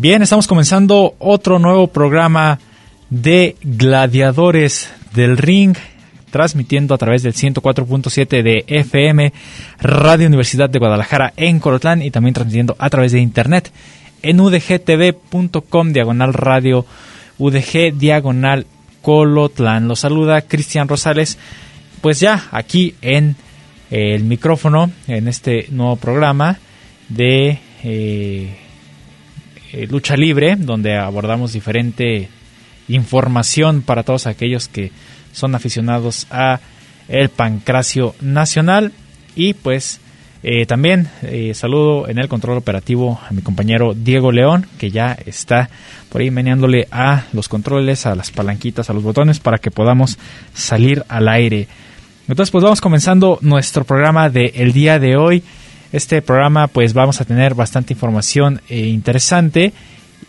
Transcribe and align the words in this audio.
Bien, 0.00 0.22
estamos 0.22 0.46
comenzando 0.46 1.14
otro 1.18 1.58
nuevo 1.58 1.88
programa 1.88 2.58
de 3.10 3.56
Gladiadores 3.62 4.90
del 5.12 5.36
Ring, 5.36 5.76
transmitiendo 6.30 6.94
a 6.94 6.96
través 6.96 7.22
del 7.22 7.34
104.7 7.34 8.42
de 8.42 8.64
FM, 8.66 9.30
Radio 9.78 10.26
Universidad 10.26 10.70
de 10.70 10.78
Guadalajara 10.78 11.34
en 11.36 11.60
Corotlán 11.60 12.00
y 12.00 12.10
también 12.10 12.32
transmitiendo 12.32 12.76
a 12.78 12.88
través 12.88 13.12
de 13.12 13.20
internet 13.20 13.70
en 14.22 14.40
udgtv.com 14.40 15.92
diagonal 15.92 16.32
radio 16.32 16.86
udg 17.36 17.92
diagonal 17.92 18.66
Colotlán. 19.02 19.86
Los 19.86 20.00
saluda 20.00 20.40
Cristian 20.40 20.88
Rosales, 20.88 21.36
pues 22.00 22.20
ya 22.20 22.48
aquí 22.52 22.94
en 23.02 23.36
el 23.90 24.24
micrófono, 24.24 24.90
en 25.08 25.28
este 25.28 25.66
nuevo 25.68 25.96
programa 25.96 26.58
de... 27.10 27.58
Eh, 27.84 28.69
eh, 29.72 29.86
lucha 29.88 30.16
libre, 30.16 30.56
donde 30.56 30.96
abordamos 30.96 31.52
diferente 31.52 32.28
información 32.88 33.82
para 33.82 34.02
todos 34.02 34.26
aquellos 34.26 34.68
que 34.68 34.90
son 35.32 35.54
aficionados 35.54 36.26
a 36.30 36.60
el 37.08 37.28
pancracio 37.28 38.14
nacional 38.20 38.92
y 39.36 39.54
pues 39.54 40.00
eh, 40.42 40.64
también 40.64 41.08
eh, 41.22 41.52
saludo 41.54 42.08
en 42.08 42.18
el 42.18 42.28
control 42.28 42.56
operativo 42.56 43.20
a 43.28 43.32
mi 43.32 43.42
compañero 43.42 43.94
Diego 43.94 44.32
León 44.32 44.66
que 44.78 44.90
ya 44.90 45.16
está 45.26 45.68
por 46.08 46.20
ahí 46.20 46.30
meneándole 46.30 46.88
a 46.90 47.24
los 47.32 47.48
controles, 47.48 48.06
a 48.06 48.14
las 48.14 48.30
palanquitas, 48.30 48.90
a 48.90 48.92
los 48.92 49.02
botones 49.02 49.38
para 49.38 49.58
que 49.58 49.70
podamos 49.70 50.18
salir 50.54 51.04
al 51.08 51.28
aire. 51.28 51.68
Entonces 52.26 52.50
pues 52.50 52.64
vamos 52.64 52.80
comenzando 52.80 53.38
nuestro 53.42 53.84
programa 53.84 54.30
de 54.30 54.52
el 54.56 54.72
día 54.72 54.98
de 54.98 55.16
hoy 55.16 55.42
este 55.92 56.22
programa 56.22 56.66
pues 56.68 56.94
vamos 56.94 57.20
a 57.20 57.24
tener 57.24 57.54
bastante 57.54 57.92
información 57.92 58.60
eh, 58.68 58.86
interesante 58.86 59.72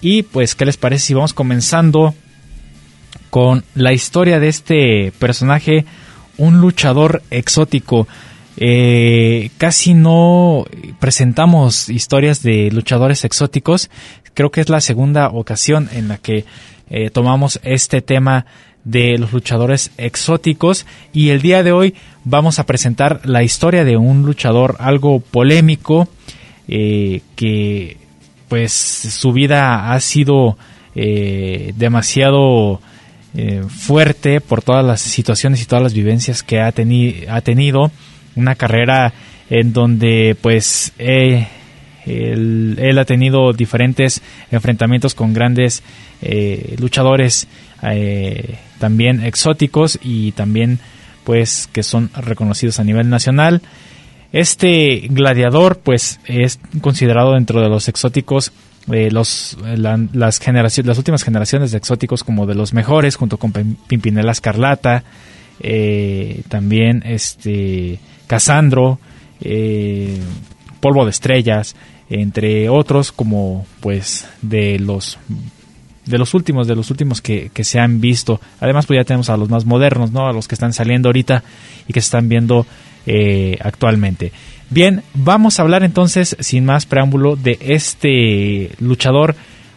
y 0.02 0.24
pues 0.24 0.56
qué 0.56 0.66
les 0.66 0.78
parece 0.78 1.08
si 1.08 1.14
vamos 1.14 1.34
comenzando 1.34 2.16
con 3.30 3.64
la 3.76 3.94
historia 3.94 4.40
de 4.40 4.50
este 4.50 5.14
personaje, 5.18 5.86
un 6.38 6.60
luchador 6.60 7.24
exótico. 7.32 8.08
Eh, 8.58 9.50
casi 9.58 9.94
no 9.94 10.66
presentamos 11.00 11.90
historias 11.90 12.44
de 12.44 12.70
luchadores 12.72 13.24
exóticos. 13.24 13.90
Creo 14.34 14.52
que 14.52 14.62
es 14.62 14.70
la 14.70 14.82
segunda 14.82 15.30
ocasión 15.30 15.90
en 15.94 16.10
la 16.10 16.18
que 16.18 16.46
eh, 16.90 17.10
tomamos 17.10 17.60
este 17.64 18.02
tema 18.02 18.46
de 18.84 19.18
los 19.18 19.32
luchadores 19.34 19.92
exóticos. 19.98 20.86
Y 21.14 21.30
el 21.30 21.42
día 21.42 21.64
de 21.64 21.72
hoy 21.72 21.96
vamos 22.24 22.60
a 22.60 22.66
presentar 22.66 23.22
la 23.26 23.44
historia 23.44 23.84
de 23.84 23.98
un 23.98 24.24
luchador 24.24 24.76
algo 24.80 25.20
polémico 25.20 26.08
eh, 26.68 27.22
que 27.36 27.98
pues 28.48 28.72
su 28.74 29.32
vida 29.34 29.94
ha 29.94 30.00
sido 30.00 30.58
eh, 30.96 31.74
demasiado 31.76 32.82
eh, 33.34 33.64
fuerte 33.70 34.42
por 34.42 34.62
todas 34.62 34.86
las 34.86 35.02
situaciones 35.02 35.62
y 35.62 35.66
todas 35.66 35.84
las 35.84 35.94
vivencias 35.94 36.44
que 36.44 36.60
ha, 36.60 36.68
ha 36.68 37.42
tenido. 37.42 37.92
Una 38.36 38.56
carrera 38.56 39.14
en 39.50 39.74
donde 39.74 40.38
pues 40.40 40.94
él, 40.98 41.46
él, 42.06 42.98
ha 42.98 43.06
tenido 43.06 43.52
diferentes 43.52 44.22
enfrentamientos 44.52 45.16
con 45.16 45.34
grandes 45.34 45.84
luchadores 46.78 47.48
también 48.80 49.24
exóticos 49.24 50.00
y 50.02 50.32
también 50.34 50.80
pues 51.24 51.68
que 51.72 51.84
son 51.84 52.10
reconocidos 52.16 52.80
a 52.80 52.84
nivel 52.84 53.10
nacional. 53.10 53.62
Este 54.32 55.08
gladiador 55.10 55.80
pues 55.80 56.20
es 56.26 56.60
considerado 56.82 57.34
dentro 57.34 57.62
de 57.62 57.70
los 57.70 57.88
exóticos 57.88 58.54
eh, 58.92 59.12
los, 59.12 59.58
las, 59.64 60.40
generaciones, 60.40 60.88
las 60.88 60.98
últimas 60.98 61.24
generaciones 61.24 61.72
de 61.72 61.78
exóticos 61.78 62.24
como 62.24 62.48
de 62.48 62.56
los 62.56 62.74
mejores 62.74 63.16
junto 63.16 63.38
con 63.38 63.52
Pimpinela 63.52 64.32
Escarlata, 64.32 65.04
eh, 65.60 66.42
también 66.50 67.04
este 67.06 68.00
Casandro, 68.26 69.00
eh, 69.40 70.20
Polvo 70.80 71.06
de 71.06 71.12
Estrellas, 71.12 71.76
entre 72.10 72.70
otros 72.70 73.12
como 73.12 73.68
pues 73.82 74.28
de 74.42 74.80
los 74.80 75.20
de 76.06 76.18
los 76.18 76.34
últimos, 76.34 76.68
de 76.68 76.76
los 76.76 76.90
últimos 76.92 77.22
que, 77.22 77.52
se 77.64 77.80
han 77.80 78.02
visto. 78.02 78.42
Además, 78.60 78.86
pues 78.86 78.98
ya 79.00 79.04
tenemos 79.04 79.30
a 79.30 79.38
los 79.38 79.50
más 79.50 79.66
modernos, 79.66 80.12
¿no? 80.12 80.28
A 80.28 80.34
los 80.34 80.48
que 80.48 80.56
están 80.56 80.74
saliendo 80.74 81.10
ahorita 81.10 81.44
y 81.88 81.94
que 81.94 82.02
se 82.02 82.06
están 82.06 82.30
viendo 82.30 82.66
eh, 83.06 83.58
actualmente. 83.62 84.32
Bien, 84.70 85.04
vamos 85.14 85.60
a 85.60 85.64
hablar 85.64 85.84
entonces, 85.84 86.36
sin 86.40 86.66
más 86.66 86.86
preámbulo, 86.86 87.36
de 87.36 87.58
este 87.62 88.72
luchador, 88.80 89.36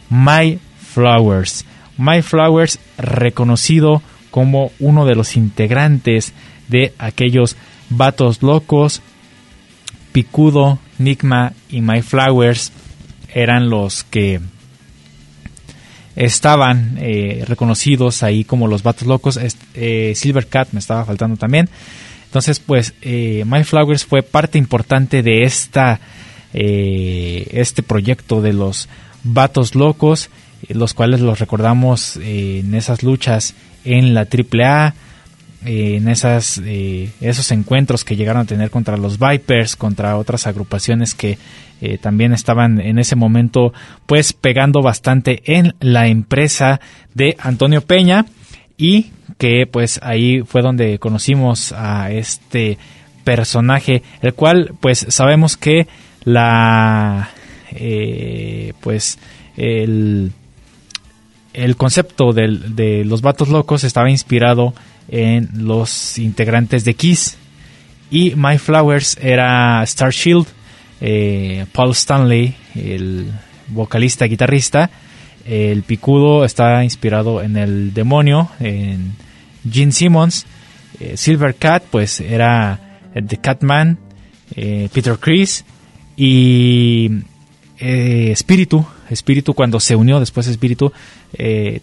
My 0.08 0.58
Flowers. 0.94 1.64
My 1.98 2.22
Flowers, 2.22 2.78
reconocido 2.96 4.02
como 4.30 4.72
uno 4.80 5.04
de 5.06 5.14
los 5.14 5.36
integrantes 5.36 6.32
de 6.68 6.92
aquellos 6.98 7.56
vatos 7.90 8.42
locos, 8.42 9.02
Picudo, 10.12 10.78
Nigma 10.98 11.52
y 11.68 11.80
My 11.80 12.02
Flowers 12.02 12.72
eran 13.34 13.68
los 13.68 14.04
que 14.04 14.40
estaban 16.16 16.96
eh, 17.00 17.44
reconocidos 17.46 18.22
ahí 18.22 18.44
como 18.44 18.68
los 18.68 18.82
vatos 18.82 19.06
locos. 19.06 19.38
Eh, 19.74 20.12
Silver 20.14 20.46
Cat 20.46 20.68
me 20.72 20.80
estaba 20.80 21.04
faltando 21.04 21.36
también. 21.36 21.68
Entonces, 22.26 22.60
pues, 22.60 22.94
eh, 23.02 23.44
My 23.46 23.64
Flowers 23.64 24.04
fue 24.04 24.22
parte 24.22 24.58
importante 24.58 25.22
de 25.22 25.44
esta, 25.44 26.00
este 26.52 27.82
proyecto 27.82 28.40
de 28.40 28.52
los 28.52 28.88
vatos 29.24 29.74
locos, 29.74 30.30
los 30.68 30.94
cuales 30.94 31.20
los 31.20 31.40
recordamos 31.40 32.16
en 32.16 32.74
esas 32.74 33.02
luchas 33.02 33.54
en 33.84 34.14
la 34.14 34.26
AAA, 34.26 34.94
en 35.64 36.08
esas, 36.08 36.58
esos 36.58 37.50
encuentros 37.50 38.04
que 38.04 38.16
llegaron 38.16 38.42
a 38.42 38.46
tener 38.46 38.70
contra 38.70 38.96
los 38.96 39.18
Vipers, 39.18 39.74
contra 39.76 40.16
otras 40.16 40.46
agrupaciones 40.46 41.14
que 41.14 41.38
eh, 41.84 41.98
también 41.98 42.32
estaban 42.32 42.80
en 42.80 42.98
ese 42.98 43.14
momento 43.14 43.74
pues 44.06 44.32
pegando 44.32 44.80
bastante 44.80 45.42
en 45.44 45.74
la 45.80 46.06
empresa 46.06 46.80
de 47.12 47.36
Antonio 47.38 47.82
Peña 47.82 48.24
y 48.78 49.10
que 49.36 49.66
pues 49.70 50.00
ahí 50.02 50.40
fue 50.40 50.62
donde 50.62 50.98
conocimos 50.98 51.72
a 51.72 52.10
este 52.10 52.78
personaje 53.22 54.02
el 54.22 54.32
cual 54.32 54.72
pues 54.80 55.04
sabemos 55.10 55.58
que 55.58 55.86
la 56.24 57.28
eh, 57.72 58.72
pues 58.80 59.18
el, 59.58 60.32
el 61.52 61.76
concepto 61.76 62.32
de 62.32 63.04
los 63.04 63.20
vatos 63.20 63.48
locos 63.50 63.84
estaba 63.84 64.08
inspirado 64.08 64.72
en 65.08 65.50
los 65.66 66.18
integrantes 66.18 66.84
de 66.86 66.94
Kiss. 66.94 67.36
Y 68.10 68.34
My 68.36 68.58
Flowers 68.58 69.18
era 69.20 69.82
Star 69.82 70.12
Shield 70.12 70.46
eh, 71.00 71.66
Paul 71.72 71.92
Stanley, 71.92 72.54
el 72.74 73.30
vocalista 73.68 74.26
guitarrista. 74.26 74.90
El 75.46 75.82
picudo 75.82 76.44
está 76.44 76.82
inspirado 76.84 77.42
en 77.42 77.56
el 77.56 77.92
demonio, 77.92 78.48
en 78.60 79.12
Gene 79.70 79.92
Simmons. 79.92 80.46
Silver 81.14 81.54
Cat, 81.56 81.82
pues 81.90 82.20
era 82.20 83.00
The 83.12 83.36
Catman, 83.38 83.98
Peter 84.54 85.18
Chris 85.18 85.64
y 86.16 87.10
Espíritu. 87.78 88.86
Espíritu 89.10 89.52
cuando 89.52 89.80
se 89.80 89.96
unió 89.96 90.18
después 90.18 90.46
Espíritu 90.46 90.92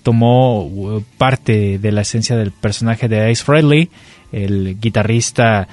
tomó 0.02 1.04
parte 1.20 1.78
de 1.78 1.92
la 1.92 2.02
esencia 2.02 2.36
del 2.36 2.52
personaje 2.52 3.08
de 3.08 3.30
Ace 3.30 3.44
Frehley, 3.44 3.90
el 4.32 4.80
guitarrista 4.80 5.68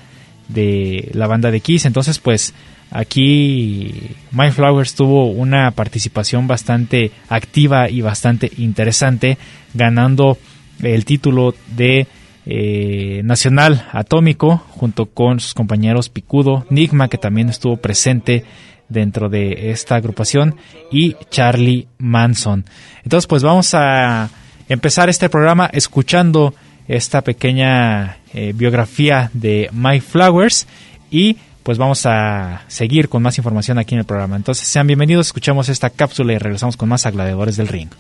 de 0.49 1.11
la 1.15 1.27
banda 1.27 1.51
de 1.51 1.61
Kiss. 1.61 1.87
Entonces, 1.87 2.19
pues 2.19 2.53
aquí 2.91 4.17
My 4.31 4.51
Flowers 4.51 4.95
tuvo 4.95 5.31
una 5.31 5.71
participación 5.73 6.47
bastante 6.47 7.13
activa 7.29 7.89
y 7.91 8.01
bastante 8.01 8.51
interesante, 8.59 9.39
ganando 9.75 10.39
el 10.83 11.05
título 11.05 11.55
de 11.77 12.07
eh, 12.47 13.21
Nacional 13.25 13.87
Atómico 13.93 14.63
junto 14.71 15.07
con 15.07 15.41
sus 15.41 15.55
compañeros 15.55 16.09
Picudo, 16.09 16.67
Nigma, 16.71 17.09
que 17.09 17.19
también 17.19 17.49
estuvo 17.49 17.77
presente 17.77 18.45
dentro 18.89 19.29
de 19.29 19.71
esta 19.71 19.97
agrupación, 19.97 20.57
y 20.91 21.15
Charlie 21.31 21.89
Manson. 21.99 22.65
Entonces, 23.05 23.27
pues 23.27 23.43
vamos 23.43 23.75
a 23.75 24.31
empezar 24.69 25.09
este 25.09 25.29
programa 25.29 25.69
escuchando 25.73 26.55
esta 26.87 27.21
pequeña 27.21 28.17
eh, 28.33 28.53
biografía 28.55 29.31
de 29.35 29.69
My 29.73 30.01
Flowers 30.01 30.67
y 31.11 31.37
pues 31.63 31.79
vamos 31.79 32.07
a 32.07 32.63
seguir 32.69 33.09
con 33.09 33.23
más 33.23 33.39
información 33.39 33.79
aquí 33.79 33.95
en 33.95 34.01
el 34.01 34.07
programa. 34.07 34.37
Entonces 34.37 34.67
sean 34.67 34.87
bienvenidos, 34.87 35.27
escuchamos 35.27 35.69
esta 35.69 35.91
cápsula 35.91 36.33
y 36.33 36.39
regresamos 36.39 36.77
con 36.77 36.89
más 36.89 37.07
a 37.07 37.11
Gladiadores 37.11 37.57
del 37.57 37.69
Ring. 37.69 37.91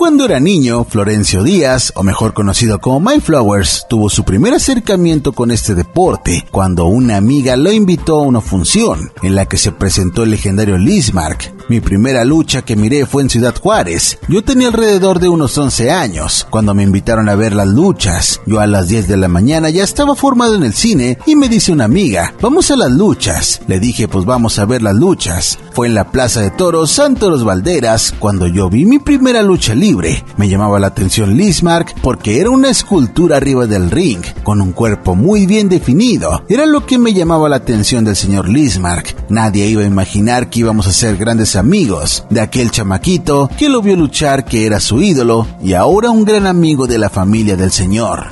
Cuando 0.00 0.24
era 0.24 0.40
niño, 0.40 0.84
Florencio 0.84 1.42
Díaz, 1.42 1.92
o 1.94 2.02
mejor 2.02 2.32
conocido 2.32 2.80
como 2.80 3.00
My 3.00 3.20
Flowers, 3.20 3.84
tuvo 3.86 4.08
su 4.08 4.24
primer 4.24 4.54
acercamiento 4.54 5.34
con 5.34 5.50
este 5.50 5.74
deporte 5.74 6.46
cuando 6.50 6.86
una 6.86 7.18
amiga 7.18 7.54
lo 7.54 7.70
invitó 7.70 8.20
a 8.20 8.22
una 8.22 8.40
función 8.40 9.12
en 9.22 9.34
la 9.34 9.44
que 9.44 9.58
se 9.58 9.72
presentó 9.72 10.22
el 10.22 10.30
legendario 10.30 10.78
Lismark. 10.78 11.52
Mi 11.68 11.80
primera 11.80 12.24
lucha 12.24 12.62
que 12.62 12.76
miré 12.76 13.04
fue 13.04 13.22
en 13.22 13.28
Ciudad 13.28 13.54
Juárez. 13.54 14.18
Yo 14.26 14.42
tenía 14.42 14.68
alrededor 14.68 15.20
de 15.20 15.28
unos 15.28 15.56
11 15.56 15.90
años 15.90 16.46
cuando 16.48 16.74
me 16.74 16.82
invitaron 16.82 17.28
a 17.28 17.36
ver 17.36 17.54
las 17.54 17.68
luchas. 17.68 18.40
Yo 18.46 18.58
a 18.58 18.66
las 18.66 18.88
10 18.88 19.06
de 19.06 19.18
la 19.18 19.28
mañana 19.28 19.68
ya 19.68 19.84
estaba 19.84 20.16
formado 20.16 20.56
en 20.56 20.64
el 20.64 20.72
cine 20.72 21.18
y 21.26 21.36
me 21.36 21.50
dice 21.50 21.72
una 21.72 21.84
amiga, 21.84 22.34
vamos 22.40 22.70
a 22.70 22.76
las 22.76 22.90
luchas. 22.90 23.60
Le 23.68 23.78
dije, 23.78 24.08
pues 24.08 24.24
vamos 24.24 24.58
a 24.58 24.64
ver 24.64 24.82
las 24.82 24.96
luchas. 24.96 25.58
Fue 25.72 25.86
en 25.86 25.94
la 25.94 26.10
Plaza 26.10 26.40
de 26.40 26.50
Toros 26.50 26.90
Santos 26.90 27.44
Valderas 27.44 28.14
cuando 28.18 28.46
yo 28.46 28.70
vi 28.70 28.86
mi 28.86 28.98
primera 28.98 29.42
lucha 29.42 29.74
libre 29.74 29.89
me 30.36 30.48
llamaba 30.48 30.78
la 30.78 30.86
atención 30.86 31.36
Lismark 31.36 31.94
porque 32.00 32.40
era 32.40 32.50
una 32.50 32.70
escultura 32.70 33.38
arriba 33.38 33.66
del 33.66 33.90
ring, 33.90 34.22
con 34.44 34.60
un 34.60 34.72
cuerpo 34.72 35.16
muy 35.16 35.46
bien 35.46 35.68
definido. 35.68 36.44
Era 36.48 36.64
lo 36.64 36.86
que 36.86 36.96
me 36.96 37.12
llamaba 37.12 37.48
la 37.48 37.56
atención 37.56 38.04
del 38.04 38.14
señor 38.14 38.48
Lismark. 38.48 39.16
Nadie 39.28 39.66
iba 39.66 39.82
a 39.82 39.86
imaginar 39.86 40.48
que 40.48 40.60
íbamos 40.60 40.86
a 40.86 40.92
ser 40.92 41.16
grandes 41.16 41.56
amigos 41.56 42.24
de 42.30 42.40
aquel 42.40 42.70
chamaquito 42.70 43.50
que 43.58 43.68
lo 43.68 43.82
vio 43.82 43.96
luchar, 43.96 44.44
que 44.44 44.64
era 44.64 44.78
su 44.78 45.02
ídolo 45.02 45.46
y 45.60 45.72
ahora 45.72 46.10
un 46.10 46.24
gran 46.24 46.46
amigo 46.46 46.86
de 46.86 46.98
la 46.98 47.10
familia 47.10 47.56
del 47.56 47.72
señor. 47.72 48.26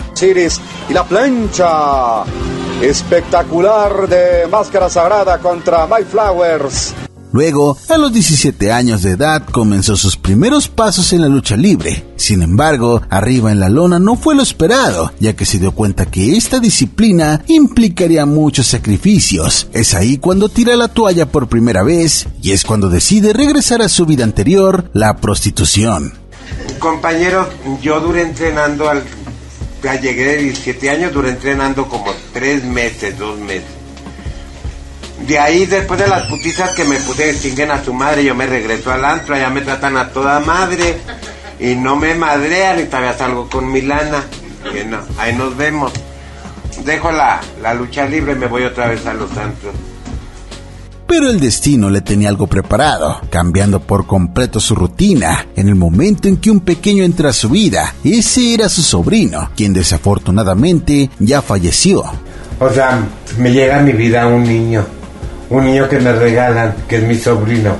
y 0.88 0.92
la 0.92 1.04
plancha 1.04 2.22
espectacular 2.80 4.08
de 4.08 4.46
Máscara 4.46 4.88
Sagrada 4.88 5.38
contra 5.38 5.86
My 5.86 6.04
Flowers. 6.04 6.94
Luego, 7.32 7.76
a 7.88 7.98
los 7.98 8.12
17 8.12 8.72
años 8.72 9.02
de 9.02 9.10
edad, 9.10 9.44
comenzó 9.44 9.96
sus 9.96 10.16
primeros 10.16 10.68
pasos 10.68 11.12
en 11.12 11.20
la 11.20 11.28
lucha 11.28 11.56
libre. 11.56 12.06
Sin 12.16 12.42
embargo, 12.42 13.02
arriba 13.10 13.52
en 13.52 13.60
la 13.60 13.68
lona 13.68 13.98
no 13.98 14.16
fue 14.16 14.34
lo 14.34 14.42
esperado, 14.42 15.12
ya 15.20 15.34
que 15.34 15.44
se 15.44 15.58
dio 15.58 15.72
cuenta 15.72 16.06
que 16.06 16.36
esta 16.36 16.58
disciplina 16.58 17.42
implicaría 17.46 18.24
muchos 18.24 18.66
sacrificios. 18.66 19.68
Es 19.72 19.94
ahí 19.94 20.16
cuando 20.16 20.48
tira 20.48 20.74
la 20.76 20.88
toalla 20.88 21.26
por 21.26 21.48
primera 21.48 21.82
vez 21.82 22.26
y 22.42 22.52
es 22.52 22.64
cuando 22.64 22.88
decide 22.88 23.32
regresar 23.32 23.82
a 23.82 23.88
su 23.88 24.06
vida 24.06 24.24
anterior, 24.24 24.90
la 24.94 25.16
prostitución. 25.18 26.14
Compañeros, 26.78 27.48
yo 27.82 28.00
duré 28.00 28.22
entrenando 28.22 28.88
al... 28.88 29.02
Ya 29.82 30.00
llegué 30.00 30.24
de 30.24 30.42
17 30.44 30.90
años, 30.90 31.12
duré 31.12 31.30
entrenando 31.30 31.86
como 31.88 32.12
3 32.32 32.64
meses, 32.64 33.16
2 33.16 33.38
meses 33.38 33.77
de 35.28 35.38
ahí, 35.38 35.66
después 35.66 36.00
de 36.00 36.08
las 36.08 36.22
putizas 36.22 36.70
que 36.70 36.84
me 36.84 36.96
puse, 36.96 37.38
chinguen 37.38 37.70
a 37.70 37.84
su 37.84 37.92
madre, 37.92 38.24
yo 38.24 38.34
me 38.34 38.46
regreso 38.46 38.90
al 38.90 39.04
antro, 39.04 39.34
allá 39.34 39.50
me 39.50 39.60
tratan 39.60 39.98
a 39.98 40.08
toda 40.08 40.40
madre 40.40 40.96
y 41.60 41.74
no 41.74 41.96
me 41.96 42.14
madrean 42.14 42.80
y 42.80 42.84
todavía 42.84 43.12
salgo 43.12 43.46
con 43.46 43.70
mi 43.70 43.82
lana. 43.82 44.24
Bueno, 44.72 45.00
ahí 45.18 45.34
nos 45.34 45.54
vemos. 45.54 45.92
Dejo 46.82 47.12
la, 47.12 47.42
la 47.60 47.74
lucha 47.74 48.06
libre 48.06 48.32
y 48.32 48.36
me 48.36 48.46
voy 48.46 48.62
otra 48.62 48.88
vez 48.88 49.04
a 49.04 49.12
los 49.12 49.30
antros. 49.36 49.74
Pero 51.06 51.28
el 51.28 51.40
destino 51.40 51.90
le 51.90 52.00
tenía 52.00 52.30
algo 52.30 52.46
preparado, 52.46 53.20
cambiando 53.28 53.80
por 53.80 54.06
completo 54.06 54.60
su 54.60 54.74
rutina 54.74 55.46
en 55.56 55.68
el 55.68 55.74
momento 55.74 56.28
en 56.28 56.38
que 56.38 56.50
un 56.50 56.60
pequeño 56.60 57.04
entra 57.04 57.30
a 57.30 57.34
su 57.34 57.50
vida. 57.50 57.94
Ese 58.02 58.54
era 58.54 58.70
su 58.70 58.82
sobrino, 58.82 59.50
quien 59.54 59.74
desafortunadamente 59.74 61.10
ya 61.18 61.42
falleció. 61.42 62.02
O 62.60 62.70
sea, 62.70 63.06
me 63.36 63.52
llega 63.52 63.78
a 63.78 63.82
mi 63.82 63.92
vida 63.92 64.26
un 64.26 64.44
niño 64.44 64.97
un 65.50 65.64
niño 65.64 65.88
que 65.88 65.98
me 66.00 66.12
regalan, 66.12 66.74
que 66.88 66.96
es 66.96 67.02
mi 67.02 67.16
sobrino. 67.16 67.76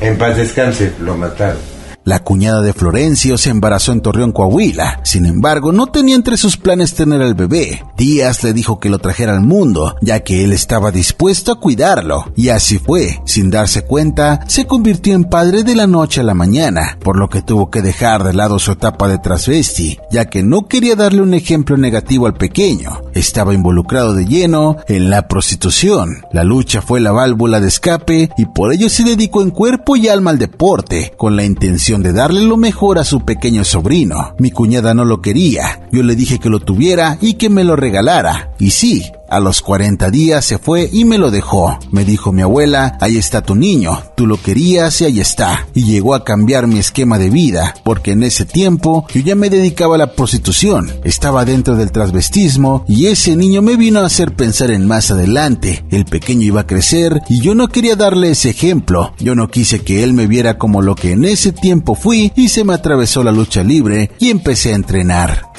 En 0.00 0.16
paz 0.16 0.36
descanse, 0.36 0.92
lo 1.00 1.16
mataron. 1.16 1.69
La 2.04 2.20
cuñada 2.20 2.62
de 2.62 2.72
Florencio 2.72 3.36
se 3.36 3.50
embarazó 3.50 3.92
en 3.92 4.00
Torreón, 4.00 4.32
Coahuila. 4.32 5.00
Sin 5.04 5.26
embargo, 5.26 5.70
no 5.70 5.88
tenía 5.88 6.16
entre 6.16 6.38
sus 6.38 6.56
planes 6.56 6.94
tener 6.94 7.20
al 7.20 7.34
bebé. 7.34 7.84
Díaz 7.96 8.42
le 8.42 8.54
dijo 8.54 8.80
que 8.80 8.88
lo 8.88 8.98
trajera 8.98 9.34
al 9.34 9.42
mundo, 9.42 9.96
ya 10.00 10.20
que 10.20 10.42
él 10.42 10.52
estaba 10.52 10.90
dispuesto 10.90 11.52
a 11.52 11.60
cuidarlo. 11.60 12.32
Y 12.36 12.48
así 12.48 12.78
fue. 12.78 13.20
Sin 13.26 13.50
darse 13.50 13.82
cuenta, 13.82 14.40
se 14.48 14.66
convirtió 14.66 15.14
en 15.14 15.24
padre 15.24 15.62
de 15.62 15.76
la 15.76 15.86
noche 15.86 16.22
a 16.22 16.24
la 16.24 16.32
mañana, 16.32 16.96
por 17.02 17.18
lo 17.18 17.28
que 17.28 17.42
tuvo 17.42 17.70
que 17.70 17.82
dejar 17.82 18.24
de 18.24 18.32
lado 18.32 18.58
su 18.58 18.72
etapa 18.72 19.06
de 19.06 19.18
transvesti, 19.18 19.98
ya 20.10 20.24
que 20.24 20.42
no 20.42 20.68
quería 20.68 20.96
darle 20.96 21.20
un 21.20 21.34
ejemplo 21.34 21.76
negativo 21.76 22.26
al 22.26 22.34
pequeño. 22.34 23.02
Estaba 23.12 23.52
involucrado 23.52 24.14
de 24.14 24.24
lleno 24.24 24.76
en 24.88 25.10
la 25.10 25.28
prostitución. 25.28 26.24
La 26.32 26.44
lucha 26.44 26.80
fue 26.80 27.00
la 27.00 27.12
válvula 27.12 27.60
de 27.60 27.68
escape 27.68 28.30
y 28.38 28.46
por 28.46 28.72
ello 28.72 28.88
se 28.88 29.04
dedicó 29.04 29.42
en 29.42 29.50
cuerpo 29.50 29.96
y 29.96 30.08
alma 30.08 30.30
al 30.30 30.38
deporte, 30.38 31.12
con 31.18 31.36
la 31.36 31.44
intención 31.44 31.99
de 32.02 32.12
darle 32.12 32.42
lo 32.42 32.56
mejor 32.56 32.98
a 32.98 33.04
su 33.04 33.20
pequeño 33.20 33.64
sobrino. 33.64 34.34
Mi 34.38 34.50
cuñada 34.50 34.94
no 34.94 35.04
lo 35.04 35.20
quería. 35.20 35.88
Yo 35.92 36.02
le 36.02 36.16
dije 36.16 36.38
que 36.38 36.48
lo 36.48 36.60
tuviera 36.60 37.18
y 37.20 37.34
que 37.34 37.48
me 37.48 37.64
lo 37.64 37.76
regalara. 37.76 38.52
Y 38.58 38.70
sí, 38.70 39.04
a 39.30 39.40
los 39.40 39.62
40 39.62 40.10
días 40.10 40.44
se 40.44 40.58
fue 40.58 40.88
y 40.92 41.04
me 41.04 41.18
lo 41.18 41.30
dejó. 41.30 41.78
Me 41.90 42.04
dijo 42.04 42.32
mi 42.32 42.42
abuela, 42.42 42.98
ahí 43.00 43.16
está 43.16 43.42
tu 43.42 43.54
niño, 43.54 44.02
tú 44.16 44.26
lo 44.26 44.40
querías 44.40 45.00
y 45.00 45.04
ahí 45.04 45.20
está. 45.20 45.66
Y 45.74 45.84
llegó 45.84 46.14
a 46.14 46.24
cambiar 46.24 46.66
mi 46.66 46.78
esquema 46.78 47.18
de 47.18 47.30
vida, 47.30 47.74
porque 47.84 48.12
en 48.12 48.22
ese 48.22 48.44
tiempo 48.44 49.06
yo 49.14 49.20
ya 49.20 49.34
me 49.34 49.50
dedicaba 49.50 49.94
a 49.94 49.98
la 49.98 50.12
prostitución, 50.12 50.90
estaba 51.04 51.44
dentro 51.44 51.76
del 51.76 51.92
transvestismo 51.92 52.84
y 52.88 53.06
ese 53.06 53.36
niño 53.36 53.62
me 53.62 53.76
vino 53.76 54.00
a 54.00 54.06
hacer 54.06 54.34
pensar 54.34 54.70
en 54.70 54.86
más 54.86 55.10
adelante. 55.10 55.84
El 55.90 56.04
pequeño 56.04 56.42
iba 56.42 56.62
a 56.62 56.66
crecer 56.66 57.22
y 57.28 57.40
yo 57.40 57.54
no 57.54 57.68
quería 57.68 57.96
darle 57.96 58.30
ese 58.30 58.50
ejemplo. 58.50 59.14
Yo 59.18 59.34
no 59.34 59.48
quise 59.48 59.80
que 59.80 60.02
él 60.02 60.12
me 60.12 60.26
viera 60.26 60.58
como 60.58 60.82
lo 60.82 60.94
que 60.94 61.12
en 61.12 61.24
ese 61.24 61.52
tiempo 61.52 61.94
fui 61.94 62.32
y 62.34 62.48
se 62.48 62.64
me 62.64 62.74
atravesó 62.74 63.22
la 63.22 63.32
lucha 63.32 63.62
libre 63.62 64.10
y 64.18 64.30
empecé 64.30 64.72
a 64.72 64.76
entrenar. 64.76 65.49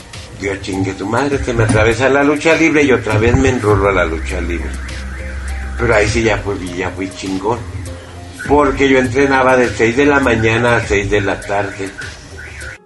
Dios 0.42 0.60
chingue 0.62 0.94
tu 0.94 1.06
madre, 1.06 1.38
que 1.38 1.54
me 1.54 1.66
atravesa 1.66 2.10
la 2.10 2.24
lucha 2.24 2.56
libre 2.56 2.82
y 2.82 2.92
otra 2.92 3.16
vez 3.20 3.38
me 3.38 3.50
enrollo 3.50 3.90
a 3.90 3.92
la 3.92 4.06
lucha 4.06 4.42
libre. 4.42 4.72
Pero 5.78 5.94
ahí 5.94 6.08
sí 6.08 6.24
ya 6.24 6.40
fui, 6.40 6.58
ya 6.76 6.90
fui 6.90 7.12
chingón. 7.12 7.60
Porque 8.48 8.90
yo 8.90 8.98
entrenaba 8.98 9.56
de 9.56 9.70
6 9.70 9.98
de 9.98 10.06
la 10.08 10.20
mañana 10.20 10.78
a 10.78 10.82
6 10.82 11.12
de 11.12 11.22
la 11.22 11.40
tarde. 11.40 11.92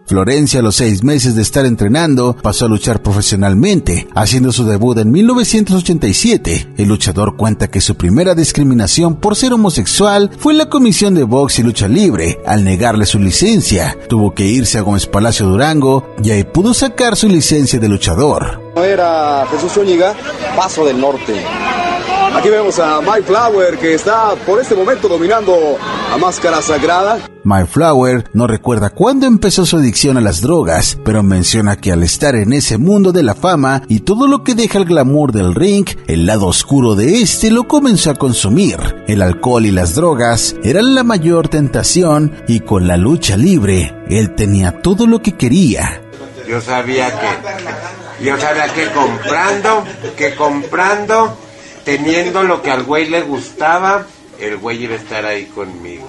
Florencia, 0.08 0.60
a 0.60 0.64
los 0.64 0.76
seis 0.76 1.04
meses 1.04 1.36
de 1.36 1.42
estar 1.42 1.66
entrenando, 1.66 2.36
pasó 2.36 2.66
a 2.66 2.70
luchar 2.70 3.02
profesionalmente, 3.02 4.08
haciendo 4.14 4.52
su 4.52 4.64
debut 4.64 5.00
en 5.00 5.12
1987. 5.12 6.74
El 6.78 6.88
luchador 6.88 7.36
cuenta 7.36 7.70
que 7.70 7.82
su 7.82 7.96
primera 7.96 8.36
discriminación 8.36 9.16
por 9.16 9.36
ser 9.36 9.54
homosexual 9.54 10.30
fue 10.38 10.54
la 10.54 10.70
Comisión 10.70 11.16
de 11.16 11.24
Box 11.24 11.58
y 11.58 11.64
Lucha 11.64 11.88
Libre, 11.88 12.40
al 12.46 12.64
negarle 12.64 13.08
su 13.08 13.18
licencia. 13.18 13.98
Tuvo 14.08 14.36
que 14.36 14.46
irse 14.46 14.78
a 14.78 14.82
Gómez 14.82 15.08
Palacio 15.08 15.48
Durango 15.48 16.14
y 16.24 16.30
ahí 16.30 16.44
pudo 16.44 16.76
sacar 16.76 17.16
su 17.16 17.28
licencia 17.28 17.80
de 17.80 17.90
luchador. 17.90 18.62
Era 18.76 19.48
Jesús 19.50 19.72
Zúñiga, 19.72 20.14
Paso 20.56 20.86
del 20.86 21.02
Norte. 21.02 21.34
Aquí 22.34 22.50
vemos 22.50 22.80
a 22.80 23.02
My 23.02 23.22
Flower 23.24 23.78
que 23.78 23.94
está 23.94 24.36
por 24.46 24.60
este 24.60 24.76
momento 24.76 25.08
dominando 25.08 25.78
a 26.12 26.18
Máscara 26.18 26.62
Sagrada. 26.62 27.20
My 27.44 27.66
Flower 27.66 28.30
no 28.34 28.48
recuerda 28.48 28.90
cuándo 28.90 29.28
empezó 29.28 29.66
su 29.66 29.78
adicción 29.78 30.18
a 30.18 30.22
las 30.22 30.42
drogas, 30.42 30.98
pero 31.06 31.22
menciona 31.22 31.76
que 31.78 31.92
al 31.92 32.02
estar 32.02 32.36
en 32.36 32.54
ese 32.54 32.78
mundo 32.78 33.12
de 33.12 33.22
la 33.22 33.36
fama 33.36 33.84
y 33.88 34.00
todo 34.00 34.28
lo 34.28 34.44
que 34.44 34.56
deja 34.56 34.80
el 34.80 34.86
glamour 34.86 35.32
del 35.32 35.54
ring, 35.54 35.86
el 36.08 36.26
lado 36.26 36.48
oscuro 36.48 36.96
de 36.96 37.22
este 37.22 37.52
lo 37.52 37.68
comenzó 37.68 38.10
a 38.10 38.16
consumir. 38.16 39.04
El 39.08 39.22
alcohol 39.22 39.66
y 39.66 39.72
las 39.72 39.94
drogas 39.94 40.56
eran 40.64 40.96
la 40.96 41.04
mayor 41.04 41.48
tentación 41.48 42.36
y 42.48 42.62
con 42.62 42.88
la 42.88 42.98
lucha 42.98 43.38
libre, 43.38 43.96
él 44.10 44.34
tenía 44.34 44.82
todo 44.82 45.06
lo 45.06 45.22
que 45.22 45.34
quería. 45.34 46.02
Yo 46.48 46.60
sabía 46.62 47.12
que, 47.20 48.26
yo 48.26 48.38
sabía 48.40 48.68
que 48.74 48.88
comprando, 48.92 49.84
que 50.18 50.36
comprando, 50.36 51.38
teniendo 51.86 52.44
lo 52.44 52.62
que 52.62 52.72
al 52.72 52.84
güey 52.84 53.08
le 53.08 53.22
gustaba, 53.22 54.06
el 54.40 54.58
güey 54.58 54.84
iba 54.84 54.94
a 54.94 54.98
estar 54.98 55.26
ahí 55.26 55.46
conmigo. 55.46 56.08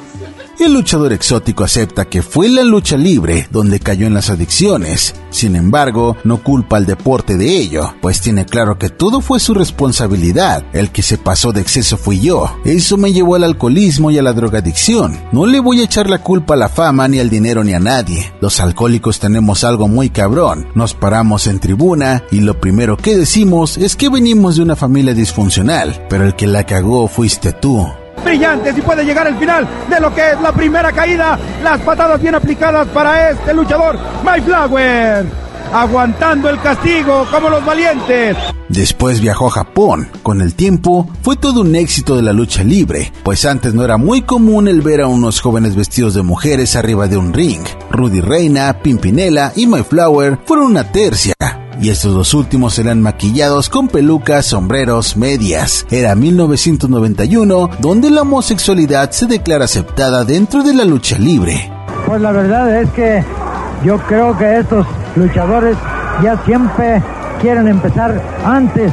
El 0.59 0.73
luchador 0.73 1.13
exótico 1.13 1.65
acepta 1.65 2.07
que 2.07 2.23
fue 2.23 2.49
la 2.49 2.63
lucha 2.63 2.97
libre 2.97 3.47
donde 3.51 3.79
cayó 3.79 4.07
en 4.07 4.15
las 4.15 4.31
adicciones. 4.31 5.15
Sin 5.31 5.55
embargo, 5.55 6.17
no 6.25 6.43
culpa 6.43 6.79
al 6.79 6.87
deporte 6.87 7.37
de 7.37 7.59
ello, 7.59 7.95
pues 8.01 8.23
tiene 8.23 8.47
claro 8.47 8.79
que 8.79 8.89
todo 8.89 9.21
fue 9.21 9.39
su 9.39 9.53
responsabilidad. 9.53 10.65
El 10.73 10.91
que 10.91 11.03
se 11.03 11.19
pasó 11.19 11.53
de 11.53 11.61
exceso 11.61 11.99
fui 11.99 12.21
yo. 12.21 12.57
Eso 12.65 12.97
me 12.97 13.13
llevó 13.13 13.35
al 13.35 13.45
alcoholismo 13.45 14.11
y 14.11 14.19
a 14.19 14.23
la 14.23 14.33
drogadicción. 14.33 15.21
No 15.31 15.47
le 15.47 15.61
voy 15.61 15.81
a 15.81 15.85
echar 15.85 16.09
la 16.09 16.23
culpa 16.23 16.55
a 16.55 16.57
la 16.57 16.71
fama, 16.71 17.07
ni 17.07 17.19
al 17.19 17.29
dinero, 17.29 17.63
ni 17.63 17.75
a 17.75 17.81
nadie. 17.81 18.33
Los 18.41 18.59
alcohólicos 18.61 19.19
tenemos 19.19 19.63
algo 19.63 19.89
muy 19.89 20.09
cabrón. 20.09 20.69
Nos 20.75 20.95
paramos 20.95 21.47
en 21.47 21.61
tribuna 21.61 22.25
y 22.31 22.41
lo 22.41 22.59
primero 22.59 22.97
que 22.97 23.17
decimos 23.17 23.77
es 23.77 23.95
que 23.95 24.09
venimos 24.09 24.57
de 24.57 24.63
una 24.63 24.77
familia 24.77 25.13
disfuncional, 25.13 26.07
pero 26.09 26.25
el 26.25 26.35
que 26.35 26.47
la 26.47 26.65
cagó 26.65 27.09
fuiste 27.09 27.53
tú 27.53 27.87
brillantes 28.27 28.77
y 28.77 28.83
puede 28.83 29.05
llegar 29.05 29.27
al 29.27 29.39
final 29.39 29.67
de 29.89 30.01
lo 30.01 30.15
que 30.15 30.33
es 30.33 30.41
la 30.41 30.53
primera 30.53 30.93
caída. 30.93 31.39
Las 31.63 31.81
patadas 31.81 32.21
bien 32.21 32.35
aplicadas 32.35 32.87
para 32.89 33.31
este 33.31 33.55
luchador, 33.55 33.99
My 34.25 34.41
Flower. 34.43 35.25
Aguantando 35.73 36.49
el 36.49 36.61
castigo 36.61 37.27
como 37.31 37.49
los 37.49 37.65
valientes. 37.65 38.37
Después 38.69 39.21
viajó 39.21 39.49
a 39.49 39.51
Japón. 39.51 40.09
Con 40.23 40.41
el 40.41 40.55
tiempo, 40.55 41.09
fue 41.23 41.37
todo 41.37 41.63
un 41.63 41.75
éxito 41.75 42.17
de 42.17 42.23
la 42.23 42.33
lucha 42.33 42.63
libre, 42.63 43.13
pues 43.23 43.45
antes 43.45 43.75
no 43.75 43.85
era 43.85 43.97
muy 43.97 44.23
común 44.23 44.69
el 44.69 44.81
ver 44.81 45.01
a 45.01 45.09
unos 45.09 45.41
jóvenes 45.41 45.75
vestidos 45.75 46.15
de 46.15 46.23
mujeres 46.23 46.77
arriba 46.77 47.09
de 47.09 47.17
un 47.17 47.33
ring. 47.33 47.65
Rudy 47.91 48.21
Reina, 48.21 48.81
Pimpinela 48.83 49.53
y 49.57 49.67
My 49.67 49.83
Flower 49.83 50.39
fueron 50.45 50.67
una 50.67 50.85
tercia 50.85 51.35
y 51.81 51.91
estos 51.91 52.15
dos 52.15 52.35
últimos 52.35 52.79
eran 52.79 53.03
maquillados 53.03 53.69
con 53.69 53.89
pelucas, 53.89 54.47
sombreros, 54.47 55.17
medias. 55.17 55.87
Era 55.91 56.15
1991 56.15 57.71
donde 57.79 58.11
la 58.11 58.23
homosexualidad 58.23 59.11
se 59.11 59.27
declara 59.27 59.65
aceptada 59.65 60.25
dentro 60.25 60.63
de 60.63 60.75
la 60.75 60.85
lucha 60.85 61.19
libre. 61.19 61.71
Pues 62.07 62.21
la 62.21 62.33
verdad 62.33 62.83
es 62.83 62.91
que 62.91 63.25
yo 63.85 63.99
creo 64.07 64.37
que 64.37 64.59
estos 64.59 64.87
luchadores 65.17 65.77
ya 66.23 66.41
siempre 66.45 67.03
quieren 67.41 67.69
empezar 67.69 68.23
antes 68.45 68.93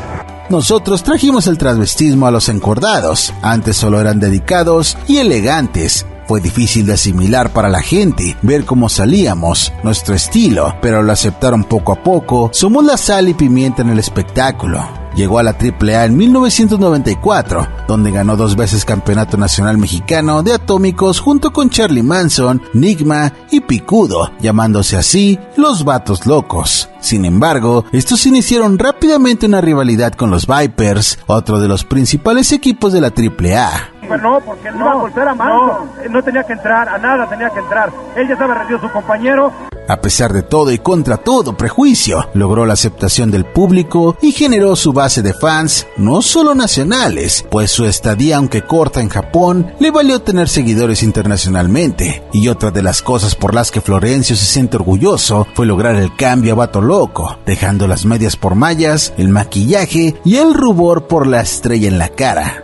nosotros 0.50 1.04
trajimos 1.04 1.48
el 1.48 1.58
transvestismo 1.58 2.28
a 2.28 2.32
los 2.32 2.50
encordados. 2.50 3.34
Antes 3.42 3.78
solo 3.78 4.00
eran 4.00 4.20
dedicados 4.20 4.98
y 5.08 5.18
elegantes, 5.18 6.06
fue 6.28 6.42
difícil 6.42 6.86
de 6.86 6.94
asimilar 6.94 7.52
para 7.52 7.70
la 7.70 7.82
gente, 7.82 8.38
ver 8.42 8.66
cómo 8.66 8.90
salíamos, 8.90 9.74
nuestro 9.84 10.16
estilo, 10.16 10.76
pero 10.82 11.02
lo 11.04 11.12
aceptaron 11.12 11.64
poco 11.64 11.94
a 11.94 12.04
poco. 12.04 12.50
Somos 12.54 12.86
la 12.86 12.98
sal 12.98 13.30
y 13.30 13.34
pimienta 13.34 13.82
en 13.82 13.90
el 13.90 14.00
espectáculo. 14.00 15.04
Llegó 15.16 15.38
a 15.38 15.44
la 15.44 15.52
AAA 15.52 16.06
en 16.06 16.18
1994, 16.18 17.68
donde 17.88 18.10
ganó 18.10 18.36
dos 18.36 18.56
veces 18.56 18.84
Campeonato 18.84 19.38
Nacional 19.38 19.78
Mexicano 19.78 20.42
de 20.42 20.54
Atómicos 20.54 21.20
junto 21.20 21.54
con 21.54 21.70
Charlie 21.70 22.02
Manson, 22.02 22.62
Nigma 22.74 23.32
y 23.52 23.62
Picudo, 23.62 24.32
llamándose 24.40 24.98
así 24.98 25.38
los 25.56 25.86
Vatos 25.86 26.26
Locos. 26.26 26.90
Sin 27.00 27.26
embargo, 27.26 27.86
estos 27.92 28.26
iniciaron 28.26 28.80
rápidamente 28.80 29.46
una 29.46 29.62
rivalidad 29.62 30.14
con 30.14 30.32
los 30.32 30.48
Vipers, 30.48 31.20
otro 31.28 31.60
de 31.60 31.68
los 31.68 31.84
principales 31.84 32.52
equipos 32.52 32.92
de 32.92 33.02
la 33.02 33.14
AAA. 33.16 33.93
Pues 34.08 34.22
no, 34.22 34.40
porque 34.42 34.72
no, 34.72 34.78
iba 34.78 34.92
a 34.92 34.96
golpear 34.96 35.28
a 35.30 35.36
Manson. 35.36 35.90
No, 36.06 36.10
no 36.10 36.24
tenía 36.24 36.44
que 36.44 36.54
entrar, 36.54 36.90
a 36.90 36.98
nada 36.98 37.28
tenía 37.28 37.50
que 37.50 37.60
entrar. 37.60 37.92
Él 38.16 38.28
ya 38.28 38.34
estaba 38.34 38.56
rendido 38.56 38.80
su 38.80 38.90
compañero. 38.90 39.52
A 39.88 40.00
pesar 40.00 40.32
de 40.32 40.44
todo 40.44 40.72
y 40.72 40.78
contra 40.78 41.18
todo 41.18 41.58
prejuicio, 41.58 42.30
logró 42.34 42.66
la 42.66 42.74
aceptación 42.74 43.32
del 43.32 43.46
público 43.46 44.16
y 44.22 44.32
generó 44.32 44.78
su 44.78 44.94
base 44.94 45.22
de 45.22 45.34
fans, 45.34 45.88
no 45.98 46.22
solo 46.22 46.56
nacionales, 46.56 47.46
pues 47.52 47.72
su 47.72 47.86
estadía, 47.86 48.38
aunque 48.38 48.62
corta 48.62 49.02
en 49.02 49.10
Japón, 49.10 49.74
le 49.80 49.92
valió 49.92 50.22
tener 50.22 50.48
seguidores 50.48 51.04
internacionalmente. 51.04 52.24
Y 52.32 52.48
otra 52.48 52.72
de 52.72 52.82
las 52.82 53.02
cosas 53.02 53.36
por 53.36 53.54
las 53.54 53.72
que 53.72 53.82
Florencio 53.82 54.38
se 54.38 54.46
siente 54.46 54.78
orgulloso 54.78 55.48
fue 55.54 55.66
lograr 55.66 55.96
el 55.96 56.16
cambio 56.16 56.54
a 56.54 56.58
Vato 56.58 56.82
Loco, 56.82 57.38
dejando 57.46 57.86
las 57.86 58.06
medias 58.06 58.38
por 58.38 58.56
mallas, 58.56 59.14
el 59.18 59.28
maquillaje 59.30 60.16
y 60.24 60.38
el 60.38 60.54
rubor 60.54 61.08
por 61.08 61.28
la 61.28 61.42
estrella 61.42 61.90
en 61.90 61.98
la 61.98 62.10
cara 62.10 62.63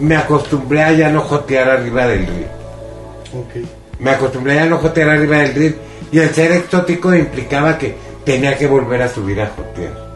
me 0.00 0.16
acostumbré 0.16 0.82
a 0.82 0.92
ya 0.92 1.10
no 1.10 1.20
jotear 1.20 1.68
arriba 1.68 2.06
del 2.06 2.26
río. 2.26 2.46
Me 3.98 4.10
acostumbré 4.10 4.58
a 4.60 4.66
no 4.66 4.78
jotear 4.78 5.10
arriba 5.10 5.38
del 5.38 5.54
río 5.54 5.72
y 6.10 6.18
el 6.18 6.30
ser 6.30 6.52
exótico 6.52 7.14
implicaba 7.14 7.78
que 7.78 7.94
tenía 8.24 8.56
que 8.56 8.66
volver 8.66 9.02
a 9.02 9.08
subir 9.08 9.40
a 9.40 9.48
jotear. 9.48 10.12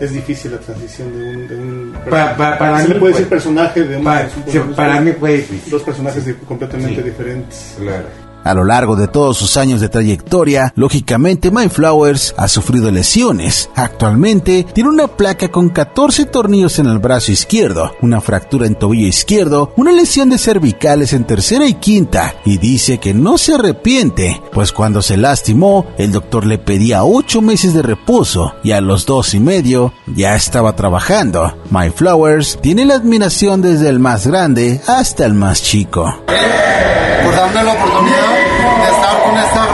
Es 0.00 0.12
difícil 0.12 0.50
la 0.50 0.58
transición 0.58 1.12
de 1.12 1.24
un... 1.24 1.48
De 1.48 1.56
un 1.56 1.96
para 2.08 2.80
se 2.80 2.88
le 2.88 2.94
puede 2.96 3.12
decir 3.12 3.28
personaje 3.28 3.84
de 3.84 3.96
un... 3.96 4.74
Para, 4.74 5.00
mí 5.00 5.12
fue 5.12 5.34
difícil. 5.34 5.70
Dos 5.70 5.82
personajes 5.82 6.34
completamente 6.46 7.02
diferentes. 7.02 7.76
Claro. 7.78 8.23
A 8.44 8.52
lo 8.52 8.64
largo 8.64 8.94
de 8.94 9.08
todos 9.08 9.38
sus 9.38 9.56
años 9.56 9.80
de 9.80 9.88
trayectoria, 9.88 10.72
lógicamente 10.76 11.50
My 11.50 11.70
Flowers 11.70 12.34
ha 12.36 12.46
sufrido 12.46 12.90
lesiones. 12.90 13.70
Actualmente 13.74 14.66
tiene 14.74 14.90
una 14.90 15.08
placa 15.08 15.48
con 15.48 15.70
14 15.70 16.26
tornillos 16.26 16.78
en 16.78 16.86
el 16.86 16.98
brazo 16.98 17.32
izquierdo, 17.32 17.92
una 18.02 18.20
fractura 18.20 18.66
en 18.66 18.74
tobillo 18.74 19.06
izquierdo, 19.06 19.72
una 19.76 19.92
lesión 19.92 20.28
de 20.28 20.36
cervicales 20.36 21.14
en 21.14 21.24
tercera 21.24 21.66
y 21.66 21.74
quinta, 21.74 22.34
y 22.44 22.58
dice 22.58 22.98
que 22.98 23.14
no 23.14 23.38
se 23.38 23.54
arrepiente, 23.54 24.42
pues 24.52 24.72
cuando 24.72 25.00
se 25.00 25.16
lastimó, 25.16 25.86
el 25.96 26.12
doctor 26.12 26.44
le 26.44 26.58
pedía 26.58 27.04
8 27.04 27.40
meses 27.40 27.72
de 27.72 27.80
reposo 27.80 28.54
y 28.62 28.72
a 28.72 28.82
los 28.82 29.06
dos 29.06 29.32
y 29.32 29.40
medio 29.40 29.94
ya 30.06 30.36
estaba 30.36 30.76
trabajando. 30.76 31.56
My 31.70 31.88
Flowers 31.88 32.58
tiene 32.60 32.84
la 32.84 32.96
admiración 32.96 33.62
desde 33.62 33.88
el 33.88 34.00
más 34.00 34.26
grande 34.26 34.82
hasta 34.86 35.24
el 35.24 35.32
más 35.32 35.62
chico. 35.62 36.14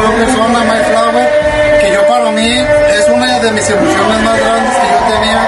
Gran 0.01 0.13
persona, 0.13 0.59
My 0.65 0.85
Flower, 0.91 1.81
que 1.81 1.93
yo 1.93 2.07
para 2.07 2.31
mí 2.31 2.49
es 2.49 3.09
una 3.09 3.39
de 3.39 3.53
mis 3.53 3.69
emociones 3.69 4.23
más 4.23 4.41
grandes 4.41 4.73
que 4.77 4.87
yo 4.89 5.15
tenía 5.15 5.41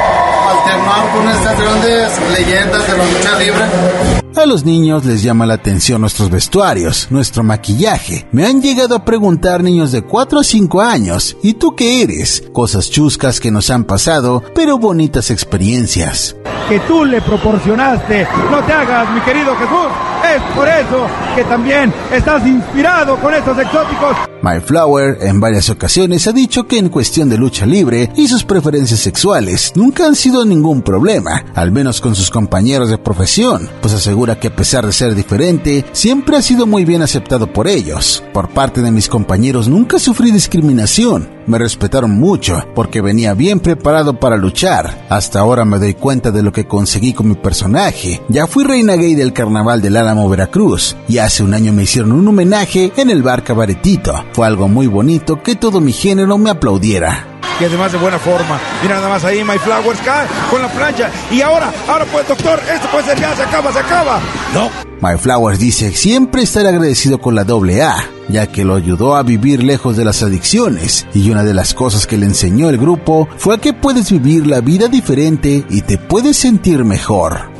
alternar 0.50 1.12
con 1.12 1.28
estas 1.30 1.58
grandes 1.58 2.20
leyendas 2.32 2.86
de 2.86 2.98
la 2.98 3.04
lucha 3.04 3.38
libre. 3.38 4.21
A 4.34 4.46
los 4.46 4.64
niños 4.64 5.04
les 5.04 5.22
llama 5.22 5.44
la 5.44 5.54
atención 5.54 6.00
nuestros 6.00 6.30
vestuarios, 6.30 7.08
nuestro 7.10 7.42
maquillaje. 7.42 8.26
Me 8.32 8.46
han 8.46 8.62
llegado 8.62 8.94
a 8.94 9.04
preguntar 9.04 9.62
niños 9.62 9.92
de 9.92 10.00
4 10.00 10.40
a 10.40 10.42
5 10.42 10.80
años, 10.80 11.36
¿y 11.42 11.52
tú 11.54 11.76
qué 11.76 12.02
eres? 12.02 12.42
Cosas 12.50 12.90
chuscas 12.90 13.40
que 13.40 13.50
nos 13.50 13.68
han 13.68 13.84
pasado, 13.84 14.42
pero 14.54 14.78
bonitas 14.78 15.30
experiencias. 15.30 16.34
Que 16.66 16.80
tú 16.80 17.04
le 17.04 17.20
proporcionaste, 17.20 18.26
no 18.50 18.62
te 18.64 18.72
hagas, 18.72 19.10
mi 19.12 19.20
querido 19.20 19.54
Jesús. 19.54 20.12
Es 20.34 20.42
por 20.56 20.66
eso 20.66 21.06
que 21.34 21.44
también 21.44 21.92
estás 22.10 22.46
inspirado 22.46 23.16
con 23.16 23.34
estos 23.34 23.58
exóticos. 23.58 24.16
My 24.40 24.60
Flower 24.60 25.18
en 25.20 25.40
varias 25.40 25.68
ocasiones 25.68 26.26
ha 26.26 26.32
dicho 26.32 26.64
que 26.64 26.78
en 26.78 26.88
cuestión 26.88 27.28
de 27.28 27.36
lucha 27.36 27.66
libre 27.66 28.10
y 28.16 28.28
sus 28.28 28.42
preferencias 28.42 29.00
sexuales 29.00 29.72
nunca 29.74 30.06
han 30.06 30.16
sido 30.16 30.44
ningún 30.44 30.82
problema, 30.82 31.44
al 31.54 31.70
menos 31.70 32.00
con 32.00 32.14
sus 32.14 32.30
compañeros 32.30 32.88
de 32.88 32.98
profesión, 32.98 33.68
pues 33.80 33.94
asegura 33.94 34.21
que 34.38 34.48
a 34.48 34.56
pesar 34.56 34.86
de 34.86 34.92
ser 34.92 35.14
diferente, 35.14 35.84
siempre 35.92 36.36
ha 36.36 36.42
sido 36.42 36.66
muy 36.66 36.84
bien 36.84 37.02
aceptado 37.02 37.52
por 37.52 37.68
ellos. 37.68 38.22
Por 38.32 38.48
parte 38.48 38.80
de 38.80 38.90
mis 38.90 39.08
compañeros 39.08 39.68
nunca 39.68 39.98
sufrí 39.98 40.30
discriminación, 40.30 41.28
me 41.46 41.58
respetaron 41.58 42.12
mucho 42.12 42.64
porque 42.74 43.00
venía 43.00 43.34
bien 43.34 43.60
preparado 43.60 44.18
para 44.18 44.36
luchar. 44.36 45.06
Hasta 45.08 45.40
ahora 45.40 45.64
me 45.64 45.78
doy 45.78 45.94
cuenta 45.94 46.30
de 46.30 46.42
lo 46.42 46.52
que 46.52 46.66
conseguí 46.66 47.12
con 47.12 47.28
mi 47.28 47.34
personaje. 47.34 48.22
Ya 48.28 48.46
fui 48.46 48.64
reina 48.64 48.94
gay 48.94 49.14
del 49.14 49.32
carnaval 49.32 49.82
del 49.82 49.96
Álamo 49.96 50.28
Veracruz 50.28 50.96
y 51.08 51.18
hace 51.18 51.42
un 51.42 51.54
año 51.54 51.72
me 51.72 51.82
hicieron 51.82 52.12
un 52.12 52.28
homenaje 52.28 52.92
en 52.96 53.10
el 53.10 53.22
bar 53.22 53.42
Cabaretito. 53.42 54.24
Fue 54.32 54.46
algo 54.46 54.68
muy 54.68 54.86
bonito 54.86 55.42
que 55.42 55.56
todo 55.56 55.80
mi 55.80 55.92
género 55.92 56.38
me 56.38 56.50
aplaudiera 56.50 57.31
y 57.62 57.64
además 57.64 57.92
de 57.92 57.98
buena 57.98 58.18
forma. 58.18 58.58
Mira 58.82 58.96
nada 58.96 59.08
más 59.08 59.24
ahí, 59.24 59.44
My 59.44 59.56
Flowers 59.56 60.00
cae 60.00 60.26
con 60.50 60.60
la 60.60 60.68
plancha. 60.68 61.10
Y 61.30 61.40
ahora, 61.42 61.72
ahora 61.86 62.04
pues 62.06 62.26
doctor, 62.26 62.60
esto 62.72 62.88
puede 62.90 63.04
ser 63.04 63.20
ya, 63.20 63.36
se 63.36 63.42
acaba, 63.42 63.72
se 63.72 63.78
acaba. 63.78 64.20
No. 64.52 64.68
My 65.00 65.16
Flowers 65.16 65.60
dice 65.60 65.92
siempre 65.92 66.42
estar 66.42 66.66
agradecido 66.66 67.20
con 67.20 67.36
la 67.36 67.42
AA, 67.42 68.04
ya 68.28 68.46
que 68.48 68.64
lo 68.64 68.74
ayudó 68.74 69.14
a 69.14 69.22
vivir 69.22 69.62
lejos 69.62 69.96
de 69.96 70.04
las 70.04 70.24
adicciones. 70.24 71.06
Y 71.14 71.30
una 71.30 71.44
de 71.44 71.54
las 71.54 71.72
cosas 71.72 72.06
que 72.06 72.16
le 72.16 72.26
enseñó 72.26 72.68
el 72.68 72.78
grupo 72.78 73.28
fue 73.36 73.60
que 73.60 73.72
puedes 73.72 74.10
vivir 74.10 74.46
la 74.48 74.60
vida 74.60 74.88
diferente 74.88 75.64
y 75.70 75.82
te 75.82 75.98
puedes 75.98 76.36
sentir 76.36 76.84
mejor. 76.84 77.52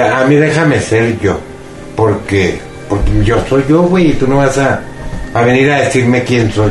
A 0.00 0.24
mí 0.26 0.36
déjame 0.36 0.80
ser 0.80 1.18
yo, 1.20 1.40
porque, 1.96 2.60
porque 2.88 3.24
yo 3.24 3.38
soy 3.48 3.64
yo, 3.68 3.82
güey, 3.82 4.10
y 4.10 4.12
tú 4.12 4.28
no 4.28 4.36
vas 4.36 4.58
a, 4.58 4.80
a 5.32 5.42
venir 5.42 5.70
a 5.72 5.80
decirme 5.80 6.22
quién 6.22 6.52
soy. 6.52 6.70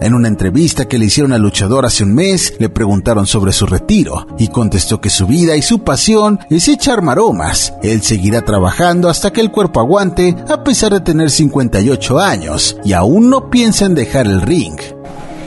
En 0.00 0.14
una 0.14 0.28
entrevista 0.28 0.86
que 0.86 0.98
le 0.98 1.06
hicieron 1.06 1.32
al 1.32 1.42
luchador 1.42 1.84
hace 1.86 2.04
un 2.04 2.14
mes, 2.14 2.54
le 2.58 2.68
preguntaron 2.68 3.26
sobre 3.26 3.52
su 3.52 3.66
retiro 3.66 4.26
y 4.38 4.48
contestó 4.48 5.00
que 5.00 5.10
su 5.10 5.26
vida 5.26 5.56
y 5.56 5.62
su 5.62 5.84
pasión 5.84 6.40
es 6.50 6.68
echar 6.68 7.02
maromas. 7.02 7.74
Él 7.82 8.02
seguirá 8.02 8.42
trabajando 8.42 9.08
hasta 9.08 9.32
que 9.32 9.40
el 9.40 9.50
cuerpo 9.50 9.80
aguante 9.80 10.34
a 10.48 10.64
pesar 10.64 10.92
de 10.92 11.00
tener 11.00 11.30
58 11.30 12.18
años 12.18 12.76
y 12.84 12.92
aún 12.92 13.30
no 13.30 13.50
piensa 13.50 13.86
en 13.86 13.94
dejar 13.94 14.26
el 14.26 14.40
ring. 14.40 14.78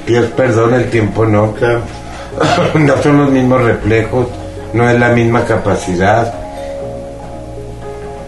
Dios 0.07 0.25
perdona 0.35 0.77
el 0.77 0.89
tiempo, 0.89 1.25
no. 1.25 1.53
no 2.75 3.01
son 3.01 3.17
los 3.17 3.31
mismos 3.31 3.61
reflejos, 3.61 4.27
no 4.73 4.89
es 4.89 4.99
la 4.99 5.09
misma 5.09 5.45
capacidad. 5.45 6.33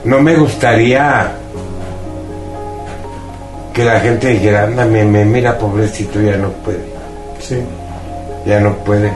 No 0.04 0.22
me 0.22 0.36
gustaría 0.36 1.36
que 3.76 3.84
la 3.84 4.00
gente 4.00 4.30
dijera, 4.30 4.64
anda, 4.64 4.86
me, 4.86 5.04
me 5.06 5.24
mira, 5.26 5.58
pobrecito, 5.58 6.20
ya 6.22 6.38
no 6.38 6.50
puede. 6.50 6.80
Sí. 7.40 7.58
Ya 8.46 8.60
no 8.60 8.74
puede. 8.78 9.12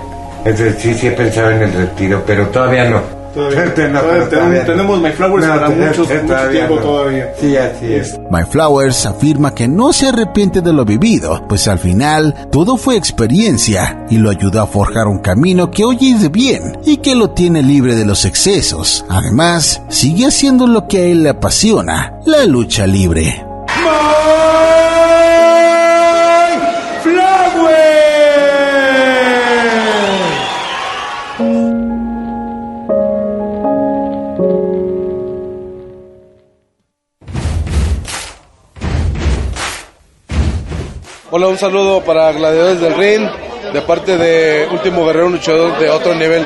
Entonces 0.46 0.76
sí, 0.80 0.94
sí 0.94 1.08
he 1.08 1.12
pensado 1.12 1.50
en 1.52 1.62
el 1.64 1.74
retiro, 1.74 2.22
pero 2.28 2.48
todavía 2.50 2.90
no. 2.90 3.02
Todavía, 3.34 3.66
No, 3.94 4.02
todavía 4.02 4.62
no. 4.62 4.66
tenemos 4.66 5.00
My 5.02 5.12
Flowers 5.12 5.46
No, 5.46 5.54
para 5.54 5.66
todavía- 5.68 5.88
muchos, 5.88 6.10
mucho 6.10 6.22
todavía 6.26 6.52
tiempo 6.52 6.76
no. 6.76 6.82
todavía. 6.82 7.34
Sí, 7.40 7.56
así 7.58 7.94
es. 7.94 8.20
My 8.32 8.44
Flowers 8.50 9.06
afirma 9.06 9.54
que 9.56 9.68
no 9.68 9.94
se 9.94 10.08
arrepiente 10.10 10.62
de 10.62 10.74
lo 10.74 10.84
vivido, 10.84 11.46
pues 11.48 11.68
al 11.68 11.80
final 11.80 12.34
todo 12.52 12.76
fue 12.76 12.98
experiencia 12.98 14.06
y 14.10 14.18
lo 14.18 14.30
ayudó 14.32 14.62
a 14.62 14.68
forjar 14.68 15.08
un 15.08 15.20
camino 15.20 15.70
que 15.72 15.86
hoy 15.86 15.98
es 16.14 16.22
de 16.24 16.30
bien 16.30 16.78
y 16.86 16.98
que 16.98 17.16
lo 17.16 17.30
tiene 17.30 17.62
libre 17.62 17.96
de 17.96 18.06
los 18.06 18.26
excesos. 18.26 19.06
Además, 19.10 19.82
sigue 19.90 20.26
haciendo 20.26 20.66
lo 20.68 20.88
que 20.88 20.98
a 20.98 21.06
él 21.06 21.24
le 21.24 21.30
apasiona, 21.30 22.16
la 22.26 22.44
lucha 22.46 22.88
libre. 22.88 23.46
Hola, 41.32 41.48
un 41.48 41.58
saludo 41.58 42.04
para 42.04 42.32
Gladiadores 42.32 42.82
del 42.82 42.96
Ring, 42.96 43.30
de 43.72 43.82
parte 43.84 44.18
de 44.18 44.68
Último 44.72 45.06
Guerrero 45.06 45.30
Luchador 45.30 45.78
de 45.78 45.90
otro 45.90 46.16
nivel. 46.16 46.46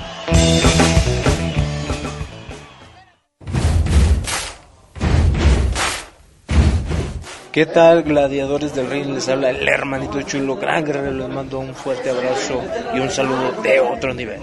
¿Qué 7.51 7.65
tal, 7.65 8.03
gladiadores 8.03 8.73
del 8.73 8.89
ring? 8.89 9.13
Les 9.13 9.27
habla 9.27 9.49
el 9.49 9.67
hermanito 9.67 10.21
chulo, 10.21 10.55
gran 10.55 10.85
guerrero. 10.85 11.11
Les 11.11 11.27
mando 11.27 11.59
un 11.59 11.75
fuerte 11.75 12.09
abrazo 12.09 12.63
y 12.93 12.99
un 12.99 13.09
saludo 13.09 13.61
de 13.61 13.79
otro 13.81 14.13
nivel. 14.13 14.39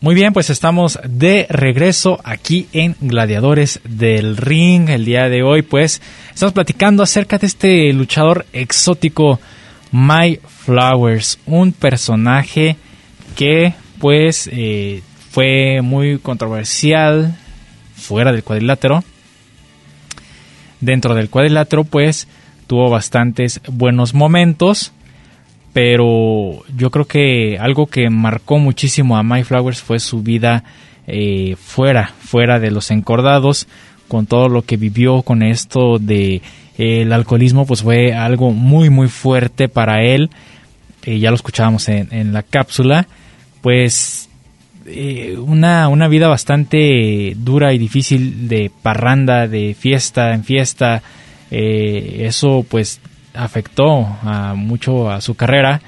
Muy 0.00 0.14
bien, 0.14 0.32
pues 0.32 0.48
estamos 0.48 0.96
de 1.02 1.48
regreso 1.50 2.20
aquí 2.22 2.68
en 2.72 2.94
Gladiadores 3.00 3.80
del 3.82 4.36
Ring. 4.36 4.88
El 4.90 5.04
día 5.04 5.28
de 5.28 5.42
hoy, 5.42 5.62
pues, 5.62 6.00
estamos 6.32 6.52
platicando 6.52 7.02
acerca 7.02 7.36
de 7.36 7.48
este 7.48 7.92
luchador 7.92 8.46
exótico, 8.52 9.40
My 9.90 10.38
Flowers, 10.46 11.40
un 11.46 11.72
personaje 11.72 12.76
que, 13.34 13.74
pues, 13.98 14.48
eh, 14.52 15.02
fue 15.30 15.82
muy 15.82 16.20
controversial 16.20 17.36
fuera 17.96 18.30
del 18.30 18.44
cuadrilátero. 18.44 19.02
Dentro 20.80 21.16
del 21.16 21.28
cuadrilátero, 21.28 21.82
pues, 21.82 22.28
tuvo 22.68 22.88
bastantes 22.88 23.60
buenos 23.66 24.14
momentos 24.14 24.92
pero 25.78 26.64
yo 26.76 26.90
creo 26.90 27.04
que 27.04 27.56
algo 27.56 27.86
que 27.86 28.10
marcó 28.10 28.58
muchísimo 28.58 29.16
a 29.16 29.22
My 29.22 29.44
Flowers 29.44 29.80
fue 29.80 30.00
su 30.00 30.24
vida 30.24 30.64
eh, 31.06 31.54
fuera, 31.56 32.14
fuera 32.18 32.58
de 32.58 32.72
los 32.72 32.90
encordados, 32.90 33.68
con 34.08 34.26
todo 34.26 34.48
lo 34.48 34.62
que 34.62 34.76
vivió 34.76 35.22
con 35.22 35.40
esto 35.44 36.00
de 36.00 36.42
eh, 36.78 37.02
el 37.02 37.12
alcoholismo, 37.12 37.64
pues 37.64 37.84
fue 37.84 38.12
algo 38.12 38.50
muy 38.50 38.90
muy 38.90 39.06
fuerte 39.06 39.68
para 39.68 40.02
él. 40.02 40.30
Eh, 41.04 41.20
ya 41.20 41.30
lo 41.30 41.36
escuchábamos 41.36 41.88
en, 41.88 42.08
en 42.10 42.32
la 42.32 42.42
cápsula, 42.42 43.06
pues 43.60 44.28
una, 45.36 45.86
una 45.86 46.08
vida 46.08 46.26
bastante 46.26 47.34
dura 47.36 47.72
y 47.72 47.78
difícil 47.78 48.48
de 48.48 48.72
parranda, 48.82 49.46
de 49.46 49.76
fiesta 49.78 50.34
en 50.34 50.42
fiesta. 50.42 51.02
Eso 51.50 52.66
pues 52.68 53.00
afectó 53.38 54.06
a 54.22 54.54
mucho 54.54 55.10
a 55.10 55.20
su 55.20 55.34
carrera. 55.34 55.80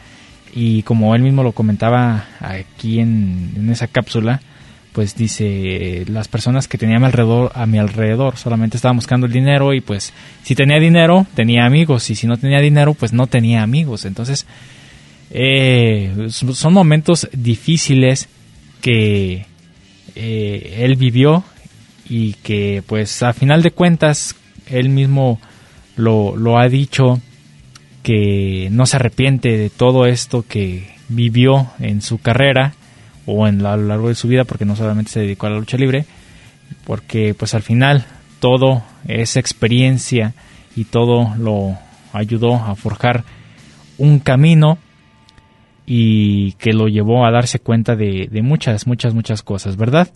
Y 0.54 0.82
como 0.82 1.14
él 1.14 1.22
mismo 1.22 1.42
lo 1.42 1.52
comentaba 1.52 2.26
aquí 2.40 3.00
en, 3.00 3.52
en 3.56 3.70
esa 3.70 3.86
cápsula, 3.86 4.40
pues 4.92 5.14
dice 5.14 6.04
las 6.08 6.28
personas 6.28 6.66
que 6.66 6.78
tenía 6.78 6.96
a 6.96 7.66
mi 7.66 7.78
alrededor, 7.78 8.36
solamente 8.36 8.76
estaban 8.76 8.96
buscando 8.96 9.26
el 9.26 9.32
dinero 9.32 9.72
y 9.72 9.80
pues 9.80 10.12
si 10.42 10.56
tenía 10.56 10.80
dinero 10.80 11.26
tenía 11.34 11.64
amigos 11.64 12.10
y 12.10 12.16
si 12.16 12.26
no 12.26 12.36
tenía 12.36 12.58
dinero 12.58 12.94
pues 12.94 13.12
no 13.12 13.26
tenía 13.28 13.62
amigos. 13.62 14.04
Entonces 14.04 14.46
eh, 15.30 16.28
son 16.30 16.72
momentos 16.72 17.28
difíciles 17.32 18.28
que 18.80 19.46
eh, 20.16 20.76
él 20.80 20.96
vivió 20.96 21.44
y 22.08 22.32
que 22.34 22.82
pues 22.84 23.22
a 23.22 23.32
final 23.32 23.62
de 23.62 23.70
cuentas 23.70 24.34
él 24.66 24.88
mismo 24.88 25.40
lo, 25.94 26.34
lo 26.34 26.58
ha 26.58 26.68
dicho 26.68 27.20
que 28.02 28.68
no 28.70 28.86
se 28.86 28.96
arrepiente 28.96 29.56
de 29.56 29.70
todo 29.70 30.06
esto 30.06 30.44
que 30.46 30.94
vivió 31.08 31.68
en 31.80 32.02
su 32.02 32.18
carrera 32.18 32.74
o 33.26 33.46
en 33.46 33.62
la, 33.62 33.74
a 33.74 33.76
lo 33.76 33.86
largo 33.88 34.08
de 34.08 34.14
su 34.14 34.28
vida 34.28 34.44
porque 34.44 34.64
no 34.64 34.76
solamente 34.76 35.10
se 35.10 35.20
dedicó 35.20 35.46
a 35.46 35.50
la 35.50 35.58
lucha 35.58 35.76
libre 35.76 36.06
porque 36.84 37.34
pues 37.34 37.54
al 37.54 37.62
final 37.62 38.06
todo 38.38 38.82
es 39.06 39.36
experiencia 39.36 40.34
y 40.76 40.84
todo 40.84 41.34
lo 41.36 41.76
ayudó 42.12 42.54
a 42.54 42.74
forjar 42.74 43.24
un 43.98 44.18
camino 44.18 44.78
y 45.86 46.52
que 46.52 46.72
lo 46.72 46.86
llevó 46.86 47.26
a 47.26 47.30
darse 47.30 47.58
cuenta 47.58 47.96
de, 47.96 48.28
de 48.30 48.42
muchas, 48.42 48.86
muchas, 48.86 49.12
muchas 49.12 49.42
cosas, 49.42 49.76
¿verdad? 49.76 50.08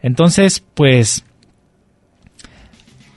Entonces, 0.00 0.64
pues, 0.74 1.24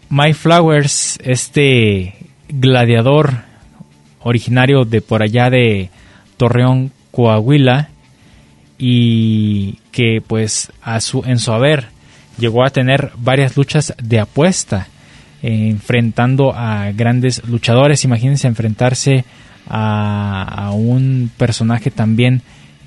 My 0.09 0.33
Flowers, 0.33 1.17
este 1.23 2.15
gladiador 2.49 3.45
originario 4.25 4.85
de 4.85 5.01
por 5.01 5.21
allá 5.21 5.49
de 5.51 5.91
Torreón, 6.35 6.91
Coahuila, 7.11 7.89
y 8.77 9.75
que 9.91 10.21
pues 10.25 10.71
a 10.81 10.99
su, 10.99 11.23
en 11.25 11.39
su 11.39 11.53
haber 11.53 11.85
llegó 12.37 12.65
a 12.65 12.71
tener 12.71 13.11
varias 13.17 13.55
luchas 13.55 13.93
de 14.01 14.19
apuesta, 14.19 14.87
enfrentando 15.41 16.53
a 16.53 16.91
grandes 16.91 17.47
luchadores. 17.47 18.03
Imagínense 18.03 18.47
enfrentarse 18.47 19.25
a, 19.67 20.43
a 20.43 20.71
un 20.71 21.29
personaje 21.37 21.91
también 21.91 22.41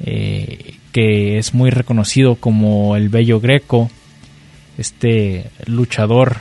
eh, 0.05 0.75
que 0.93 1.39
es 1.39 1.55
muy 1.55 1.71
reconocido 1.71 2.35
como 2.35 2.97
el 2.97 3.11
Bello 3.11 3.41
Greco, 3.41 3.91
este 4.77 5.51
luchador 5.67 6.39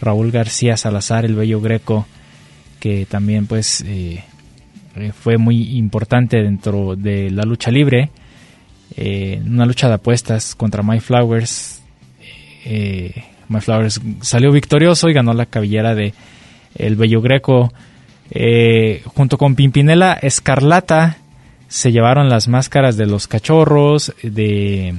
Raúl 0.00 0.30
García 0.30 0.78
Salazar, 0.78 1.24
el 1.24 1.34
Bello 1.34 1.60
Greco, 1.60 2.06
que 2.84 3.06
también 3.06 3.46
pues 3.46 3.82
eh, 3.86 4.22
fue 5.18 5.38
muy 5.38 5.78
importante 5.78 6.42
dentro 6.42 6.96
de 6.96 7.30
la 7.30 7.44
lucha 7.44 7.70
libre, 7.70 8.10
eh, 8.94 9.40
una 9.42 9.64
lucha 9.64 9.88
de 9.88 9.94
apuestas 9.94 10.54
contra 10.54 10.82
My 10.82 11.00
Flowers. 11.00 11.80
Eh, 12.66 13.24
My 13.48 13.62
Flowers 13.62 14.02
salió 14.20 14.52
victorioso 14.52 15.08
y 15.08 15.14
ganó 15.14 15.32
la 15.32 15.46
cabellera 15.46 15.94
de 15.94 16.12
El 16.74 16.96
Bello 16.96 17.22
Greco. 17.22 17.72
Eh, 18.30 19.00
junto 19.06 19.38
con 19.38 19.54
Pimpinela 19.54 20.12
Escarlata 20.20 21.16
se 21.68 21.90
llevaron 21.90 22.28
las 22.28 22.48
máscaras 22.48 22.98
de 22.98 23.06
los 23.06 23.28
cachorros, 23.28 24.12
de 24.22 24.96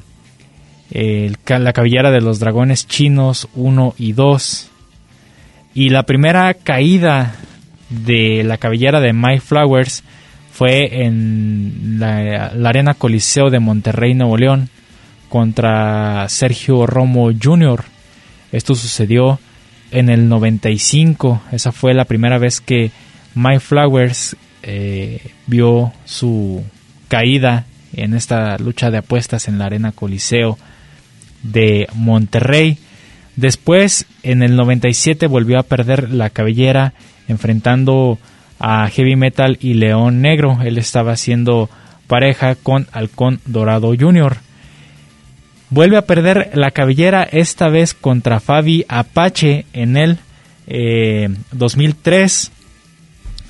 la 0.90 1.74
cabellera 1.74 2.10
de 2.10 2.22
los 2.22 2.40
dragones 2.40 2.88
chinos 2.88 3.48
1 3.54 3.94
y 4.00 4.14
2. 4.14 4.72
Y 5.76 5.90
la 5.90 6.02
primera 6.02 6.52
caída 6.56 7.36
de 7.90 8.44
la 8.44 8.58
cabellera 8.58 9.00
de 9.00 9.14
My 9.14 9.40
Flowers 9.40 10.04
fue 10.52 11.04
en 11.04 11.98
la, 12.00 12.46
Arena 12.64 12.94
Coliseo 12.94 13.50
de 13.50 13.60
Monterrey, 13.60 14.14
Nuevo 14.14 14.38
León, 14.38 14.70
contra 15.28 16.28
Sergio 16.30 16.86
Romo 16.88 17.30
Jr. 17.32 17.84
Esto 18.54 18.74
sucedió 18.74 19.40
en 19.92 20.10
el 20.10 20.30
95. 20.30 21.42
Esa 21.52 21.74
fue 21.74 21.94
la 21.94 22.06
primera 22.06 22.38
vez 22.38 22.62
que 22.62 22.92
My 23.34 23.60
Flowers 23.60 24.38
eh, 24.64 25.20
vio 25.46 25.92
su 26.06 26.64
caída 27.10 27.66
en 27.94 28.14
esta 28.14 28.58
lucha 28.58 28.92
de 28.92 29.00
apuestas 29.00 29.50
en 29.50 29.58
la 29.58 29.66
Arena 29.66 29.92
Coliseo 29.92 30.58
de 31.44 31.88
Monterrey. 31.94 32.78
Después, 33.36 34.06
en 34.24 34.42
el 34.42 34.56
97, 34.56 35.28
volvió 35.28 35.60
a 35.60 35.64
perder 35.64 36.12
la 36.12 36.30
cabellera 36.30 36.94
enfrentando 37.28 38.18
a 38.60 38.88
Heavy 38.90 39.16
Metal 39.16 39.58
y 39.62 39.74
León 39.76 40.22
Negro. 40.22 40.60
Él 40.64 40.78
estaba 40.78 41.14
haciendo 41.14 41.70
pareja 42.08 42.56
con 42.56 42.88
Halcón 42.92 43.40
Dorado 43.46 43.94
Jr. 43.98 44.38
Vuelve 45.70 45.98
a 45.98 46.06
perder 46.06 46.52
la 46.54 46.72
cabellera 46.72 47.24
esta 47.24 47.70
vez 47.70 47.94
contra 47.94 48.40
Fabi 48.40 48.86
Apache 48.88 49.66
en 49.74 49.98
el 49.98 50.20
eh, 50.68 51.30
2003. 51.52 52.52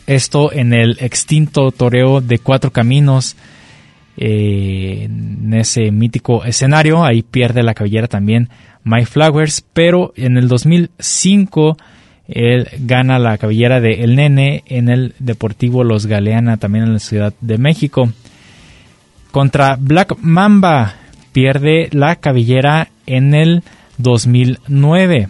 Esto 0.07 0.51
en 0.53 0.73
el 0.73 0.97
extinto 1.01 1.71
toreo 1.71 2.21
de 2.21 2.39
Cuatro 2.39 2.71
Caminos. 2.71 3.35
eh, 4.17 5.03
en 5.03 5.53
ese 5.53 5.91
mítico 5.91 6.45
escenario. 6.45 7.03
Ahí 7.03 7.21
pierde 7.21 7.63
la 7.63 7.73
cabellera 7.73 8.07
también 8.07 8.49
My 8.83 9.05
Flowers. 9.05 9.63
Pero 9.73 10.13
en 10.15 10.37
el 10.37 10.47
2005 10.47 11.77
él 12.27 12.69
gana 12.79 13.19
la 13.19 13.37
cabellera 13.37 13.79
de 13.81 14.03
El 14.03 14.15
Nene 14.15 14.63
en 14.65 14.89
el 14.89 15.13
Deportivo 15.19 15.83
Los 15.83 16.07
Galeana, 16.07 16.57
también 16.57 16.85
en 16.85 16.93
la 16.93 16.99
Ciudad 16.99 17.33
de 17.41 17.57
México. 17.57 18.11
Contra 19.31 19.77
Black 19.79 20.17
Mamba 20.21 20.95
pierde 21.33 21.89
la 21.91 22.15
cabellera 22.15 22.89
en 23.05 23.33
el 23.33 23.63
2009. 23.97 25.29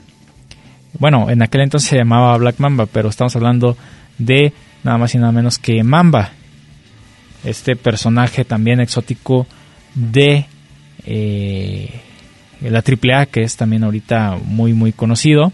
Bueno, 1.00 1.30
en 1.30 1.42
aquel 1.42 1.62
entonces 1.62 1.90
se 1.90 1.98
llamaba 1.98 2.38
Black 2.38 2.60
Mamba, 2.60 2.86
pero 2.86 3.10
estamos 3.10 3.36
hablando 3.36 3.76
de 4.18 4.54
nada 4.84 4.98
más 4.98 5.14
y 5.16 5.18
nada 5.18 5.32
menos 5.32 5.60
que 5.60 5.84
Mamba. 5.84 6.32
Este 7.44 7.76
personaje 7.76 8.46
también 8.46 8.80
exótico 8.80 9.46
de 9.94 10.46
eh, 11.06 11.90
la 12.62 12.80
AAA, 12.80 13.26
que 13.28 13.42
es 13.42 13.58
también 13.58 13.84
ahorita 13.84 14.38
muy 14.44 14.74
muy 14.74 14.94
conocido, 14.94 15.52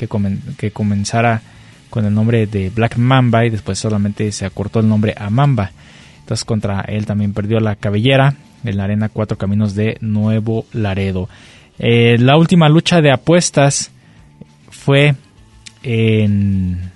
que, 0.00 0.08
comen- 0.08 0.56
que 0.56 0.70
comenzara 0.70 1.42
con 1.90 2.06
el 2.06 2.14
nombre 2.14 2.46
de 2.46 2.70
Black 2.70 2.96
Mamba 2.96 3.44
y 3.44 3.50
después 3.50 3.78
solamente 3.78 4.32
se 4.32 4.46
acortó 4.46 4.80
el 4.80 4.88
nombre 4.88 5.14
a 5.18 5.28
Mamba. 5.28 5.72
Entonces 6.20 6.44
contra 6.46 6.80
él 6.82 7.04
también 7.04 7.34
perdió 7.34 7.60
la 7.60 7.76
cabellera 7.76 8.34
en 8.64 8.76
la 8.78 8.84
Arena 8.84 9.10
Cuatro 9.10 9.36
Caminos 9.36 9.74
de 9.74 9.98
Nuevo 10.00 10.64
Laredo. 10.72 11.28
Eh, 11.78 12.16
la 12.18 12.36
última 12.38 12.68
lucha 12.70 13.02
de 13.02 13.12
apuestas 13.12 13.90
fue 14.70 15.14
en, 15.82 16.90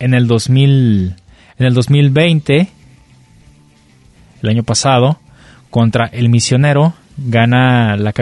en 0.00 0.14
el 0.14 0.26
2000 0.26 1.14
en 1.58 1.66
el 1.66 1.74
2020 1.74 2.68
el 4.42 4.48
año 4.48 4.62
pasado 4.62 5.20
contra 5.70 6.06
el 6.06 6.28
misionero 6.30 6.94
gana 7.18 7.96
la 7.96 8.12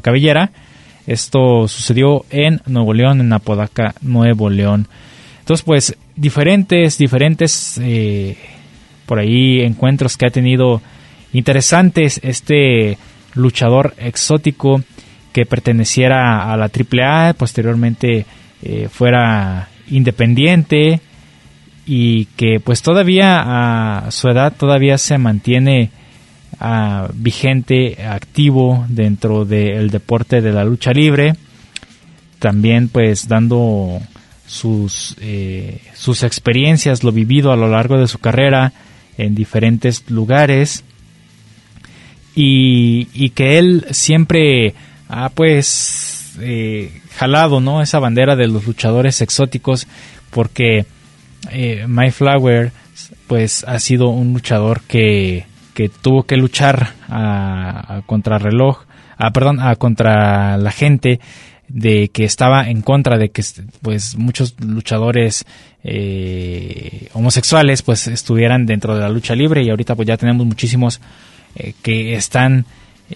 cabellera 0.00 0.50
esto 1.06 1.68
sucedió 1.68 2.24
en 2.30 2.60
Nuevo 2.66 2.94
León 2.94 3.20
en 3.20 3.32
Apodaca 3.32 3.94
Nuevo 4.00 4.50
León. 4.50 4.88
Entonces 5.40 5.64
pues 5.64 5.96
diferentes 6.16 6.98
diferentes 6.98 7.78
eh, 7.82 8.36
por 9.06 9.18
ahí 9.18 9.60
encuentros 9.60 10.16
que 10.16 10.26
ha 10.26 10.30
tenido 10.30 10.82
interesantes 11.32 12.20
este 12.22 12.98
luchador 13.34 13.94
exótico 13.98 14.82
que 15.32 15.46
perteneciera 15.46 16.50
a 16.50 16.56
la 16.56 16.70
AAA, 16.70 17.34
posteriormente 17.34 18.24
eh, 18.62 18.88
fuera 18.90 19.68
independiente 19.88 21.00
y 21.86 22.24
que 22.36 22.58
pues 22.58 22.82
todavía 22.82 23.42
a 24.06 24.10
su 24.10 24.28
edad 24.28 24.54
todavía 24.56 24.98
se 24.98 25.18
mantiene 25.18 25.90
ah, 26.58 27.08
vigente, 27.14 28.04
activo 28.06 28.84
dentro 28.88 29.44
del 29.44 29.90
deporte 29.90 30.40
de 30.40 30.52
la 30.52 30.64
lucha 30.64 30.92
libre, 30.92 31.34
también 32.38 32.88
pues 32.88 33.28
dando 33.28 34.00
sus, 34.46 35.16
eh, 35.20 35.80
sus 35.94 36.22
experiencias, 36.22 37.02
lo 37.02 37.12
vivido 37.12 37.52
a 37.52 37.56
lo 37.56 37.68
largo 37.68 37.98
de 37.98 38.08
su 38.08 38.18
carrera 38.18 38.72
en 39.18 39.34
diferentes 39.34 40.08
lugares. 40.10 40.84
Y, 42.34 43.30
que 43.30 43.58
él 43.58 43.86
siempre 43.90 44.74
ha 45.08 45.30
pues 45.30 46.34
eh, 46.40 47.00
jalado 47.16 47.60
no 47.60 47.80
esa 47.80 47.98
bandera 47.98 48.36
de 48.36 48.46
los 48.46 48.66
luchadores 48.66 49.22
exóticos 49.22 49.86
porque 50.30 50.84
eh, 51.50 51.86
My 51.88 52.10
Flower 52.10 52.72
pues 53.26 53.64
ha 53.64 53.78
sido 53.78 54.08
un 54.08 54.34
luchador 54.34 54.82
que, 54.82 55.46
que 55.76 55.90
tuvo 55.90 56.22
que 56.22 56.38
luchar 56.38 56.94
a, 57.06 57.98
a 57.98 58.02
contrarreloj 58.06 58.86
a, 59.18 59.30
perdón 59.30 59.60
a 59.60 59.76
contra 59.76 60.56
la 60.56 60.70
gente 60.70 61.20
de 61.68 62.08
que 62.08 62.24
estaba 62.24 62.70
en 62.70 62.80
contra 62.80 63.18
de 63.18 63.28
que 63.28 63.44
pues 63.82 64.16
muchos 64.16 64.54
luchadores 64.58 65.44
eh, 65.84 67.08
homosexuales 67.12 67.82
pues 67.82 68.06
estuvieran 68.06 68.64
dentro 68.64 68.94
de 68.94 69.02
la 69.02 69.10
lucha 69.10 69.34
libre. 69.34 69.62
Y 69.62 69.68
ahorita 69.68 69.94
pues 69.94 70.08
ya 70.08 70.16
tenemos 70.16 70.46
muchísimos 70.46 70.98
eh, 71.56 71.74
que 71.82 72.14
están 72.14 72.64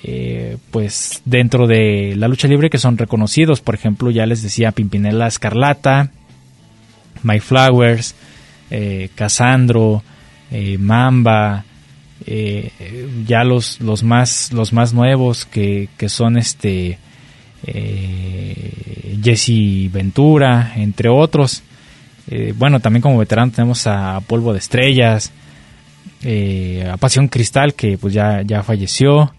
eh, 0.04 0.58
pues 0.70 1.22
dentro 1.24 1.66
de 1.66 2.14
la 2.14 2.28
lucha 2.28 2.46
libre 2.46 2.68
que 2.68 2.76
son 2.76 2.98
reconocidos. 2.98 3.62
Por 3.62 3.74
ejemplo 3.74 4.10
ya 4.10 4.26
les 4.26 4.42
decía 4.42 4.72
Pimpinela 4.72 5.28
Escarlata 5.28 6.10
My 7.22 7.40
Flowers 7.40 8.14
Casandro 9.14 10.02
Mamba 10.78 11.64
eh, 12.26 12.70
ya 13.26 13.44
los 13.44 13.80
los 13.80 14.02
más 14.02 14.52
los 14.52 14.72
más 14.72 14.92
nuevos 14.92 15.46
que, 15.46 15.88
que 15.96 16.08
son 16.08 16.36
este 16.36 16.98
eh, 17.66 19.18
Jesse 19.22 19.90
Ventura 19.90 20.74
entre 20.76 21.08
otros. 21.08 21.62
Eh, 22.28 22.52
bueno 22.56 22.80
también 22.80 23.02
como 23.02 23.18
veterano 23.18 23.52
tenemos 23.52 23.86
a 23.86 24.20
Polvo 24.26 24.52
de 24.52 24.58
Estrellas 24.58 25.32
a 26.22 26.96
Pasión 26.98 27.28
Cristal 27.28 27.74
que 27.74 27.96
pues 27.96 28.12
ya 28.12 28.42
ya 28.42 28.62
falleció. 28.62 29.34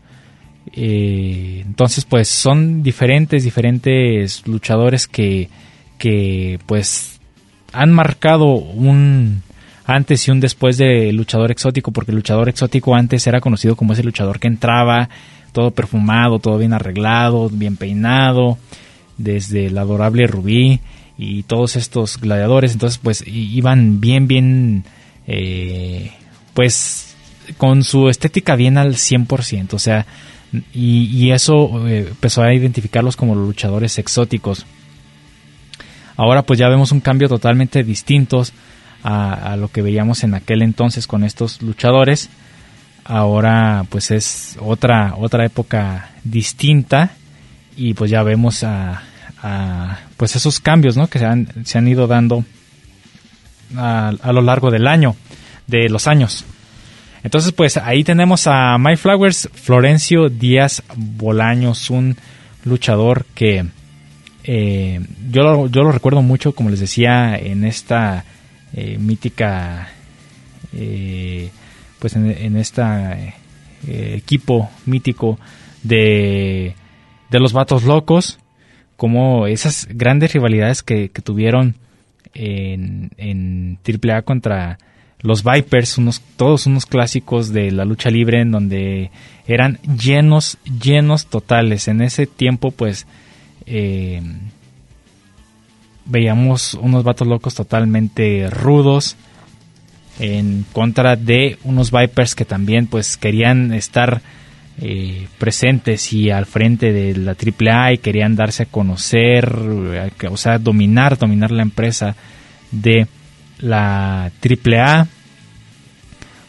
Entonces 0.74 2.06
pues 2.06 2.28
son 2.28 2.82
diferentes 2.82 3.44
diferentes 3.44 4.48
luchadores 4.48 5.08
que 5.08 5.50
que 5.98 6.60
pues 6.66 7.20
han 7.74 7.92
marcado 7.92 8.48
un 8.54 9.44
antes 9.86 10.28
y 10.28 10.32
un 10.32 10.40
después 10.40 10.78
de 10.78 11.12
luchador 11.12 11.52
exótico 11.52 11.92
porque 11.92 12.12
luchador 12.12 12.50
exótico 12.50 12.96
antes 12.96 13.26
era 13.28 13.42
conocido 13.42 13.76
como 13.76 13.94
ese 13.94 14.04
luchador 14.04 14.40
que 14.40 14.48
entraba 14.48 15.10
todo 15.52 15.72
perfumado 15.72 16.40
todo 16.40 16.58
bien 16.58 16.74
arreglado 16.74 17.50
bien 17.50 17.78
peinado 17.78 18.58
desde 19.18 19.68
el 19.68 19.78
adorable 19.78 20.28
Rubí 20.28 20.80
y 21.18 21.44
todos 21.44 21.76
estos 21.76 22.20
gladiadores 22.20 22.74
entonces 22.74 23.00
pues 23.02 23.24
iban 23.28 24.00
bien 24.00 24.28
bien 24.28 24.84
eh, 25.28 26.12
pues 26.54 27.12
con 27.58 27.84
su 27.84 28.10
estética 28.10 28.56
bien 28.56 28.78
al 28.78 28.96
100%, 28.96 29.74
o 29.74 29.80
sea, 29.80 30.06
y, 30.74 31.06
y 31.06 31.32
eso 31.32 31.88
eh, 31.88 32.08
empezó 32.10 32.44
a 32.44 32.54
identificarlos 32.54 33.16
como 33.16 33.36
los 33.36 33.48
luchadores 33.48 33.98
exóticos. 33.98 34.66
Ahora 36.18 36.44
pues 36.44 36.60
ya 36.60 36.70
vemos 36.70 36.92
un 36.92 37.00
cambio 37.00 37.30
totalmente 37.30 37.84
distintos 37.84 38.54
a, 39.04 39.56
lo 39.58 39.70
que 39.70 39.82
veíamos 39.82 40.24
en 40.24 40.34
aquel 40.34 40.62
entonces 40.62 41.08
con 41.08 41.24
estos 41.24 41.62
luchadores. 41.62 42.30
Ahora 43.04 43.86
pues 43.90 44.12
es 44.12 44.58
otra, 44.60 45.16
otra 45.18 45.46
época 45.46 46.12
distinta 46.24 47.12
y 47.76 47.94
pues 47.94 48.12
ya 48.12 48.24
vemos 48.24 48.64
a, 48.64 49.02
pues 50.18 50.36
esos 50.36 50.60
cambios 50.60 50.98
¿no? 50.98 51.08
que 51.08 51.20
se 51.20 51.26
han, 51.26 51.66
se 51.66 51.78
han 51.78 51.88
ido 51.88 52.06
dando 52.06 52.46
a, 53.76 54.32
lo 54.32 54.42
largo 54.42 54.70
del 54.70 54.88
año, 54.88 55.16
de 55.68 55.90
los 55.90 56.08
años. 56.08 56.46
Entonces, 57.24 57.52
pues 57.52 57.78
ahí 57.78 58.04
tenemos 58.04 58.48
a 58.48 58.78
My 58.80 58.96
Flowers, 58.96 59.50
Florencio 59.54 60.30
Díaz 60.30 60.82
Bolaños, 60.96 61.92
un 61.92 62.18
luchador 62.66 63.26
que 63.36 63.66
eh, 64.44 65.00
yo, 65.30 65.68
yo 65.68 65.84
lo 65.84 65.92
recuerdo 65.92 66.24
mucho, 66.24 66.54
como 66.54 66.72
les 66.72 66.80
decía, 66.80 67.38
en 67.38 67.64
esta 67.64 68.26
eh, 68.74 68.98
mítica 68.98 69.90
eh, 70.74 71.50
pues 72.00 72.16
en, 72.16 72.30
en 72.32 72.58
este 72.58 73.34
equipo 73.88 74.70
mítico 74.86 75.40
de, 75.84 76.76
de 77.30 77.40
los 77.40 77.54
vatos 77.54 77.84
locos, 77.84 78.40
como 78.98 79.48
esas 79.48 79.88
grandes 79.90 80.34
rivalidades 80.34 80.84
que, 80.84 81.10
que 81.10 81.22
tuvieron 81.22 81.76
en, 82.34 83.12
en 83.18 83.80
AAA 83.86 84.22
contra 84.22 84.78
los 85.22 85.44
Vipers, 85.44 85.98
unos, 85.98 86.22
todos 86.36 86.66
unos 86.66 86.86
clásicos 86.86 87.54
de 87.54 87.72
la 87.72 87.86
lucha 87.86 88.10
libre 88.10 88.42
en 88.42 88.52
donde 88.52 89.12
eran 89.48 89.80
llenos, 89.82 90.58
llenos 90.66 91.28
totales. 91.28 91.88
En 91.88 92.02
ese 92.02 92.26
tiempo, 92.26 92.72
pues, 92.72 93.06
eh, 93.66 94.22
veíamos 96.06 96.74
unos 96.76 97.04
vatos 97.04 97.28
locos 97.28 97.56
totalmente 97.56 98.50
rudos 98.50 99.16
en 100.20 100.66
contra 100.74 101.16
de 101.16 101.58
unos 101.64 101.92
Vipers 101.92 102.36
que 102.36 102.46
también, 102.46 102.88
pues, 102.88 103.18
querían 103.18 103.74
estar 103.74 104.22
eh, 104.80 105.28
presentes 105.38 106.12
y 106.14 106.32
al 106.32 106.46
frente 106.46 106.92
de 106.92 107.16
la 107.16 107.36
AAA 107.36 107.94
y 107.94 107.98
querían 108.00 108.36
darse 108.36 108.64
a 108.64 108.66
conocer, 108.66 109.56
o 110.30 110.38
sea, 110.38 110.58
dominar, 110.58 111.18
dominar 111.18 111.52
la 111.52 111.62
empresa 111.62 112.16
de 112.72 113.08
la 113.60 114.32
AAA. 114.42 115.08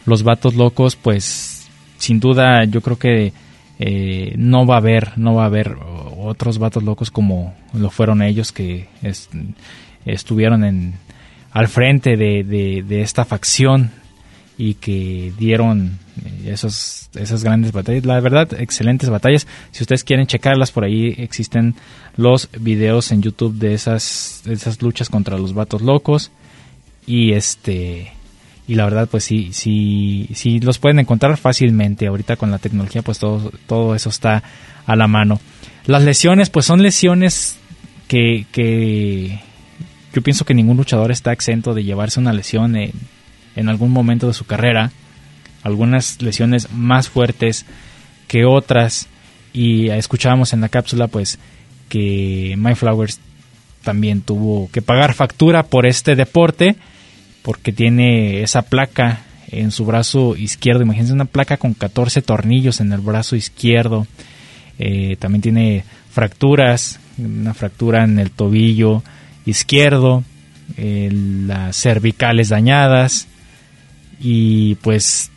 Los 0.05 0.23
vatos 0.23 0.55
locos, 0.55 0.95
pues 0.95 1.67
sin 1.97 2.19
duda 2.19 2.65
yo 2.65 2.81
creo 2.81 2.97
que 2.97 3.33
eh, 3.79 4.33
no 4.37 4.65
va 4.65 4.75
a 4.75 4.77
haber, 4.77 5.17
no 5.17 5.35
va 5.35 5.43
a 5.43 5.47
haber 5.47 5.75
otros 6.17 6.57
vatos 6.57 6.83
locos 6.83 7.11
como 7.11 7.53
lo 7.73 7.89
fueron 7.89 8.21
ellos 8.21 8.51
que 8.51 8.87
estuvieron 10.05 10.93
al 11.51 11.67
frente 11.67 12.15
de, 12.17 13.01
esta 13.01 13.25
facción 13.25 13.91
y 14.57 14.75
que 14.75 15.33
dieron 15.37 15.99
eh, 16.23 16.51
esas 16.51 17.43
grandes 17.43 17.71
batallas. 17.71 18.05
La 18.05 18.19
verdad, 18.19 18.53
excelentes 18.59 19.09
batallas. 19.09 19.47
Si 19.71 19.83
ustedes 19.83 20.03
quieren 20.03 20.27
checarlas, 20.27 20.71
por 20.71 20.83
ahí 20.83 21.15
existen 21.17 21.75
los 22.15 22.49
videos 22.59 23.11
en 23.11 23.21
YouTube 23.21 23.55
de 23.55 23.73
esas, 23.73 24.43
de 24.45 24.53
esas 24.53 24.81
luchas 24.81 25.09
contra 25.09 25.37
los 25.37 25.53
vatos 25.53 25.81
locos. 25.81 26.31
Y 27.05 27.33
este 27.33 28.12
y 28.67 28.75
la 28.75 28.85
verdad 28.85 29.09
pues 29.09 29.25
sí 29.25 29.49
sí 29.51 30.29
sí 30.33 30.59
los 30.59 30.79
pueden 30.79 30.99
encontrar 30.99 31.37
fácilmente. 31.37 32.07
Ahorita 32.07 32.35
con 32.35 32.51
la 32.51 32.59
tecnología 32.59 33.01
pues 33.01 33.19
todo 33.19 33.51
todo 33.67 33.95
eso 33.95 34.09
está 34.09 34.43
a 34.85 34.95
la 34.95 35.07
mano. 35.07 35.39
Las 35.85 36.03
lesiones 36.03 36.49
pues 36.49 36.65
son 36.65 36.81
lesiones 36.81 37.57
que, 38.07 38.45
que 38.51 39.39
yo 40.13 40.21
pienso 40.21 40.45
que 40.45 40.53
ningún 40.53 40.77
luchador 40.77 41.11
está 41.11 41.33
exento 41.33 41.73
de 41.73 41.83
llevarse 41.83 42.19
una 42.19 42.33
lesión 42.33 42.75
en, 42.75 42.91
en 43.55 43.69
algún 43.69 43.91
momento 43.91 44.27
de 44.27 44.33
su 44.33 44.45
carrera. 44.45 44.91
Algunas 45.61 46.21
lesiones 46.21 46.71
más 46.71 47.09
fuertes 47.09 47.65
que 48.27 48.45
otras. 48.45 49.07
Y 49.51 49.89
escuchábamos 49.89 50.53
en 50.53 50.61
la 50.61 50.69
cápsula 50.69 51.07
pues 51.07 51.37
que 51.89 52.55
My 52.57 52.75
Flowers 52.75 53.19
también 53.83 54.21
tuvo 54.21 54.69
que 54.71 54.81
pagar 54.81 55.13
factura 55.13 55.63
por 55.63 55.85
este 55.85 56.15
deporte 56.15 56.75
porque 57.43 57.71
tiene 57.71 58.41
esa 58.41 58.63
placa 58.63 59.21
en 59.51 59.71
su 59.71 59.85
brazo 59.85 60.35
izquierdo. 60.35 60.81
Imagínense 60.81 61.13
una 61.13 61.25
placa 61.25 61.57
con 61.57 61.73
14 61.73 62.21
tornillos 62.21 62.79
en 62.79 62.91
el 62.91 63.01
brazo 63.01 63.35
izquierdo. 63.35 64.07
Eh, 64.79 65.17
también 65.19 65.41
tiene 65.41 65.83
fracturas, 66.09 66.99
una 67.17 67.53
fractura 67.53 68.03
en 68.03 68.17
el 68.17 68.31
tobillo 68.31 69.03
izquierdo, 69.45 70.23
eh, 70.77 71.09
las 71.11 71.75
cervicales 71.75 72.49
dañadas 72.49 73.27
y 74.19 74.75
pues 74.75 75.29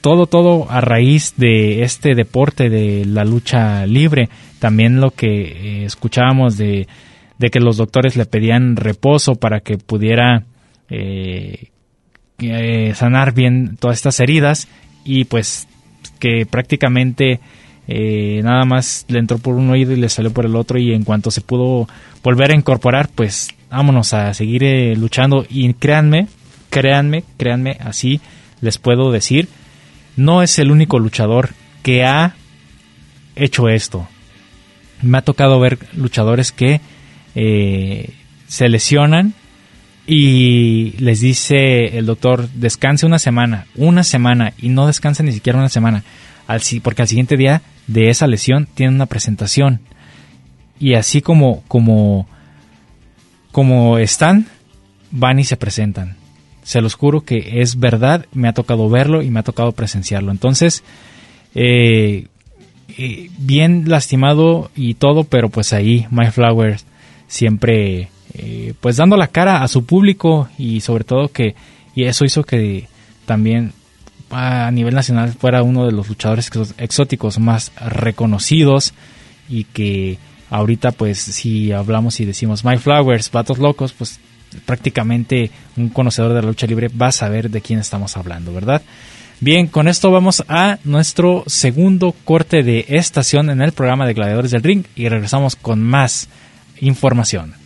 todo, 0.00 0.26
todo 0.26 0.70
a 0.70 0.80
raíz 0.80 1.34
de 1.36 1.82
este 1.82 2.14
deporte 2.14 2.70
de 2.70 3.04
la 3.04 3.24
lucha 3.24 3.84
libre. 3.86 4.28
También 4.60 5.00
lo 5.00 5.10
que 5.10 5.26
eh, 5.26 5.84
escuchábamos 5.84 6.56
de, 6.56 6.86
de 7.38 7.50
que 7.50 7.60
los 7.60 7.76
doctores 7.76 8.16
le 8.16 8.24
pedían 8.24 8.76
reposo 8.76 9.34
para 9.34 9.60
que 9.60 9.78
pudiera 9.78 10.44
eh, 10.90 11.70
eh, 12.38 12.92
sanar 12.94 13.34
bien 13.34 13.76
todas 13.78 13.96
estas 13.98 14.20
heridas 14.20 14.68
y 15.04 15.24
pues 15.24 15.68
que 16.18 16.46
prácticamente 16.46 17.40
eh, 17.88 18.40
nada 18.42 18.64
más 18.64 19.04
le 19.08 19.18
entró 19.18 19.38
por 19.38 19.54
un 19.54 19.70
oído 19.70 19.92
y 19.92 19.96
le 19.96 20.08
salió 20.08 20.32
por 20.32 20.46
el 20.46 20.56
otro 20.56 20.78
y 20.78 20.92
en 20.92 21.04
cuanto 21.04 21.30
se 21.30 21.40
pudo 21.40 21.88
volver 22.22 22.52
a 22.52 22.54
incorporar 22.54 23.08
pues 23.14 23.48
vámonos 23.70 24.14
a 24.14 24.32
seguir 24.34 24.62
luchando 24.98 25.44
y 25.48 25.72
créanme, 25.74 26.28
créanme, 26.70 27.24
créanme, 27.36 27.76
así 27.80 28.20
les 28.60 28.78
puedo 28.78 29.12
decir, 29.12 29.48
no 30.16 30.42
es 30.42 30.58
el 30.58 30.70
único 30.70 30.98
luchador 30.98 31.50
que 31.82 32.04
ha 32.04 32.34
hecho 33.36 33.68
esto. 33.68 34.08
Me 35.02 35.18
ha 35.18 35.22
tocado 35.22 35.60
ver 35.60 35.78
luchadores 35.94 36.50
que 36.50 36.80
se 37.34 38.68
lesionan 38.68 39.34
y 40.10 40.92
les 41.00 41.20
dice 41.20 41.98
el 41.98 42.06
doctor, 42.06 42.48
descanse 42.54 43.04
una 43.04 43.18
semana, 43.18 43.66
una 43.76 44.02
semana, 44.02 44.54
y 44.56 44.70
no 44.70 44.86
descanse 44.86 45.22
ni 45.22 45.32
siquiera 45.32 45.58
una 45.58 45.68
semana, 45.68 46.02
porque 46.82 47.02
al 47.02 47.08
siguiente 47.08 47.36
día 47.36 47.60
de 47.86 48.08
esa 48.08 48.26
lesión 48.26 48.66
tiene 48.72 48.94
una 48.94 49.04
presentación. 49.04 49.80
Y 50.80 50.94
así 50.94 51.20
como, 51.20 51.62
como, 51.68 52.26
como 53.52 53.98
están, 53.98 54.46
van 55.10 55.40
y 55.40 55.44
se 55.44 55.58
presentan. 55.58 56.16
Se 56.62 56.80
los 56.80 56.94
juro 56.94 57.20
que 57.20 57.60
es 57.60 57.78
verdad, 57.78 58.24
me 58.32 58.48
ha 58.48 58.54
tocado 58.54 58.88
verlo 58.88 59.20
y 59.20 59.28
me 59.28 59.40
ha 59.40 59.42
tocado 59.42 59.72
presenciarlo. 59.72 60.32
Entonces, 60.32 60.84
eh, 61.54 62.28
eh, 62.96 63.28
bien 63.36 63.84
lastimado 63.90 64.70
y 64.74 64.94
todo, 64.94 65.24
pero 65.24 65.50
pues 65.50 65.74
ahí 65.74 66.06
My 66.10 66.30
Flowers 66.30 66.86
siempre 67.26 68.08
eh, 68.34 68.74
pues 68.80 68.96
dando 68.96 69.16
la 69.16 69.28
cara 69.28 69.62
a 69.62 69.68
su 69.68 69.84
público 69.84 70.48
y 70.58 70.80
sobre 70.80 71.04
todo 71.04 71.28
que 71.28 71.54
y 71.94 72.04
eso 72.04 72.24
hizo 72.24 72.44
que 72.44 72.86
también 73.26 73.72
a 74.30 74.70
nivel 74.70 74.94
nacional 74.94 75.32
fuera 75.32 75.62
uno 75.62 75.86
de 75.86 75.92
los 75.92 76.08
luchadores 76.08 76.50
exóticos 76.78 77.38
más 77.38 77.72
reconocidos 77.80 78.94
y 79.48 79.64
que 79.64 80.18
ahorita 80.50 80.92
pues 80.92 81.18
si 81.18 81.72
hablamos 81.72 82.20
y 82.20 82.24
decimos 82.24 82.64
My 82.64 82.78
Flowers, 82.78 83.30
Patos 83.30 83.58
Locos, 83.58 83.92
pues 83.92 84.20
prácticamente 84.64 85.50
un 85.76 85.88
conocedor 85.88 86.34
de 86.34 86.42
la 86.42 86.48
lucha 86.48 86.66
libre 86.66 86.88
va 86.88 87.08
a 87.08 87.12
saber 87.12 87.50
de 87.50 87.60
quién 87.60 87.78
estamos 87.78 88.16
hablando, 88.16 88.52
¿verdad? 88.52 88.82
Bien, 89.40 89.68
con 89.68 89.86
esto 89.86 90.10
vamos 90.10 90.42
a 90.48 90.78
nuestro 90.84 91.44
segundo 91.46 92.14
corte 92.24 92.62
de 92.62 92.86
estación 92.88 93.50
en 93.50 93.62
el 93.62 93.72
programa 93.72 94.06
de 94.06 94.14
Gladiadores 94.14 94.50
del 94.50 94.64
Ring 94.64 94.84
y 94.96 95.08
regresamos 95.08 95.54
con 95.54 95.82
más 95.82 96.28
información. 96.80 97.57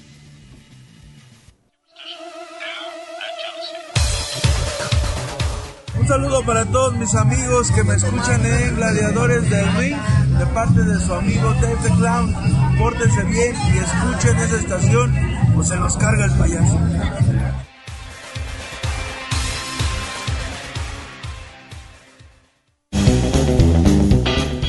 Saludo 6.13 6.43
para 6.45 6.67
todos 6.67 6.95
mis 6.99 7.15
amigos 7.15 7.71
que 7.71 7.83
me 7.85 7.95
escuchan 7.95 8.45
en 8.45 8.77
Gladiadores 8.77 9.49
del 9.49 9.67
Ring, 9.79 9.97
de 10.39 10.47
parte 10.53 10.83
de 10.83 11.01
su 11.01 11.15
amigo 11.15 11.55
Dave 11.55 11.97
Clown. 11.97 12.35
Pórtense 12.77 13.25
bien 13.25 13.57
y 13.73 13.79
escuchen 13.79 14.37
esa 14.37 14.57
estación 14.57 15.15
o 15.57 15.63
se 15.65 15.75
los 15.79 15.97
carga 15.97 16.27
el 16.27 16.33
payaso. 16.33 16.79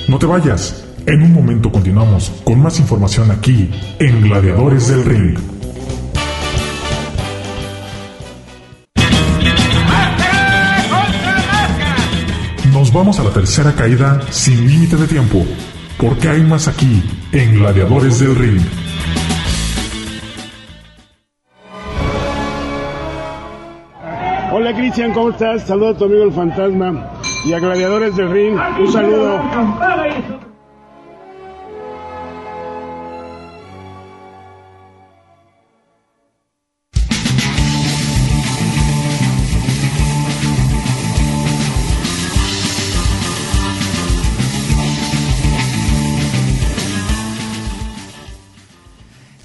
No 0.07 0.19
te 0.19 0.25
vayas. 0.25 0.85
En 1.05 1.23
un 1.23 1.33
momento 1.33 1.69
continuamos 1.69 2.31
con 2.45 2.61
más 2.61 2.79
información 2.79 3.31
aquí 3.31 3.69
en 3.99 4.21
Gladiadores 4.21 4.87
del 4.87 5.03
Ring. 5.03 5.62
Vamos 12.93 13.19
a 13.19 13.23
la 13.23 13.31
tercera 13.31 13.73
caída 13.73 14.21
sin 14.29 14.67
límite 14.67 14.95
de 14.95 15.07
tiempo, 15.07 15.43
porque 15.97 16.29
hay 16.29 16.41
más 16.43 16.67
aquí 16.67 17.03
en 17.31 17.55
Gladiadores 17.55 18.19
del 18.19 18.35
Ring. 18.35 18.61
Hola 24.51 24.73
Cristian, 24.75 25.11
¿cómo 25.13 25.31
estás? 25.31 25.63
Saludo 25.63 25.89
a 25.89 25.97
tu 25.97 26.05
amigo 26.05 26.23
el 26.23 26.31
fantasma 26.31 27.11
y 27.45 27.53
a 27.53 27.59
Gladiadores 27.59 28.15
del 28.15 28.29
Ring. 28.29 28.55
Un 28.79 28.91
saludo. 28.91 29.41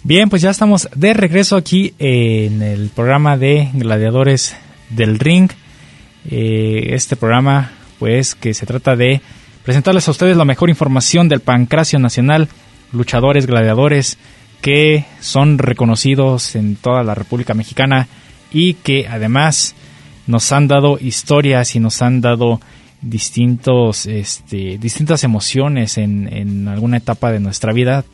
Bien, 0.09 0.31
pues 0.31 0.41
ya 0.41 0.49
estamos 0.49 0.89
de 0.95 1.13
regreso 1.13 1.55
aquí 1.55 1.93
en 1.99 2.63
el 2.63 2.89
programa 2.89 3.37
de 3.37 3.69
Gladiadores 3.75 4.57
del 4.89 5.19
Ring. 5.19 5.51
eh, 6.31 6.95
este 6.95 7.15
programa, 7.15 7.73
pues 7.99 8.35
que 8.35 8.55
se 8.55 8.65
trata 8.65 8.97
de 8.97 9.21
presentarles 9.67 10.09
a 10.09 10.13
ustedes 10.13 10.35
la 10.35 10.47
mejor 10.47 10.71
información 10.71 11.29
del 11.29 11.41
pancracio 11.41 11.99
nacional, 11.99 12.49
luchadores, 12.91 13.47
gladiadores 13.47 14.17
que 14.63 15.05
son 15.21 15.59
reconocidos 15.59 16.57
en 16.57 16.77
toda 16.77 17.03
la 17.03 17.15
República 17.15 17.53
Mexicana 17.53 18.09
y 18.51 18.75
que 18.75 19.07
además 19.09 19.75
nos 20.27 20.53
han 20.53 20.69
dado 20.69 20.99
historias 20.99 21.77
y 21.77 21.81
nos 21.81 22.01
han 22.01 22.23
dado 22.23 22.63
distintos, 23.03 24.07
este, 24.07 24.79
distintas 24.79 25.23
emociones 25.23 25.99
en, 25.99 26.33
en 26.33 26.67
alguna 26.67 26.97
etapa 26.97 27.31
de 27.31 27.41
nuestra 27.41 27.75
vida, 27.75 28.07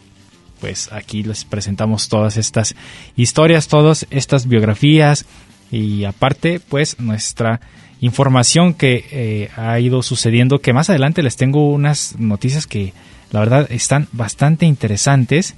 pues 0.64 0.90
aquí 0.92 1.22
les 1.22 1.44
presentamos 1.44 2.08
todas 2.08 2.38
estas 2.38 2.74
historias, 3.16 3.68
todas 3.68 4.06
estas 4.08 4.48
biografías 4.48 5.26
y 5.70 6.04
aparte 6.04 6.58
pues 6.58 6.98
nuestra 6.98 7.60
información 8.00 8.72
que 8.72 9.04
eh, 9.10 9.50
ha 9.56 9.78
ido 9.78 10.02
sucediendo 10.02 10.62
que 10.62 10.72
más 10.72 10.88
adelante 10.88 11.22
les 11.22 11.36
tengo 11.36 11.70
unas 11.70 12.18
noticias 12.18 12.66
que 12.66 12.94
la 13.30 13.40
verdad 13.40 13.70
están 13.70 14.08
bastante 14.12 14.64
interesantes. 14.64 15.54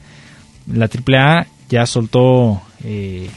La 0.67 0.87
AAA 0.87 1.47
ya 1.69 1.87
soltó 1.87 2.61
eh, 2.83 3.31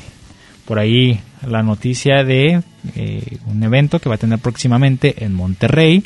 por 0.66 0.80
ahí 0.80 1.20
la 1.48 1.62
noticia 1.62 2.24
de 2.24 2.64
eh, 2.96 3.38
un 3.46 3.62
evento 3.62 4.00
que 4.00 4.10
va 4.10 4.16
a 4.16 4.18
tener 4.18 4.40
próximamente 4.40 5.24
en 5.24 5.36
Monterrey. 5.36 6.04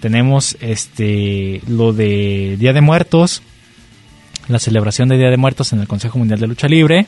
Tenemos 0.00 0.56
este 0.62 1.60
lo 1.68 1.92
de 1.92 2.56
Día 2.58 2.72
de 2.72 2.80
Muertos, 2.80 3.42
la 4.48 4.58
celebración 4.58 5.08
de 5.08 5.18
Día 5.18 5.30
de 5.30 5.36
Muertos 5.36 5.72
en 5.72 5.80
el 5.80 5.88
Consejo 5.88 6.18
Mundial 6.18 6.40
de 6.40 6.46
Lucha 6.46 6.68
Libre. 6.68 7.06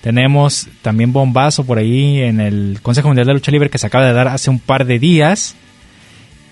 Tenemos 0.00 0.68
también 0.82 1.12
bombazo 1.12 1.64
por 1.64 1.78
ahí 1.78 2.20
en 2.20 2.40
el 2.40 2.78
Consejo 2.82 3.08
Mundial 3.08 3.26
de 3.26 3.34
Lucha 3.34 3.52
Libre 3.52 3.70
que 3.70 3.78
se 3.78 3.86
acaba 3.86 4.06
de 4.06 4.12
dar 4.12 4.28
hace 4.28 4.50
un 4.50 4.58
par 4.58 4.86
de 4.86 4.98
días. 4.98 5.56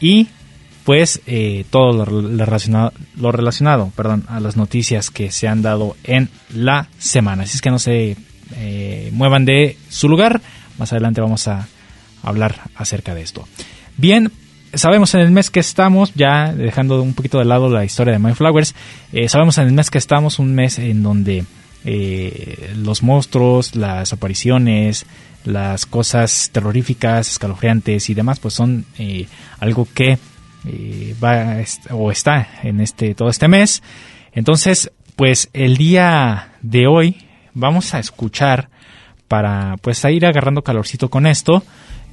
Y 0.00 0.28
pues 0.85 1.20
eh, 1.26 1.64
todo 1.70 1.92
lo 1.92 2.44
relacionado, 2.44 2.92
lo 3.16 3.31
relacionado 3.31 3.92
perdón, 3.94 4.24
a 4.28 4.40
las 4.40 4.57
noticias 4.57 5.11
que 5.11 5.31
se 5.31 5.48
han 5.48 5.62
dado 5.62 5.96
en 6.04 6.31
la 6.54 6.88
semana. 6.98 7.44
Así 7.44 7.57
es 7.57 7.62
que 7.62 7.70
no 7.70 7.78
se 7.78 8.16
eh, 8.57 9.11
muevan 9.12 9.44
de 9.44 9.76
su 9.88 10.09
lugar. 10.09 10.40
Más 10.78 10.92
adelante 10.92 11.20
vamos 11.20 11.48
a 11.48 11.68
hablar 12.22 12.61
acerca 12.74 13.14
de 13.14 13.22
esto. 13.22 13.46
Bien, 13.96 14.31
sabemos 14.74 15.14
en 15.14 15.20
el 15.20 15.31
mes 15.31 15.50
que 15.50 15.61
estamos, 15.61 16.12
ya 16.14 16.52
dejando 16.52 17.02
un 17.02 17.14
poquito 17.14 17.38
de 17.38 17.44
lado 17.44 17.68
la 17.68 17.85
historia 17.85 18.12
de 18.12 18.18
My 18.18 18.35
Flowers, 18.35 18.74
eh, 19.12 19.28
sabemos 19.28 19.59
en 19.59 19.66
el 19.66 19.72
mes 19.72 19.90
que 19.90 19.98
estamos, 19.98 20.38
un 20.38 20.54
mes 20.54 20.78
en 20.78 21.02
donde 21.02 21.44
eh, 21.85 22.74
los 22.76 23.02
monstruos, 23.02 23.74
las 23.74 24.12
apariciones, 24.12 25.07
las 25.44 25.87
cosas 25.87 26.50
terroríficas, 26.52 27.31
escalofriantes 27.31 28.11
y 28.11 28.14
demás, 28.14 28.40
pues 28.40 28.54
son 28.54 28.85
eh, 28.98 29.26
algo 29.61 29.87
que 29.92 30.18
va 31.22 31.57
o 31.92 32.11
está 32.11 32.48
en 32.62 32.81
este 32.81 33.14
todo 33.14 33.31
este 33.31 33.48
mes. 33.48 33.83
Entonces, 34.33 34.92
pues 35.16 35.48
el 35.52 35.76
día 35.76 36.52
de 36.61 36.87
hoy 36.87 37.26
vamos 37.54 37.94
a 37.94 38.00
escuchar 38.00 38.68
para 39.28 39.76
pues 39.81 40.04
a 40.04 40.11
ir 40.11 40.26
agarrando 40.26 40.62
calorcito 40.62 41.09
con 41.09 41.26
esto 41.26 41.62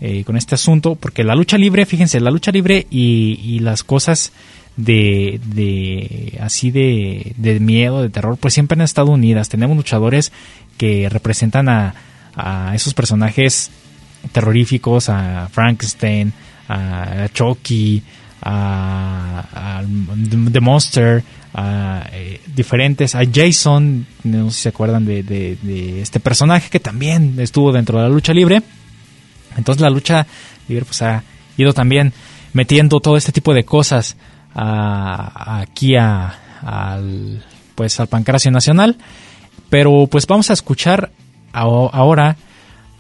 eh, 0.01 0.23
con 0.25 0.36
este 0.36 0.55
asunto, 0.55 0.95
porque 0.95 1.23
la 1.23 1.36
lucha 1.36 1.58
libre, 1.58 1.86
fíjense, 1.86 2.19
la 2.19 2.29
lucha 2.29 2.51
libre 2.51 2.86
y, 2.89 3.60
las 3.60 3.84
cosas 3.84 4.34
de, 4.75 5.39
de 5.45 6.38
así 6.41 6.69
de, 6.69 7.34
de, 7.38 7.60
miedo, 7.62 8.01
de 8.01 8.10
terror, 8.10 8.38
pues 8.38 8.53
siempre 8.53 8.75
han 8.75 8.81
estado 8.81 9.12
unidas. 9.12 9.47
Tenemos 9.47 9.77
luchadores 9.77 10.34
que 10.77 11.08
representan 11.10 11.69
a, 11.69 11.95
a 12.36 12.75
esos 12.75 12.93
personajes 12.93 13.71
terroríficos, 14.31 15.08
a 15.08 15.47
Frankenstein, 15.49 16.34
a, 16.67 17.29
Chucky, 17.34 18.03
a, 18.41 19.81
The 20.51 20.60
Monster, 20.60 21.23
a 21.53 22.05
eh, 22.12 22.41
diferentes, 22.53 23.15
a 23.15 23.21
Jason, 23.34 24.05
no 24.25 24.49
sé 24.49 24.55
si 24.55 24.62
se 24.63 24.69
acuerdan 24.69 25.05
de, 25.05 25.23
de 25.23 26.01
este 26.01 26.19
personaje 26.19 26.69
que 26.69 26.81
también 26.81 27.36
estuvo 27.39 27.71
dentro 27.71 27.97
de 27.97 28.03
la 28.03 28.10
lucha 28.10 28.34
libre. 28.34 28.62
Entonces 29.57 29.81
la 29.81 29.89
lucha 29.89 30.27
pues 30.67 31.01
ha 31.01 31.23
ido 31.57 31.73
también 31.73 32.13
metiendo 32.53 32.99
todo 32.99 33.17
este 33.17 33.31
tipo 33.31 33.53
de 33.53 33.65
cosas 33.65 34.17
aquí 34.53 35.95
al 35.95 37.43
pues 37.75 37.99
al 37.99 38.07
pancracio 38.07 38.51
nacional 38.51 38.97
pero 39.69 40.07
pues 40.09 40.27
vamos 40.27 40.49
a 40.49 40.53
escuchar 40.53 41.11
ahora 41.51 42.37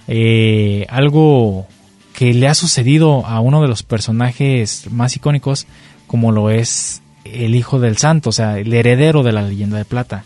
eh, 0.07 0.85
algo 0.89 1.67
que 2.13 2.33
le 2.33 2.47
ha 2.47 2.53
sucedido 2.53 3.25
a 3.25 3.39
uno 3.39 3.61
de 3.61 3.67
los 3.67 3.83
personajes 3.83 4.91
más 4.91 5.15
icónicos 5.15 5.67
como 6.07 6.31
lo 6.31 6.49
es 6.49 7.01
el 7.25 7.55
hijo 7.55 7.79
del 7.79 7.97
santo, 7.97 8.29
o 8.29 8.33
sea, 8.33 8.59
el 8.59 8.71
heredero 8.73 9.23
de 9.23 9.31
la 9.31 9.41
leyenda 9.41 9.77
de 9.77 9.85
plata. 9.85 10.23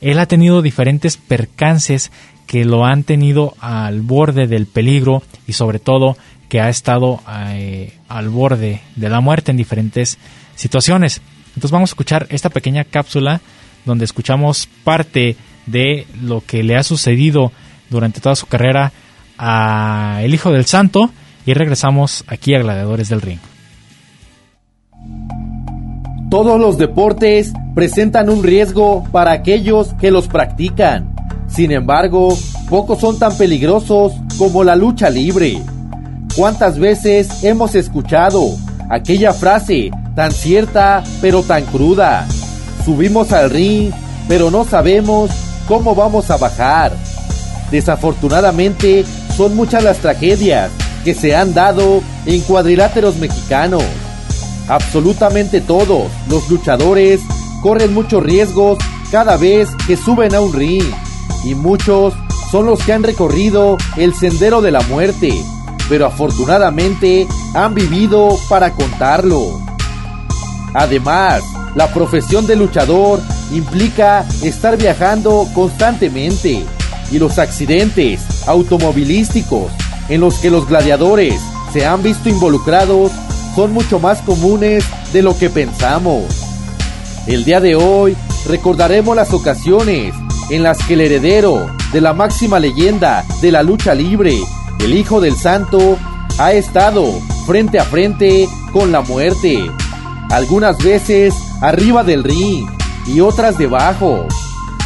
Él 0.00 0.18
ha 0.18 0.26
tenido 0.26 0.60
diferentes 0.60 1.16
percances 1.16 2.12
que 2.46 2.64
lo 2.64 2.84
han 2.84 3.02
tenido 3.02 3.54
al 3.60 4.00
borde 4.00 4.46
del 4.46 4.66
peligro 4.66 5.22
y 5.46 5.52
sobre 5.52 5.78
todo 5.78 6.16
que 6.48 6.60
ha 6.60 6.68
estado 6.68 7.20
eh, 7.50 7.92
al 8.08 8.28
borde 8.28 8.80
de 8.94 9.08
la 9.08 9.20
muerte 9.20 9.50
en 9.50 9.56
diferentes 9.56 10.18
situaciones. 10.54 11.20
Entonces 11.48 11.70
vamos 11.70 11.90
a 11.90 11.92
escuchar 11.92 12.26
esta 12.30 12.50
pequeña 12.50 12.84
cápsula 12.84 13.40
donde 13.84 14.04
escuchamos 14.04 14.68
parte 14.84 15.36
de 15.66 16.06
lo 16.22 16.40
que 16.40 16.62
le 16.62 16.76
ha 16.76 16.82
sucedido 16.82 17.52
durante 17.90 18.20
toda 18.20 18.36
su 18.36 18.46
carrera 18.46 18.92
a 19.38 20.20
el 20.22 20.34
Hijo 20.34 20.52
del 20.52 20.66
Santo 20.66 21.10
y 21.44 21.54
regresamos 21.54 22.24
aquí 22.26 22.54
a 22.54 22.60
Gladiadores 22.60 23.08
del 23.08 23.20
Ring. 23.20 23.38
Todos 26.30 26.60
los 26.60 26.76
deportes 26.76 27.52
presentan 27.74 28.28
un 28.28 28.42
riesgo 28.42 29.04
para 29.12 29.32
aquellos 29.32 29.94
que 29.94 30.10
los 30.10 30.26
practican. 30.26 31.15
Sin 31.48 31.72
embargo, 31.72 32.36
pocos 32.68 33.00
son 33.00 33.18
tan 33.18 33.36
peligrosos 33.36 34.12
como 34.38 34.64
la 34.64 34.76
lucha 34.76 35.10
libre. 35.10 35.62
¿Cuántas 36.36 36.78
veces 36.78 37.44
hemos 37.44 37.74
escuchado 37.74 38.56
aquella 38.90 39.32
frase 39.32 39.90
tan 40.14 40.32
cierta 40.32 41.02
pero 41.20 41.42
tan 41.42 41.64
cruda? 41.64 42.26
Subimos 42.84 43.32
al 43.32 43.50
ring, 43.50 43.90
pero 44.28 44.50
no 44.50 44.64
sabemos 44.64 45.30
cómo 45.66 45.94
vamos 45.94 46.30
a 46.30 46.36
bajar. 46.36 46.92
Desafortunadamente, 47.70 49.04
son 49.36 49.56
muchas 49.56 49.82
las 49.82 49.98
tragedias 49.98 50.70
que 51.04 51.14
se 51.14 51.34
han 51.34 51.54
dado 51.54 52.02
en 52.26 52.40
cuadriláteros 52.42 53.16
mexicanos. 53.16 53.84
Absolutamente 54.68 55.60
todos 55.60 56.10
los 56.28 56.50
luchadores 56.50 57.20
corren 57.62 57.94
muchos 57.94 58.22
riesgos 58.22 58.78
cada 59.10 59.36
vez 59.36 59.68
que 59.86 59.96
suben 59.96 60.34
a 60.34 60.40
un 60.40 60.52
ring 60.52 60.84
y 61.44 61.54
muchos 61.54 62.14
son 62.50 62.66
los 62.66 62.82
que 62.82 62.92
han 62.92 63.02
recorrido 63.02 63.76
el 63.96 64.14
sendero 64.14 64.62
de 64.62 64.70
la 64.70 64.80
muerte, 64.82 65.32
pero 65.88 66.06
afortunadamente 66.06 67.26
han 67.54 67.74
vivido 67.74 68.36
para 68.48 68.72
contarlo. 68.72 69.60
Además, 70.74 71.42
la 71.74 71.92
profesión 71.92 72.46
de 72.46 72.56
luchador 72.56 73.20
implica 73.52 74.24
estar 74.42 74.76
viajando 74.76 75.46
constantemente 75.54 76.64
y 77.10 77.18
los 77.18 77.38
accidentes 77.38 78.46
automovilísticos 78.46 79.72
en 80.08 80.20
los 80.20 80.36
que 80.36 80.50
los 80.50 80.68
gladiadores 80.68 81.40
se 81.72 81.86
han 81.86 82.02
visto 82.02 82.28
involucrados 82.28 83.12
son 83.54 83.72
mucho 83.72 83.98
más 83.98 84.20
comunes 84.22 84.84
de 85.12 85.22
lo 85.22 85.36
que 85.36 85.50
pensamos. 85.50 86.24
El 87.26 87.44
día 87.44 87.60
de 87.60 87.74
hoy 87.74 88.16
recordaremos 88.46 89.16
las 89.16 89.32
ocasiones 89.32 90.14
en 90.50 90.62
las 90.62 90.78
que 90.84 90.94
el 90.94 91.00
heredero 91.00 91.66
de 91.92 92.00
la 92.00 92.12
máxima 92.12 92.58
leyenda 92.58 93.24
de 93.40 93.52
la 93.52 93.62
lucha 93.62 93.94
libre, 93.94 94.38
el 94.80 94.94
Hijo 94.94 95.20
del 95.20 95.36
Santo, 95.36 95.98
ha 96.38 96.52
estado 96.52 97.04
frente 97.46 97.78
a 97.78 97.84
frente 97.84 98.48
con 98.72 98.92
la 98.92 99.00
muerte, 99.00 99.58
algunas 100.30 100.78
veces 100.78 101.34
arriba 101.60 102.04
del 102.04 102.24
ring 102.24 102.66
y 103.06 103.20
otras 103.20 103.58
debajo. 103.58 104.26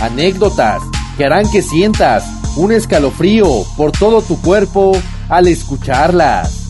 Anécdotas 0.01 0.83
que 1.17 1.25
harán 1.25 1.51
que 1.51 1.63
sientas 1.63 2.25
un 2.57 2.73
escalofrío 2.73 3.65
por 3.77 3.93
todo 3.93 4.23
tu 4.23 4.41
cuerpo 4.41 4.93
al 5.29 5.47
escucharlas. 5.47 6.69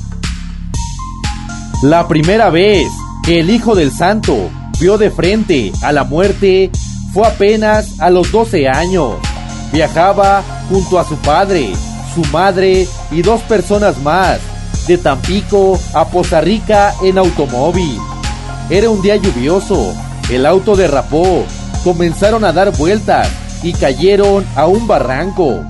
La 1.83 2.09
primera 2.09 2.51
vez 2.51 2.89
que 3.25 3.41
el 3.41 3.51
Hijo 3.51 3.75
del 3.75 3.93
Santo 3.93 4.51
vio 4.81 4.99
de 4.99 5.11
frente 5.11 5.73
a 5.83 5.93
la 5.93 6.05
muerte 6.05 6.71
fue 7.13 7.27
apenas 7.27 8.01
a 8.01 8.11
los 8.11 8.31
12 8.33 8.69
años. 8.69 9.17
Viajaba 9.73 10.43
junto 10.69 10.99
a 10.99 11.05
su 11.05 11.17
padre, 11.19 11.73
su 12.15 12.25
madre 12.33 12.87
y 13.11 13.23
dos 13.23 13.41
personas 13.43 14.01
más, 14.03 14.41
de 14.87 14.99
Tampico 14.99 15.79
a 15.95 16.07
Poza 16.07 16.41
Rica 16.41 16.95
en 17.03 17.19
automóvil. 17.19 17.99
Era 18.69 18.91
un 18.91 19.03
día 19.03 19.17
lluvioso, 19.17 19.93
el 20.31 20.47
auto 20.47 20.77
derrapó, 20.77 21.45
comenzaron 21.85 22.45
a 22.45 22.53
dar 22.53 22.77
vueltas 22.77 23.29
y 23.63 23.73
cayeron 23.73 24.45
a 24.57 24.67
un 24.67 24.87
barranco. 24.87 25.61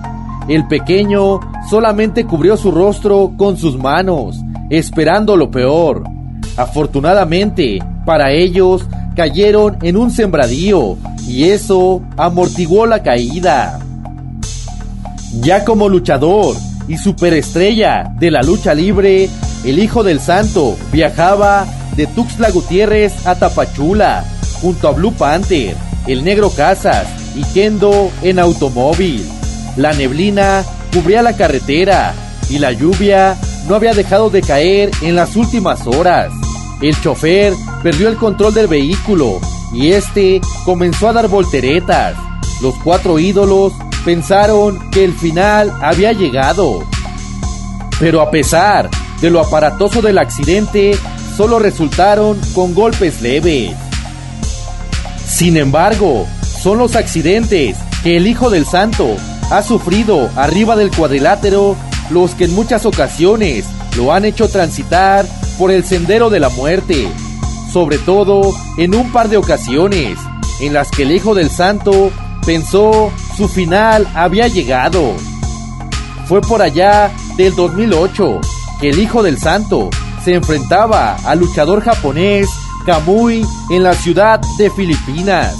El 0.48 0.66
pequeño 0.66 1.40
solamente 1.68 2.24
cubrió 2.24 2.56
su 2.56 2.70
rostro 2.70 3.32
con 3.36 3.56
sus 3.56 3.78
manos 3.78 4.36
esperando 4.70 5.36
lo 5.36 5.50
peor. 5.50 6.04
Afortunadamente, 6.56 7.80
para 8.06 8.32
ellos, 8.32 8.86
cayeron 9.14 9.78
en 9.82 9.96
un 9.96 10.10
sembradío 10.10 10.96
y 11.26 11.44
eso 11.50 12.02
amortiguó 12.16 12.86
la 12.86 13.02
caída. 13.02 13.78
Ya 15.40 15.64
como 15.64 15.88
luchador 15.88 16.56
y 16.88 16.96
superestrella 16.96 18.12
de 18.18 18.30
la 18.30 18.42
lucha 18.42 18.74
libre, 18.74 19.28
el 19.64 19.78
Hijo 19.78 20.02
del 20.02 20.20
Santo 20.20 20.76
viajaba 20.92 21.66
de 21.96 22.06
Tuxtla 22.06 22.50
Gutiérrez 22.50 23.26
a 23.26 23.36
Tapachula, 23.36 24.24
junto 24.60 24.88
a 24.88 24.92
Blue 24.92 25.12
Panther, 25.12 25.76
el 26.06 26.24
Negro 26.24 26.50
Casas 26.50 27.06
y 27.36 27.44
Kendo 27.52 28.10
en 28.22 28.38
automóvil. 28.38 29.24
La 29.76 29.92
neblina 29.92 30.64
cubría 30.92 31.22
la 31.22 31.36
carretera 31.36 32.14
y 32.48 32.58
la 32.58 32.72
lluvia 32.72 33.36
no 33.68 33.76
había 33.76 33.94
dejado 33.94 34.30
de 34.30 34.42
caer 34.42 34.90
en 35.02 35.14
las 35.14 35.36
últimas 35.36 35.86
horas. 35.86 36.32
El 36.80 36.98
chofer 37.00 37.52
perdió 37.82 38.08
el 38.08 38.16
control 38.16 38.54
del 38.54 38.66
vehículo 38.66 39.38
y 39.72 39.92
este 39.92 40.40
comenzó 40.64 41.08
a 41.08 41.12
dar 41.12 41.28
volteretas. 41.28 42.16
Los 42.62 42.74
cuatro 42.82 43.18
ídolos 43.18 43.74
pensaron 44.04 44.90
que 44.90 45.04
el 45.04 45.12
final 45.12 45.72
había 45.82 46.12
llegado. 46.12 46.84
Pero 47.98 48.22
a 48.22 48.30
pesar 48.30 48.88
de 49.20 49.30
lo 49.30 49.40
aparatoso 49.40 50.00
del 50.00 50.18
accidente, 50.18 50.96
solo 51.36 51.58
resultaron 51.58 52.40
con 52.54 52.74
golpes 52.74 53.20
leves. 53.20 53.72
Sin 55.26 55.58
embargo, 55.58 56.26
son 56.62 56.78
los 56.78 56.96
accidentes 56.96 57.76
que 58.02 58.16
el 58.16 58.26
Hijo 58.26 58.48
del 58.48 58.64
Santo 58.64 59.16
ha 59.50 59.62
sufrido 59.62 60.30
arriba 60.36 60.76
del 60.76 60.90
cuadrilátero 60.90 61.76
los 62.10 62.34
que 62.34 62.44
en 62.44 62.54
muchas 62.54 62.86
ocasiones 62.86 63.66
lo 63.96 64.12
han 64.12 64.24
hecho 64.24 64.48
transitar 64.48 65.26
por 65.60 65.70
el 65.70 65.84
sendero 65.84 66.30
de 66.30 66.40
la 66.40 66.48
muerte, 66.48 67.06
sobre 67.70 67.98
todo 67.98 68.54
en 68.78 68.94
un 68.94 69.12
par 69.12 69.28
de 69.28 69.36
ocasiones 69.36 70.18
en 70.58 70.72
las 70.72 70.90
que 70.90 71.02
el 71.02 71.12
Hijo 71.12 71.34
del 71.34 71.50
Santo 71.50 72.10
pensó 72.46 73.12
su 73.36 73.46
final 73.46 74.08
había 74.14 74.48
llegado. 74.48 75.12
Fue 76.24 76.40
por 76.40 76.62
allá 76.62 77.12
del 77.36 77.54
2008 77.54 78.40
que 78.80 78.88
el 78.88 79.00
Hijo 79.00 79.22
del 79.22 79.36
Santo 79.36 79.90
se 80.24 80.32
enfrentaba 80.32 81.16
al 81.26 81.40
luchador 81.40 81.82
japonés 81.82 82.48
Kamui 82.86 83.44
en 83.68 83.82
la 83.82 83.92
ciudad 83.92 84.40
de 84.56 84.70
Filipinas. 84.70 85.54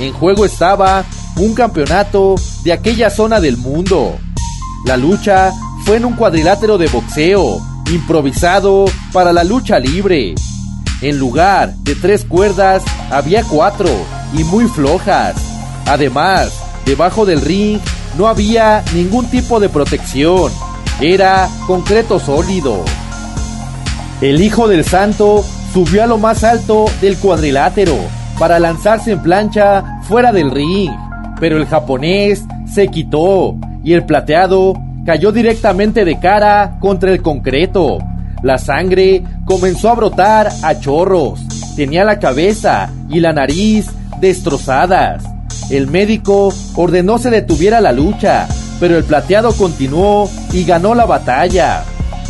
En 0.00 0.12
juego 0.14 0.44
estaba 0.44 1.04
un 1.36 1.54
campeonato 1.54 2.34
de 2.64 2.72
aquella 2.72 3.08
zona 3.08 3.38
del 3.38 3.56
mundo. 3.56 4.18
La 4.84 4.96
lucha 4.96 5.52
fue 5.84 5.98
en 5.98 6.06
un 6.06 6.14
cuadrilátero 6.14 6.76
de 6.76 6.88
boxeo, 6.88 7.60
improvisado 7.92 8.86
para 9.14 9.32
la 9.32 9.44
lucha 9.44 9.78
libre. 9.78 10.34
En 11.00 11.18
lugar 11.18 11.72
de 11.84 11.94
tres 11.94 12.24
cuerdas, 12.24 12.82
había 13.10 13.44
cuatro 13.44 13.88
y 14.36 14.42
muy 14.42 14.66
flojas. 14.66 15.36
Además, 15.86 16.60
debajo 16.84 17.24
del 17.24 17.40
ring 17.40 17.78
no 18.18 18.26
había 18.26 18.82
ningún 18.92 19.26
tipo 19.26 19.60
de 19.60 19.68
protección. 19.68 20.50
Era 21.00 21.48
concreto 21.68 22.18
sólido. 22.18 22.84
El 24.20 24.42
hijo 24.42 24.66
del 24.66 24.84
santo 24.84 25.44
subió 25.72 26.02
a 26.02 26.06
lo 26.08 26.18
más 26.18 26.42
alto 26.42 26.86
del 27.00 27.16
cuadrilátero 27.16 27.96
para 28.36 28.58
lanzarse 28.58 29.12
en 29.12 29.22
plancha 29.22 30.00
fuera 30.02 30.32
del 30.32 30.50
ring, 30.50 30.90
pero 31.38 31.56
el 31.56 31.66
japonés 31.66 32.42
se 32.66 32.88
quitó 32.88 33.54
y 33.84 33.92
el 33.92 34.04
plateado 34.06 34.74
cayó 35.06 35.30
directamente 35.30 36.04
de 36.04 36.18
cara 36.18 36.78
contra 36.80 37.12
el 37.12 37.22
concreto. 37.22 37.98
La 38.44 38.58
sangre 38.58 39.24
comenzó 39.46 39.88
a 39.88 39.94
brotar 39.94 40.52
a 40.62 40.78
chorros. 40.78 41.40
Tenía 41.76 42.04
la 42.04 42.18
cabeza 42.18 42.90
y 43.08 43.20
la 43.20 43.32
nariz 43.32 43.86
destrozadas. 44.20 45.24
El 45.70 45.86
médico 45.86 46.52
ordenó 46.76 47.16
se 47.16 47.30
detuviera 47.30 47.80
la 47.80 47.92
lucha, 47.92 48.46
pero 48.80 48.98
el 48.98 49.04
plateado 49.04 49.54
continuó 49.54 50.28
y 50.52 50.64
ganó 50.64 50.94
la 50.94 51.06
batalla. 51.06 51.84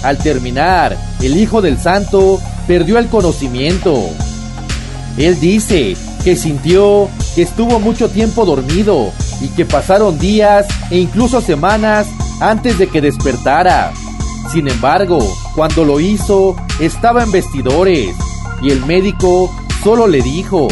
Al 0.04 0.16
terminar, 0.18 0.96
el 1.20 1.36
hijo 1.36 1.60
del 1.60 1.78
santo 1.78 2.40
perdió 2.68 3.00
el 3.00 3.08
conocimiento. 3.08 4.08
Él 5.18 5.40
dice 5.40 5.96
que 6.22 6.36
sintió 6.36 7.08
que 7.34 7.42
estuvo 7.42 7.80
mucho 7.80 8.08
tiempo 8.08 8.44
dormido 8.44 9.10
y 9.40 9.48
que 9.48 9.64
pasaron 9.64 10.16
días 10.20 10.68
e 10.92 10.98
incluso 10.98 11.40
semanas 11.40 12.06
antes 12.38 12.78
de 12.78 12.86
que 12.86 13.00
despertara. 13.00 13.92
Sin 14.52 14.68
embargo, 14.68 15.18
cuando 15.54 15.84
lo 15.84 16.00
hizo, 16.00 16.56
estaba 16.80 17.22
en 17.22 17.30
vestidores 17.30 18.14
y 18.62 18.70
el 18.70 18.84
médico 18.86 19.54
solo 19.82 20.06
le 20.06 20.20
dijo, 20.20 20.68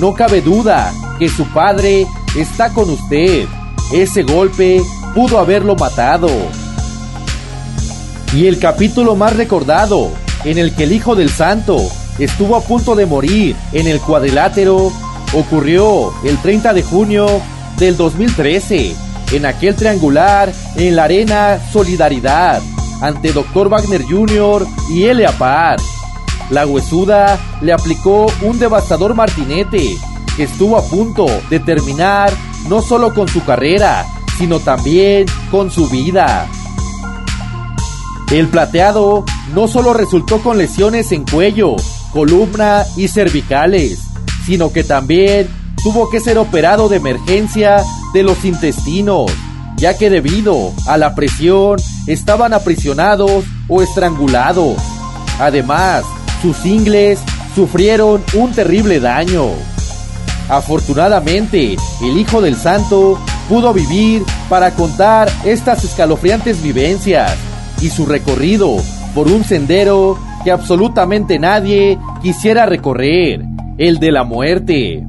no 0.00 0.14
cabe 0.14 0.42
duda 0.42 0.92
que 1.18 1.28
su 1.28 1.46
padre 1.46 2.06
está 2.36 2.72
con 2.72 2.90
usted. 2.90 3.46
Ese 3.92 4.22
golpe 4.22 4.82
pudo 5.14 5.38
haberlo 5.38 5.76
matado. 5.76 6.28
Y 8.34 8.46
el 8.46 8.58
capítulo 8.58 9.14
más 9.14 9.36
recordado, 9.36 10.10
en 10.44 10.58
el 10.58 10.74
que 10.74 10.84
el 10.84 10.92
Hijo 10.92 11.14
del 11.14 11.30
Santo 11.30 11.76
estuvo 12.18 12.56
a 12.56 12.62
punto 12.62 12.94
de 12.94 13.06
morir 13.06 13.56
en 13.72 13.86
el 13.86 14.00
cuadrilátero, 14.00 14.90
ocurrió 15.34 16.12
el 16.24 16.38
30 16.38 16.72
de 16.72 16.82
junio 16.82 17.26
del 17.78 17.96
2013, 17.96 18.94
en 19.32 19.46
aquel 19.46 19.74
triangular 19.76 20.52
en 20.76 20.96
la 20.96 21.04
arena 21.04 21.60
Solidaridad, 21.72 22.62
ante 23.02 23.32
Dr. 23.32 23.68
Wagner 23.68 24.02
Jr. 24.02 24.66
y 24.88 25.04
Elia 25.04 25.32
Par. 25.36 25.78
La 26.50 26.66
huesuda 26.66 27.38
le 27.60 27.72
aplicó 27.72 28.26
un 28.42 28.58
devastador 28.58 29.14
martinete 29.14 29.96
que 30.36 30.44
estuvo 30.44 30.78
a 30.78 30.82
punto 30.82 31.26
de 31.50 31.60
terminar 31.60 32.32
no 32.68 32.80
solo 32.80 33.12
con 33.12 33.28
su 33.28 33.44
carrera, 33.44 34.06
sino 34.38 34.60
también 34.60 35.26
con 35.50 35.70
su 35.70 35.88
vida. 35.88 36.48
El 38.30 38.48
plateado 38.48 39.24
no 39.54 39.68
solo 39.68 39.92
resultó 39.92 40.38
con 40.42 40.56
lesiones 40.56 41.12
en 41.12 41.24
cuello, 41.24 41.76
columna 42.12 42.84
y 42.96 43.08
cervicales, 43.08 43.98
sino 44.46 44.72
que 44.72 44.84
también 44.84 45.48
tuvo 45.82 46.08
que 46.08 46.20
ser 46.20 46.38
operado 46.38 46.88
de 46.88 46.96
emergencia 46.96 47.82
de 48.14 48.22
los 48.22 48.44
intestinos, 48.44 49.30
ya 49.76 49.98
que 49.98 50.08
debido 50.08 50.72
a 50.86 50.96
la 50.96 51.14
presión 51.14 51.76
estaban 52.06 52.52
aprisionados 52.52 53.44
o 53.68 53.82
estrangulados. 53.82 54.76
Además, 55.38 56.04
sus 56.40 56.64
ingles 56.66 57.20
sufrieron 57.54 58.22
un 58.34 58.52
terrible 58.52 59.00
daño. 59.00 59.50
Afortunadamente, 60.48 61.76
el 62.02 62.18
Hijo 62.18 62.40
del 62.40 62.56
Santo 62.56 63.18
pudo 63.48 63.72
vivir 63.72 64.22
para 64.48 64.72
contar 64.72 65.30
estas 65.44 65.84
escalofriantes 65.84 66.62
vivencias 66.62 67.36
y 67.80 67.90
su 67.90 68.06
recorrido 68.06 68.76
por 69.14 69.28
un 69.28 69.44
sendero 69.44 70.18
que 70.44 70.50
absolutamente 70.50 71.38
nadie 71.38 71.98
quisiera 72.22 72.66
recorrer, 72.66 73.44
el 73.78 73.98
de 73.98 74.12
la 74.12 74.24
muerte. 74.24 75.04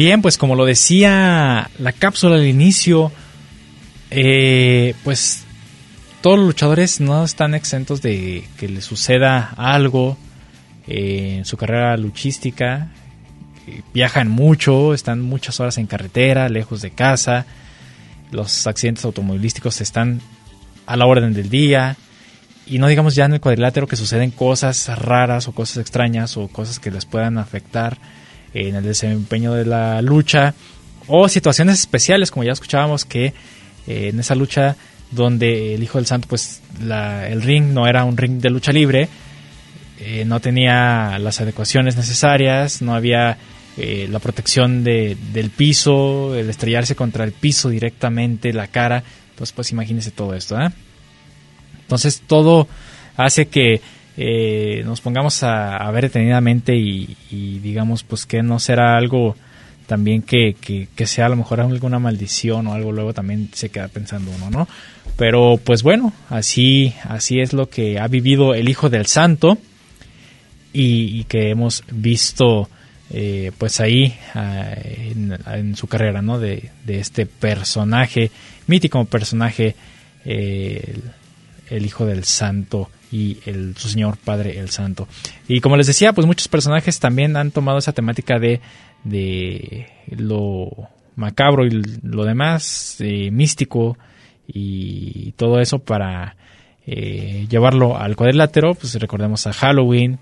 Bien, 0.00 0.22
pues 0.22 0.38
como 0.38 0.54
lo 0.54 0.64
decía 0.64 1.68
la 1.78 1.92
cápsula 1.92 2.36
al 2.36 2.46
inicio, 2.46 3.12
eh, 4.10 4.94
pues 5.04 5.44
todos 6.22 6.38
los 6.38 6.46
luchadores 6.46 7.02
no 7.02 7.22
están 7.22 7.54
exentos 7.54 8.00
de 8.00 8.44
que 8.56 8.70
les 8.70 8.86
suceda 8.86 9.52
algo 9.58 10.16
eh, 10.86 11.34
en 11.36 11.44
su 11.44 11.58
carrera 11.58 11.98
luchística. 11.98 12.88
Viajan 13.92 14.28
mucho, 14.28 14.94
están 14.94 15.20
muchas 15.20 15.60
horas 15.60 15.76
en 15.76 15.86
carretera, 15.86 16.48
lejos 16.48 16.80
de 16.80 16.92
casa. 16.92 17.44
Los 18.30 18.66
accidentes 18.66 19.04
automovilísticos 19.04 19.82
están 19.82 20.22
a 20.86 20.96
la 20.96 21.04
orden 21.04 21.34
del 21.34 21.50
día. 21.50 21.98
Y 22.64 22.78
no 22.78 22.86
digamos 22.86 23.16
ya 23.16 23.26
en 23.26 23.34
el 23.34 23.40
cuadrilátero 23.42 23.86
que 23.86 23.96
suceden 23.96 24.30
cosas 24.30 24.88
raras 24.98 25.46
o 25.46 25.52
cosas 25.52 25.76
extrañas 25.76 26.38
o 26.38 26.48
cosas 26.48 26.78
que 26.78 26.90
les 26.90 27.04
puedan 27.04 27.36
afectar 27.36 27.98
en 28.54 28.76
el 28.76 28.84
desempeño 28.84 29.54
de 29.54 29.64
la 29.64 30.02
lucha 30.02 30.54
o 31.06 31.28
situaciones 31.28 31.80
especiales 31.80 32.30
como 32.30 32.44
ya 32.44 32.52
escuchábamos 32.52 33.04
que 33.04 33.26
eh, 33.86 34.08
en 34.08 34.20
esa 34.20 34.34
lucha 34.34 34.76
donde 35.10 35.74
el 35.74 35.82
Hijo 35.82 35.98
del 35.98 36.06
Santo 36.06 36.28
pues 36.28 36.62
el 36.80 37.42
ring 37.42 37.72
no 37.72 37.86
era 37.86 38.04
un 38.04 38.16
ring 38.16 38.40
de 38.40 38.50
lucha 38.50 38.72
libre 38.72 39.08
eh, 40.02 40.24
no 40.24 40.40
tenía 40.40 41.18
las 41.18 41.42
adecuaciones 41.42 41.94
necesarias, 41.94 42.80
no 42.80 42.94
había 42.94 43.36
eh, 43.76 44.08
la 44.10 44.18
protección 44.18 44.82
de, 44.82 45.14
del 45.34 45.50
piso, 45.50 46.34
el 46.34 46.48
estrellarse 46.48 46.96
contra 46.96 47.22
el 47.22 47.32
piso 47.32 47.68
directamente, 47.68 48.54
la 48.54 48.66
cara. 48.68 49.04
Entonces, 49.28 49.52
pues 49.52 49.72
imagínense 49.72 50.10
todo 50.10 50.32
esto. 50.34 50.56
Entonces, 51.82 52.22
todo 52.26 52.66
hace 53.18 53.48
que 53.48 53.82
eh, 54.22 54.82
nos 54.84 55.00
pongamos 55.00 55.42
a, 55.44 55.90
ver 55.92 56.04
detenidamente 56.04 56.76
y, 56.76 57.16
digamos, 57.62 58.02
pues 58.02 58.26
que 58.26 58.42
no 58.42 58.58
será 58.58 58.98
algo 58.98 59.34
también 59.86 60.20
que, 60.20 60.54
que, 60.60 61.06
sea 61.06 61.24
a 61.24 61.28
lo 61.30 61.36
mejor 61.36 61.58
alguna 61.58 61.98
maldición 61.98 62.66
o 62.66 62.74
algo, 62.74 62.92
luego 62.92 63.14
también 63.14 63.48
se 63.54 63.70
queda 63.70 63.88
pensando 63.88 64.30
uno, 64.30 64.50
¿no? 64.50 64.68
Pero 65.16 65.58
pues 65.64 65.82
bueno, 65.82 66.12
así, 66.28 66.92
así 67.04 67.40
es 67.40 67.54
lo 67.54 67.70
que 67.70 67.98
ha 67.98 68.08
vivido 68.08 68.54
el 68.54 68.68
Hijo 68.68 68.90
del 68.90 69.06
Santo 69.06 69.56
y, 70.74 71.24
que 71.24 71.48
hemos 71.48 71.82
visto 71.90 72.68
eh, 73.08 73.52
pues 73.56 73.80
ahí 73.80 74.14
ah, 74.34 74.74
en, 74.74 75.76
su 75.76 75.86
carrera, 75.86 76.20
¿no? 76.20 76.38
De, 76.38 76.68
este 76.86 77.24
personaje, 77.24 78.30
mítico 78.66 79.02
personaje, 79.06 79.76
eh, 80.26 81.00
el, 81.70 81.86
Hijo 81.86 82.04
del 82.04 82.24
Santo 82.24 82.90
y 83.10 83.38
el, 83.46 83.76
su 83.76 83.88
Señor 83.88 84.16
Padre 84.16 84.58
el 84.58 84.70
Santo. 84.70 85.08
Y 85.48 85.60
como 85.60 85.76
les 85.76 85.86
decía, 85.86 86.12
pues 86.12 86.26
muchos 86.26 86.48
personajes 86.48 87.00
también 87.00 87.36
han 87.36 87.50
tomado 87.50 87.78
esa 87.78 87.92
temática 87.92 88.38
de, 88.38 88.60
de 89.04 89.88
lo 90.10 90.70
macabro 91.16 91.66
y 91.66 91.82
lo 92.02 92.24
demás, 92.24 92.96
eh, 93.00 93.30
místico 93.30 93.98
y 94.46 95.32
todo 95.32 95.60
eso 95.60 95.78
para 95.78 96.36
llevarlo 96.86 97.96
al 97.96 98.16
cuadrilátero. 98.16 98.74
Pues 98.74 98.94
recordemos 98.94 99.46
a 99.46 99.52
Halloween, 99.52 100.18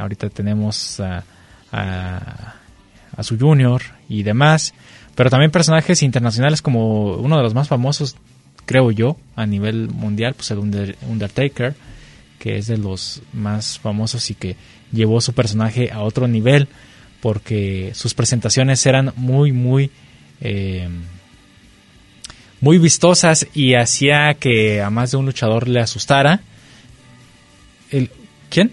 Ahorita 0.00 0.30
tenemos 0.30 1.00
a, 1.00 1.24
a, 1.70 3.22
su 3.22 3.38
junior 3.38 3.82
y 4.08 4.22
demás. 4.22 4.74
Pero 5.14 5.28
también 5.28 5.50
personajes 5.50 6.02
internacionales 6.02 6.62
como 6.62 7.16
uno 7.16 7.36
de 7.36 7.42
los 7.42 7.54
más 7.54 7.68
famosos, 7.68 8.16
creo 8.64 8.90
yo, 8.90 9.16
a 9.36 9.44
nivel 9.44 9.88
mundial, 9.88 10.34
pues 10.34 10.50
el 10.50 10.58
Undertaker, 10.58 11.74
que 12.42 12.56
es 12.56 12.66
de 12.66 12.76
los 12.76 13.22
más 13.32 13.78
famosos 13.78 14.28
y 14.30 14.34
que 14.34 14.56
llevó 14.90 15.20
su 15.20 15.32
personaje 15.32 15.92
a 15.92 16.00
otro 16.00 16.26
nivel 16.26 16.66
porque 17.20 17.92
sus 17.94 18.14
presentaciones 18.14 18.84
eran 18.84 19.12
muy, 19.14 19.52
muy, 19.52 19.92
eh, 20.40 20.88
muy 22.60 22.78
vistosas 22.78 23.46
y 23.54 23.74
hacía 23.74 24.34
que 24.34 24.82
a 24.82 24.90
más 24.90 25.12
de 25.12 25.18
un 25.18 25.26
luchador 25.26 25.68
le 25.68 25.78
asustara. 25.78 26.40
El, 27.92 28.10
¿Quién? 28.50 28.72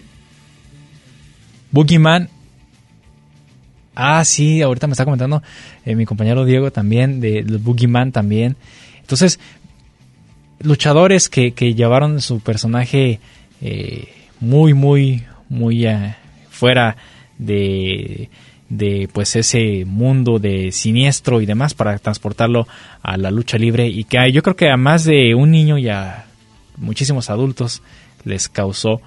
Boogeyman. 1.70 2.28
Ah, 3.94 4.24
sí, 4.24 4.62
ahorita 4.62 4.88
me 4.88 4.94
está 4.94 5.04
comentando 5.04 5.44
eh, 5.84 5.94
mi 5.94 6.06
compañero 6.06 6.44
Diego 6.44 6.72
también, 6.72 7.20
de, 7.20 7.44
de 7.44 7.56
Boogeyman 7.58 8.10
también. 8.10 8.56
Entonces, 8.98 9.38
luchadores 10.58 11.28
que, 11.28 11.52
que 11.52 11.74
llevaron 11.74 12.20
su 12.20 12.40
personaje 12.40 13.20
eh, 13.60 14.08
muy, 14.40 14.74
muy, 14.74 15.24
muy 15.48 15.86
eh, 15.86 16.14
fuera 16.50 16.96
de, 17.38 18.30
de 18.68 19.08
pues 19.12 19.36
ese 19.36 19.84
mundo 19.84 20.38
de 20.38 20.72
siniestro 20.72 21.40
y 21.40 21.46
demás 21.46 21.74
para 21.74 21.98
transportarlo 21.98 22.66
a 23.02 23.16
la 23.16 23.30
lucha 23.30 23.58
libre 23.58 23.88
y 23.88 24.04
que 24.04 24.32
yo 24.32 24.42
creo 24.42 24.56
que 24.56 24.70
a 24.70 24.76
más 24.76 25.04
de 25.04 25.34
un 25.34 25.50
niño 25.50 25.76
y 25.76 25.88
a 25.88 26.26
muchísimos 26.76 27.30
adultos 27.30 27.82
les 28.24 28.48
causó 28.48 29.00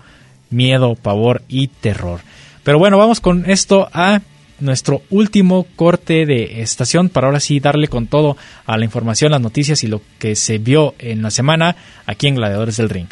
miedo, 0.49 0.95
pavor 0.95 1.41
y 1.47 1.67
terror. 1.67 2.21
Pero 2.63 2.79
bueno, 2.79 2.97
vamos 2.97 3.19
con 3.19 3.49
esto 3.49 3.89
a 3.93 4.21
nuestro 4.59 5.01
último 5.09 5.65
corte 5.75 6.25
de 6.25 6.61
estación 6.61 7.09
para 7.09 7.27
ahora 7.27 7.39
sí 7.39 7.59
darle 7.59 7.87
con 7.87 8.07
todo 8.07 8.37
a 8.65 8.77
la 8.77 8.85
información, 8.85 9.31
las 9.31 9.41
noticias 9.41 9.83
y 9.83 9.87
lo 9.87 10.01
que 10.19 10.35
se 10.35 10.57
vio 10.57 10.95
en 10.99 11.21
la 11.21 11.31
semana 11.31 11.75
aquí 12.05 12.27
en 12.27 12.35
Gladiadores 12.35 12.77
del 12.77 12.89
Ring. 12.89 13.07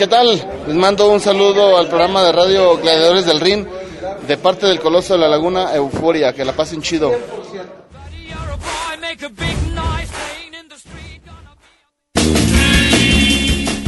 ¿Qué 0.00 0.06
tal? 0.06 0.28
Les 0.66 0.76
mando 0.76 1.12
un 1.12 1.20
saludo 1.20 1.76
al 1.76 1.86
programa 1.88 2.22
de 2.22 2.32
radio 2.32 2.78
Gladiadores 2.78 3.26
del 3.26 3.38
Ring 3.38 3.66
de 4.26 4.38
parte 4.38 4.66
del 4.66 4.80
Coloso 4.80 5.12
de 5.12 5.20
la 5.20 5.28
Laguna 5.28 5.74
Euforia. 5.74 6.32
Que 6.32 6.42
la 6.42 6.54
pasen 6.54 6.80
chido. 6.80 7.12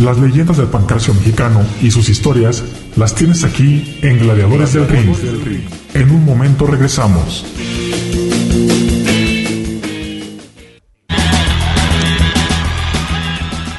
Las 0.01 0.19
leyendas 0.19 0.59
del 0.59 0.67
pancarcio 0.67 1.15
mexicano 1.15 1.65
y 1.81 1.91
sus 1.91 2.11
historias 2.11 2.63
las 2.97 3.15
tienes 3.15 3.43
aquí 3.43 3.99
en 4.03 4.19
Gladiadores 4.19 4.75
del 4.75 4.89
Ring. 4.89 5.17
En 5.95 6.11
un 6.11 6.27
momento 6.27 6.67
regresamos. 6.67 7.47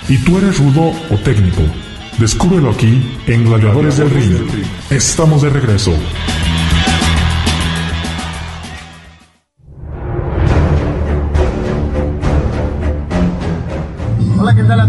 ¿Y 0.09 0.17
tú 0.25 0.39
eres 0.39 0.57
rudo 0.57 0.93
o 1.11 1.17
técnico? 1.23 1.61
Descúbrelo 2.19 2.71
aquí 2.71 3.17
en 3.27 3.45
Gladiadores 3.45 3.97
del 3.97 4.09
Ring. 4.09 4.47
Estamos 4.89 5.41
de 5.41 5.49
regreso. 5.49 5.93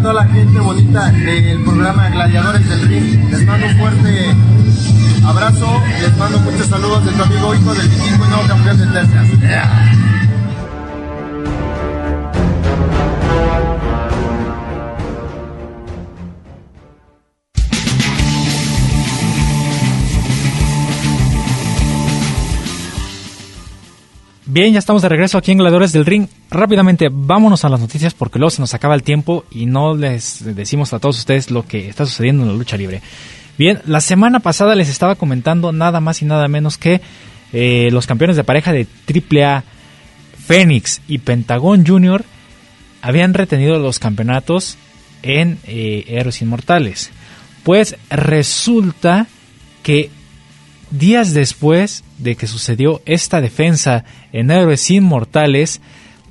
toda 0.04 0.22
la 0.22 0.26
gente 0.26 0.60
bonita 0.60 1.10
del 1.12 1.64
programa 1.64 2.10
Gladiadores 2.10 2.68
del 2.68 2.88
Ring. 2.88 3.30
Les 3.30 3.46
mando 3.46 3.66
un 3.68 3.78
fuerte 3.78 4.34
abrazo, 5.24 5.82
les 6.02 6.16
mando 6.18 6.38
muchos 6.40 6.66
saludos 6.66 7.06
de 7.06 7.12
tu 7.12 7.22
amigo 7.22 7.54
hijo 7.54 7.72
del 7.72 7.88
vikingo 7.88 8.26
y 8.26 8.28
nuevo 8.28 8.46
campeón 8.46 8.78
de 8.80 8.86
Texas. 9.00 9.28
Bien, 24.54 24.72
ya 24.72 24.78
estamos 24.78 25.02
de 25.02 25.08
regreso 25.08 25.36
aquí 25.36 25.50
en 25.50 25.58
Gladiadores 25.58 25.92
del 25.92 26.06
Ring. 26.06 26.28
Rápidamente, 26.48 27.08
vámonos 27.10 27.64
a 27.64 27.68
las 27.68 27.80
noticias 27.80 28.14
porque 28.14 28.38
luego 28.38 28.50
se 28.50 28.62
nos 28.62 28.72
acaba 28.72 28.94
el 28.94 29.02
tiempo 29.02 29.44
y 29.50 29.66
no 29.66 29.96
les 29.96 30.44
decimos 30.54 30.92
a 30.92 31.00
todos 31.00 31.18
ustedes 31.18 31.50
lo 31.50 31.66
que 31.66 31.88
está 31.88 32.06
sucediendo 32.06 32.44
en 32.44 32.50
la 32.50 32.54
lucha 32.54 32.76
libre. 32.76 33.02
Bien, 33.58 33.80
la 33.84 34.00
semana 34.00 34.38
pasada 34.38 34.76
les 34.76 34.88
estaba 34.88 35.16
comentando 35.16 35.72
nada 35.72 35.98
más 35.98 36.22
y 36.22 36.26
nada 36.26 36.46
menos 36.46 36.78
que 36.78 37.00
eh, 37.52 37.88
los 37.90 38.06
campeones 38.06 38.36
de 38.36 38.44
pareja 38.44 38.72
de 38.72 38.86
AAA, 39.08 39.64
Fénix 40.46 41.00
y 41.08 41.18
Pentagón 41.18 41.84
Jr. 41.84 42.24
habían 43.02 43.34
retenido 43.34 43.80
los 43.80 43.98
campeonatos 43.98 44.78
en 45.24 45.58
eh, 45.66 46.04
Héroes 46.06 46.42
Inmortales. 46.42 47.10
Pues 47.64 47.96
resulta 48.08 49.26
que 49.82 50.10
días 50.90 51.34
después 51.34 52.04
de 52.18 52.36
que 52.36 52.46
sucedió 52.46 53.02
esta 53.06 53.40
defensa 53.40 54.04
en 54.32 54.50
Héroes 54.50 54.90
Inmortales, 54.90 55.80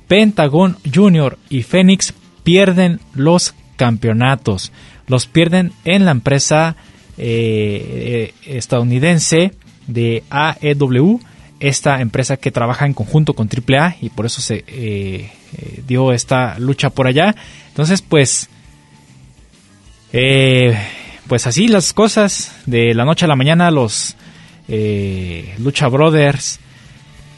Pentagon 0.08 0.76
Junior 0.92 1.38
y 1.48 1.62
Phoenix 1.62 2.14
pierden 2.42 3.00
los 3.14 3.54
campeonatos. 3.76 4.72
Los 5.06 5.26
pierden 5.26 5.72
en 5.84 6.04
la 6.04 6.12
empresa 6.12 6.76
eh, 7.16 8.32
eh, 8.46 8.56
estadounidense 8.56 9.52
de 9.86 10.22
AEW, 10.30 11.20
esta 11.60 12.00
empresa 12.00 12.36
que 12.36 12.50
trabaja 12.50 12.86
en 12.86 12.94
conjunto 12.94 13.34
con 13.34 13.48
AAA 13.48 13.96
y 14.00 14.10
por 14.10 14.26
eso 14.26 14.40
se 14.40 14.64
eh, 14.66 15.30
dio 15.86 16.12
esta 16.12 16.58
lucha 16.58 16.90
por 16.90 17.06
allá. 17.06 17.34
Entonces, 17.68 18.02
pues, 18.02 18.48
pues 20.10 21.46
así 21.46 21.68
las 21.68 21.92
cosas 21.92 22.54
de 22.66 22.94
la 22.94 23.04
noche 23.04 23.24
a 23.24 23.28
la 23.28 23.36
mañana 23.36 23.70
los 23.70 24.16
eh, 24.68 25.54
Lucha 25.58 25.88
Brothers, 25.88 26.60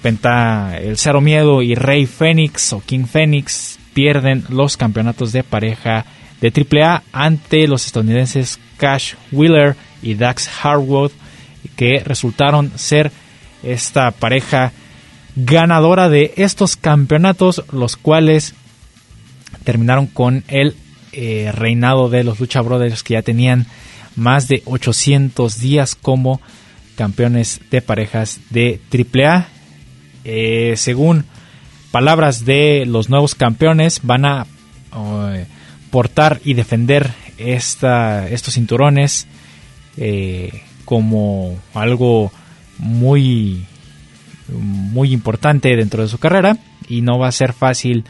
Penta, 0.02 0.78
El 0.78 0.96
Cero 0.96 1.20
Miedo 1.20 1.62
y 1.62 1.74
Rey 1.74 2.06
Fénix 2.06 2.72
o 2.72 2.82
King 2.84 3.06
Fénix 3.06 3.78
pierden 3.94 4.44
los 4.48 4.76
campeonatos 4.76 5.32
de 5.32 5.42
pareja 5.42 6.04
de 6.40 6.52
AAA 6.52 7.02
ante 7.12 7.66
los 7.66 7.86
estadounidenses 7.86 8.58
Cash 8.76 9.14
Wheeler 9.32 9.74
y 10.02 10.14
Dax 10.14 10.48
Harwood, 10.62 11.10
que 11.76 12.02
resultaron 12.04 12.70
ser 12.76 13.10
esta 13.62 14.10
pareja 14.10 14.72
ganadora 15.34 16.08
de 16.08 16.34
estos 16.36 16.76
campeonatos, 16.76 17.64
los 17.72 17.96
cuales 17.96 18.54
terminaron 19.64 20.06
con 20.06 20.44
el 20.48 20.76
eh, 21.12 21.50
reinado 21.52 22.08
de 22.08 22.22
los 22.22 22.38
Lucha 22.38 22.60
Brothers 22.60 23.02
que 23.02 23.14
ya 23.14 23.22
tenían 23.22 23.66
más 24.14 24.48
de 24.48 24.62
800 24.66 25.58
días 25.58 25.94
como 25.94 26.40
campeones 26.96 27.60
de 27.70 27.82
parejas 27.82 28.40
de 28.50 28.80
AAA. 28.92 29.48
Eh, 30.24 30.74
según 30.76 31.24
palabras 31.92 32.44
de 32.44 32.84
los 32.86 33.08
nuevos 33.08 33.34
campeones, 33.34 34.00
van 34.02 34.24
a 34.24 34.46
eh, 34.96 35.46
portar 35.90 36.40
y 36.44 36.54
defender 36.54 37.12
esta, 37.38 38.28
estos 38.28 38.54
cinturones 38.54 39.26
eh, 39.96 40.62
como 40.84 41.58
algo 41.74 42.32
muy 42.78 43.64
muy 44.48 45.12
importante 45.12 45.74
dentro 45.74 46.02
de 46.02 46.08
su 46.08 46.18
carrera 46.18 46.58
y 46.88 47.02
no 47.02 47.18
va 47.18 47.28
a 47.28 47.32
ser 47.32 47.52
fácil 47.52 48.04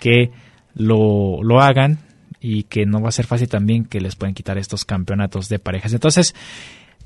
que 0.00 0.30
lo, 0.74 1.42
lo 1.42 1.60
hagan 1.60 1.98
y 2.40 2.64
que 2.64 2.86
no 2.86 3.00
va 3.00 3.08
a 3.08 3.12
ser 3.12 3.26
fácil 3.26 3.48
también 3.48 3.84
que 3.84 4.00
les 4.00 4.16
pueden 4.16 4.34
quitar 4.34 4.58
estos 4.58 4.84
campeonatos 4.84 5.48
de 5.48 5.58
parejas. 5.58 5.92
Entonces, 5.92 6.34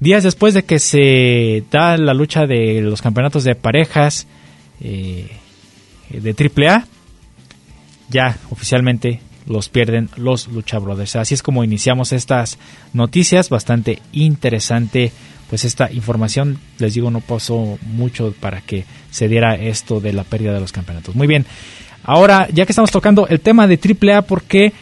días 0.02 0.24
después 0.24 0.52
de 0.54 0.64
que 0.64 0.78
se 0.78 1.64
da 1.70 1.96
la 1.96 2.14
lucha 2.14 2.46
de 2.46 2.80
los 2.80 3.00
campeonatos 3.00 3.44
de 3.44 3.54
parejas 3.54 4.26
eh, 4.80 5.30
de 6.10 6.30
AAA, 6.30 6.86
ya 8.10 8.36
oficialmente 8.50 9.20
los 9.46 9.68
pierden 9.68 10.08
los 10.16 10.48
Lucha 10.48 10.78
Brothers. 10.78 11.16
Así 11.16 11.34
es 11.34 11.42
como 11.42 11.64
iniciamos 11.64 12.12
estas 12.12 12.58
noticias, 12.92 13.48
bastante 13.48 14.00
interesante 14.12 15.12
pues 15.48 15.66
esta 15.66 15.92
información, 15.92 16.58
les 16.78 16.94
digo, 16.94 17.10
no 17.10 17.20
pasó 17.20 17.78
mucho 17.82 18.34
para 18.40 18.62
que 18.62 18.86
se 19.10 19.28
diera 19.28 19.54
esto 19.54 20.00
de 20.00 20.14
la 20.14 20.24
pérdida 20.24 20.54
de 20.54 20.60
los 20.60 20.72
campeonatos. 20.72 21.14
Muy 21.14 21.26
bien, 21.26 21.44
ahora 22.04 22.48
ya 22.50 22.64
que 22.64 22.72
estamos 22.72 22.90
tocando 22.90 23.28
el 23.28 23.40
tema 23.40 23.66
de 23.66 23.78
AAA, 23.78 24.22
porque 24.22 24.72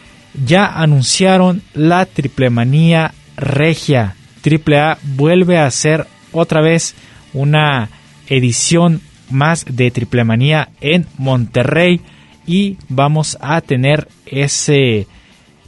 ya 0.46 0.66
anunciaron 0.66 1.62
la 1.74 2.06
triple 2.06 2.50
manía 2.50 3.12
regia. 3.36 4.14
AAA 4.44 4.98
vuelve 5.02 5.58
a 5.58 5.66
hacer 5.66 6.06
otra 6.32 6.60
vez 6.60 6.94
una 7.32 7.88
edición 8.28 9.00
más 9.30 9.64
de 9.68 9.90
triple 9.90 10.24
manía 10.24 10.70
en 10.80 11.06
Monterrey 11.18 12.00
y 12.46 12.78
vamos 12.88 13.38
a 13.40 13.60
tener 13.60 14.08
ese, 14.26 15.06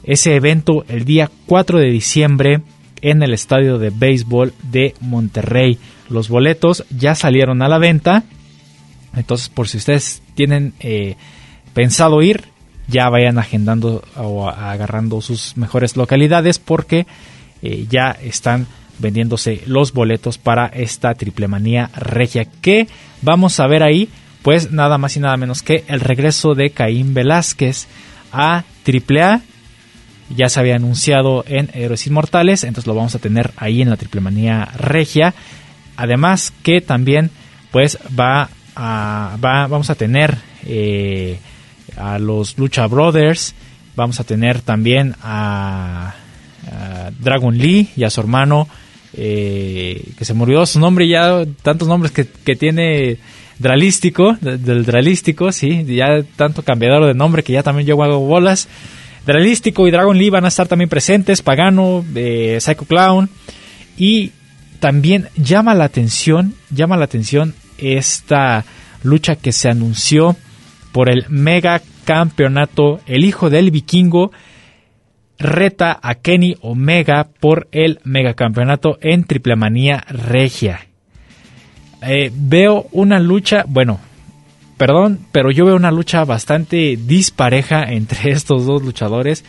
ese 0.03 0.35
evento 0.35 0.85
el 0.87 1.05
día 1.05 1.29
4 1.45 1.79
de 1.79 1.89
diciembre 1.89 2.61
en 3.01 3.21
el 3.21 3.33
estadio 3.33 3.77
de 3.77 3.89
béisbol 3.89 4.53
de 4.63 4.95
Monterrey. 5.01 5.77
Los 6.09 6.29
boletos 6.29 6.85
ya 6.89 7.15
salieron 7.15 7.61
a 7.61 7.67
la 7.67 7.77
venta. 7.77 8.23
Entonces, 9.15 9.49
por 9.49 9.67
si 9.67 9.77
ustedes 9.77 10.21
tienen 10.35 10.73
eh, 10.79 11.15
pensado 11.73 12.21
ir, 12.21 12.45
ya 12.87 13.09
vayan 13.09 13.37
agendando 13.37 14.03
o 14.15 14.47
agarrando 14.47 15.21
sus 15.21 15.55
mejores 15.57 15.95
localidades 15.95 16.59
porque 16.59 17.05
eh, 17.63 17.87
ya 17.89 18.11
están 18.11 18.67
vendiéndose 18.99 19.61
los 19.65 19.93
boletos 19.93 20.37
para 20.37 20.67
esta 20.67 21.13
triple 21.15 21.47
manía 21.47 21.89
regia. 21.95 22.45
que 22.45 22.87
vamos 23.21 23.59
a 23.59 23.67
ver 23.67 23.83
ahí? 23.83 24.09
Pues 24.41 24.71
nada 24.71 24.97
más 24.97 25.15
y 25.15 25.21
nada 25.21 25.37
menos 25.37 25.63
que 25.63 25.85
el 25.87 26.01
regreso 26.01 26.53
de 26.53 26.71
Caín 26.71 27.13
Velázquez 27.13 27.87
a 28.33 28.65
AAA 28.85 29.41
ya 30.35 30.49
se 30.49 30.59
había 30.59 30.75
anunciado 30.75 31.45
en 31.47 31.69
Héroes 31.73 32.05
Inmortales, 32.07 32.63
entonces 32.63 32.87
lo 32.87 32.95
vamos 32.95 33.15
a 33.15 33.19
tener 33.19 33.51
ahí 33.55 33.81
en 33.81 33.89
la 33.89 33.97
Triple 33.97 34.21
Manía 34.21 34.65
Regia. 34.77 35.33
Además 35.95 36.51
que 36.63 36.81
también 36.81 37.29
pues 37.71 37.97
va 38.19 38.49
a, 38.75 39.37
va, 39.43 39.67
vamos 39.67 39.89
a 39.89 39.95
tener 39.95 40.37
eh, 40.65 41.39
a 41.95 42.19
los 42.19 42.57
Lucha 42.57 42.87
Brothers, 42.87 43.55
vamos 43.95 44.19
a 44.19 44.23
tener 44.23 44.61
también 44.61 45.15
a, 45.21 46.15
Dragon 47.19 47.57
Lee 47.57 47.89
y 47.95 48.03
a 48.03 48.09
su 48.09 48.21
hermano 48.21 48.67
eh, 49.15 50.03
que 50.17 50.25
se 50.25 50.33
murió 50.33 50.65
su 50.65 50.79
nombre 50.79 51.07
ya, 51.07 51.45
tantos 51.61 51.87
nombres 51.87 52.11
que, 52.11 52.25
que 52.25 52.55
tiene 52.55 53.17
Dralístico, 53.59 54.35
del 54.41 54.85
Dralístico, 54.85 55.51
sí, 55.51 55.85
ya 55.85 56.23
tanto 56.35 56.63
cambiador 56.63 57.05
de 57.05 57.13
nombre 57.13 57.43
que 57.43 57.53
ya 57.53 57.63
también 57.63 57.87
yo 57.87 58.01
hago 58.01 58.19
bolas. 58.19 58.67
Dralístico 59.25 59.87
y 59.87 59.91
Dragon 59.91 60.17
Lee 60.17 60.29
van 60.29 60.45
a 60.45 60.49
estar 60.49 60.67
también 60.67 60.89
presentes, 60.89 61.41
Pagano, 61.41 62.03
eh, 62.15 62.57
Psycho 62.59 62.85
Clown 62.85 63.29
y 63.97 64.31
también 64.79 65.29
llama 65.35 65.75
la 65.75 65.85
atención, 65.85 66.55
llama 66.71 66.97
la 66.97 67.05
atención 67.05 67.53
esta 67.77 68.65
lucha 69.03 69.35
que 69.35 69.51
se 69.51 69.69
anunció 69.69 70.35
por 70.91 71.09
el 71.09 71.25
mega 71.29 71.81
campeonato, 72.03 72.99
el 73.05 73.23
hijo 73.23 73.49
del 73.49 73.71
vikingo 73.71 74.31
reta 75.39 75.99
a 76.01 76.15
Kenny 76.15 76.55
Omega 76.61 77.27
por 77.39 77.67
el 77.71 77.99
mega 78.03 78.33
campeonato 78.33 78.97
en 79.01 79.25
Triple 79.25 79.55
Manía 79.55 80.03
Regia. 80.09 80.87
Eh, 82.01 82.31
veo 82.33 82.87
una 82.91 83.19
lucha, 83.19 83.65
bueno, 83.67 83.99
perdón, 84.77 85.19
pero 85.31 85.51
yo 85.51 85.65
veo 85.65 85.75
una 85.75 85.91
lucha 85.91 86.25
bastante 86.25 86.97
dispareja 86.97 87.83
entre 87.91 88.31
estos 88.31 88.65
dos 88.65 88.81
luchadores. 88.83 89.43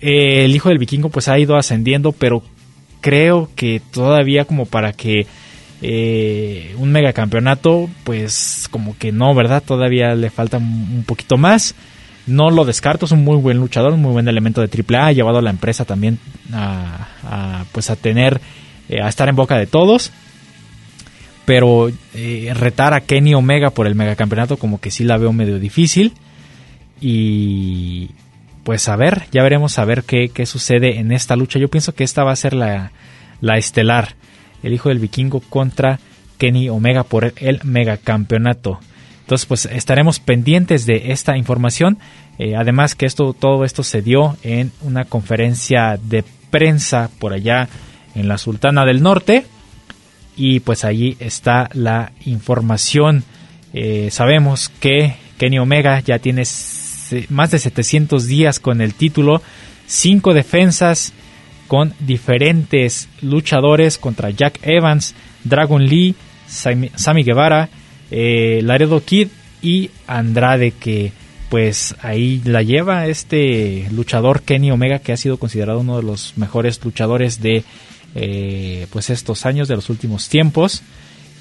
Eh, 0.00 0.44
el 0.44 0.54
hijo 0.54 0.70
del 0.70 0.78
vikingo 0.78 1.10
pues 1.10 1.28
ha 1.28 1.38
ido 1.38 1.56
ascendiendo, 1.56 2.12
pero 2.12 2.42
creo 3.00 3.50
que 3.54 3.80
todavía 3.92 4.44
como 4.44 4.66
para 4.66 4.92
que 4.92 5.26
eh, 5.82 6.74
un 6.78 6.92
megacampeonato, 6.92 7.88
pues 8.04 8.68
como 8.70 8.96
que 8.98 9.12
no, 9.12 9.34
¿verdad? 9.34 9.62
Todavía 9.64 10.14
le 10.14 10.30
falta 10.30 10.58
un 10.58 11.04
poquito 11.06 11.36
más. 11.36 11.74
No 12.30 12.50
lo 12.50 12.64
descarto, 12.64 13.06
es 13.06 13.12
un 13.12 13.24
muy 13.24 13.36
buen 13.36 13.58
luchador, 13.58 13.92
un 13.92 14.02
muy 14.02 14.12
buen 14.12 14.28
elemento 14.28 14.60
de 14.60 14.68
AAA, 14.68 15.06
ha 15.06 15.12
llevado 15.12 15.38
a 15.38 15.42
la 15.42 15.50
empresa 15.50 15.84
también 15.84 16.18
a, 16.52 17.64
pues 17.72 17.90
a 17.90 17.96
tener, 17.96 18.40
eh, 18.88 19.02
a 19.02 19.08
estar 19.08 19.28
en 19.28 19.36
boca 19.36 19.56
de 19.56 19.66
todos 19.66 20.12
pero 21.50 21.90
eh, 22.14 22.52
retar 22.54 22.94
a 22.94 23.00
Kenny 23.00 23.34
Omega 23.34 23.70
por 23.70 23.88
el 23.88 23.96
megacampeonato 23.96 24.56
como 24.56 24.80
que 24.80 24.92
sí 24.92 25.02
la 25.02 25.18
veo 25.18 25.32
medio 25.32 25.58
difícil. 25.58 26.12
Y 27.00 28.10
pues 28.62 28.88
a 28.88 28.94
ver, 28.94 29.24
ya 29.32 29.42
veremos 29.42 29.76
a 29.80 29.84
ver 29.84 30.04
qué, 30.04 30.30
sucede 30.46 31.00
en 31.00 31.10
esta 31.10 31.34
lucha. 31.34 31.58
Yo 31.58 31.66
pienso 31.66 31.92
que 31.92 32.04
esta 32.04 32.22
va 32.22 32.30
a 32.30 32.36
ser 32.36 32.54
la, 32.54 32.92
estelar. 33.56 34.14
El 34.62 34.74
hijo 34.74 34.90
del 34.90 35.00
vikingo 35.00 35.40
contra 35.40 35.98
Kenny 36.38 36.68
Omega 36.68 37.02
por 37.02 37.32
el 37.34 37.60
megacampeonato. 37.64 38.78
Entonces 39.30 39.46
pues 39.46 39.66
estaremos 39.66 40.18
pendientes 40.18 40.86
de 40.86 41.12
esta 41.12 41.36
información. 41.36 41.98
Eh, 42.40 42.56
además 42.56 42.96
que 42.96 43.06
esto, 43.06 43.32
todo 43.32 43.64
esto 43.64 43.84
se 43.84 44.02
dio 44.02 44.36
en 44.42 44.72
una 44.82 45.04
conferencia 45.04 46.00
de 46.02 46.24
prensa 46.50 47.10
por 47.20 47.32
allá 47.32 47.68
en 48.16 48.26
la 48.26 48.38
Sultana 48.38 48.84
del 48.84 49.04
Norte 49.04 49.46
y 50.36 50.58
pues 50.58 50.84
allí 50.84 51.16
está 51.20 51.70
la 51.74 52.10
información. 52.26 53.22
Eh, 53.72 54.08
sabemos 54.10 54.68
que 54.68 55.14
Kenny 55.38 55.60
Omega 55.60 56.00
ya 56.00 56.18
tiene 56.18 56.42
más 57.28 57.52
de 57.52 57.60
700 57.60 58.26
días 58.26 58.58
con 58.58 58.80
el 58.80 58.94
título, 58.94 59.42
5 59.86 60.34
defensas 60.34 61.12
con 61.68 61.94
diferentes 62.00 63.08
luchadores 63.22 63.96
contra 63.96 64.30
Jack 64.30 64.58
Evans, 64.62 65.14
Dragon 65.44 65.86
Lee, 65.86 66.16
Sammy 66.48 67.22
Guevara, 67.22 67.68
eh, 68.10 68.60
Laredo 68.62 69.02
Kid 69.04 69.28
y 69.62 69.90
Andrade 70.06 70.72
que 70.72 71.12
pues 71.48 71.96
ahí 72.02 72.40
la 72.44 72.62
lleva 72.62 73.06
este 73.06 73.88
luchador 73.90 74.42
Kenny 74.42 74.70
Omega 74.70 75.00
que 75.00 75.12
ha 75.12 75.16
sido 75.16 75.36
considerado 75.36 75.80
uno 75.80 75.96
de 75.96 76.04
los 76.04 76.36
mejores 76.36 76.82
luchadores 76.84 77.40
de 77.40 77.64
eh, 78.14 78.86
pues 78.90 79.10
estos 79.10 79.46
años 79.46 79.68
de 79.68 79.76
los 79.76 79.90
últimos 79.90 80.28
tiempos. 80.28 80.82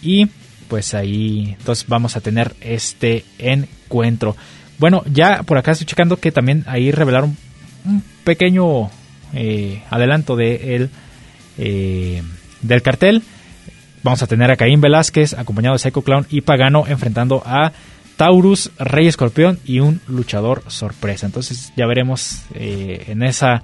Y 0.01 0.27
pues 0.67 0.93
ahí 0.93 1.55
entonces 1.59 1.85
vamos 1.87 2.15
a 2.15 2.21
tener 2.21 2.55
este 2.61 3.23
encuentro. 3.37 4.35
Bueno 4.79 5.03
ya 5.11 5.43
por 5.43 5.57
acá 5.57 5.71
estoy 5.71 5.87
checando 5.87 6.17
que 6.17 6.31
también 6.31 6.63
ahí 6.67 6.91
revelaron 6.91 7.37
un 7.85 8.03
pequeño 8.23 8.89
eh, 9.33 9.83
adelanto 9.89 10.35
de 10.35 10.75
el, 10.75 10.89
del 12.61 12.81
cartel 12.81 13.23
vamos 14.03 14.23
a 14.23 14.27
tener 14.27 14.51
a 14.51 14.57
Caín 14.57 14.81
Velázquez 14.81 15.33
acompañado 15.33 15.73
de 15.73 15.79
Psycho 15.79 16.01
Clown 16.01 16.27
y 16.29 16.41
Pagano 16.41 16.85
enfrentando 16.87 17.41
a 17.45 17.71
Taurus, 18.17 18.71
Rey 18.77 19.07
Escorpión 19.07 19.59
y 19.65 19.79
un 19.79 20.01
luchador 20.07 20.63
sorpresa. 20.67 21.25
Entonces 21.25 21.71
ya 21.75 21.85
veremos 21.85 22.43
en 22.53 23.23
esa 23.23 23.63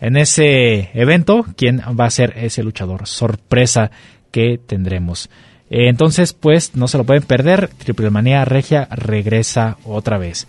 en 0.00 0.16
ese 0.16 0.90
evento 0.94 1.46
quién 1.56 1.80
va 1.98 2.04
a 2.04 2.10
ser 2.10 2.34
ese 2.36 2.62
luchador 2.62 3.06
sorpresa 3.06 3.90
que 4.30 4.58
tendremos. 4.58 5.30
Eh, 5.70 5.88
entonces, 5.88 6.32
pues 6.32 6.74
no 6.74 6.88
se 6.88 6.98
lo 6.98 7.04
pueden 7.04 7.22
perder. 7.22 7.68
Triple 7.68 8.10
Manía 8.10 8.44
Regia 8.44 8.88
regresa 8.90 9.78
otra 9.84 10.18
vez. 10.18 10.46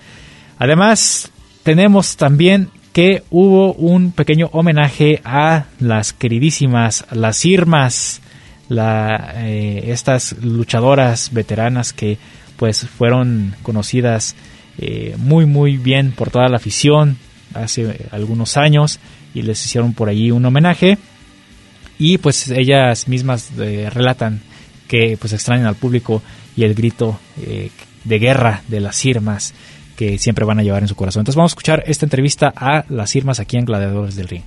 Además, 0.60 1.32
tenemos 1.64 2.18
también 2.18 2.70
que 2.94 3.24
hubo 3.30 3.74
un 3.74 4.12
pequeño 4.12 4.50
homenaje 4.52 5.22
a 5.24 5.66
las 5.80 6.14
queridísimas, 6.14 7.06
las 7.12 7.46
Irmas, 7.46 8.22
la, 8.70 9.34
eh, 9.38 9.86
estas 9.88 10.36
luchadoras 10.42 11.32
veteranas 11.32 11.94
que 11.94 12.18
pues 12.58 12.88
fueron 12.88 13.56
conocidas 13.64 14.36
eh, 14.78 15.16
muy 15.18 15.46
muy 15.46 15.78
bien 15.78 16.12
por 16.12 16.30
toda 16.30 16.50
la 16.50 16.58
afición 16.58 17.18
hace 17.54 18.08
algunos 18.12 18.58
años 18.58 19.00
y 19.34 19.42
les 19.42 19.64
hicieron 19.66 19.94
por 19.94 20.10
allí 20.10 20.32
un 20.32 20.46
homenaje 20.46 20.98
y 22.00 22.18
pues 22.18 22.50
ellas 22.50 23.08
mismas 23.08 23.52
eh, 23.58 23.90
relatan 23.92 24.42
que 24.88 25.18
pues 25.20 25.34
extrañan 25.34 25.66
al 25.66 25.76
público 25.76 26.22
y 26.56 26.64
el 26.64 26.74
grito 26.74 27.20
eh, 27.42 27.72
de 28.04 28.20
guerra 28.20 28.62
de 28.68 28.80
las 28.80 29.04
irmas 29.06 29.54
que 29.96 30.18
siempre 30.18 30.46
van 30.46 30.60
a 30.60 30.64
llevar 30.64 30.84
en 30.84 30.88
su 30.88 30.96
corazón. 30.96 31.22
Entonces 31.22 31.38
vamos 31.38 31.52
a 31.52 31.54
escuchar 31.54 31.84
esta 31.88 32.06
entrevista 32.06 32.54
a 32.56 32.86
las 32.88 33.16
Irmas 33.16 33.40
aquí 33.40 33.58
en 33.58 33.66
Gladiadores 33.66 34.16
del 34.16 34.28
Ring. 34.28 34.44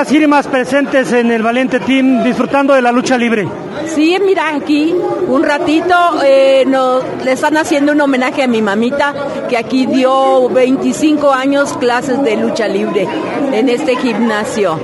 Las 0.00 0.12
Irmas 0.12 0.46
presentes 0.46 1.12
en 1.12 1.30
el 1.30 1.42
Valiente 1.42 1.78
Team 1.78 2.24
disfrutando 2.24 2.72
de 2.72 2.80
la 2.80 2.90
lucha 2.90 3.18
libre. 3.18 3.46
Sí, 3.84 4.16
mira, 4.24 4.54
aquí 4.54 4.94
un 5.28 5.42
ratito 5.42 5.94
eh, 6.24 6.64
nos, 6.66 7.04
le 7.22 7.32
están 7.32 7.58
haciendo 7.58 7.92
un 7.92 8.00
homenaje 8.00 8.42
a 8.42 8.46
mi 8.46 8.62
mamita 8.62 9.12
que 9.46 9.58
aquí 9.58 9.84
dio 9.84 10.48
25 10.48 11.30
años 11.30 11.76
clases 11.76 12.22
de 12.22 12.34
lucha 12.36 12.66
libre 12.66 13.06
en 13.52 13.68
este 13.68 13.94
gimnasio. 13.96 14.80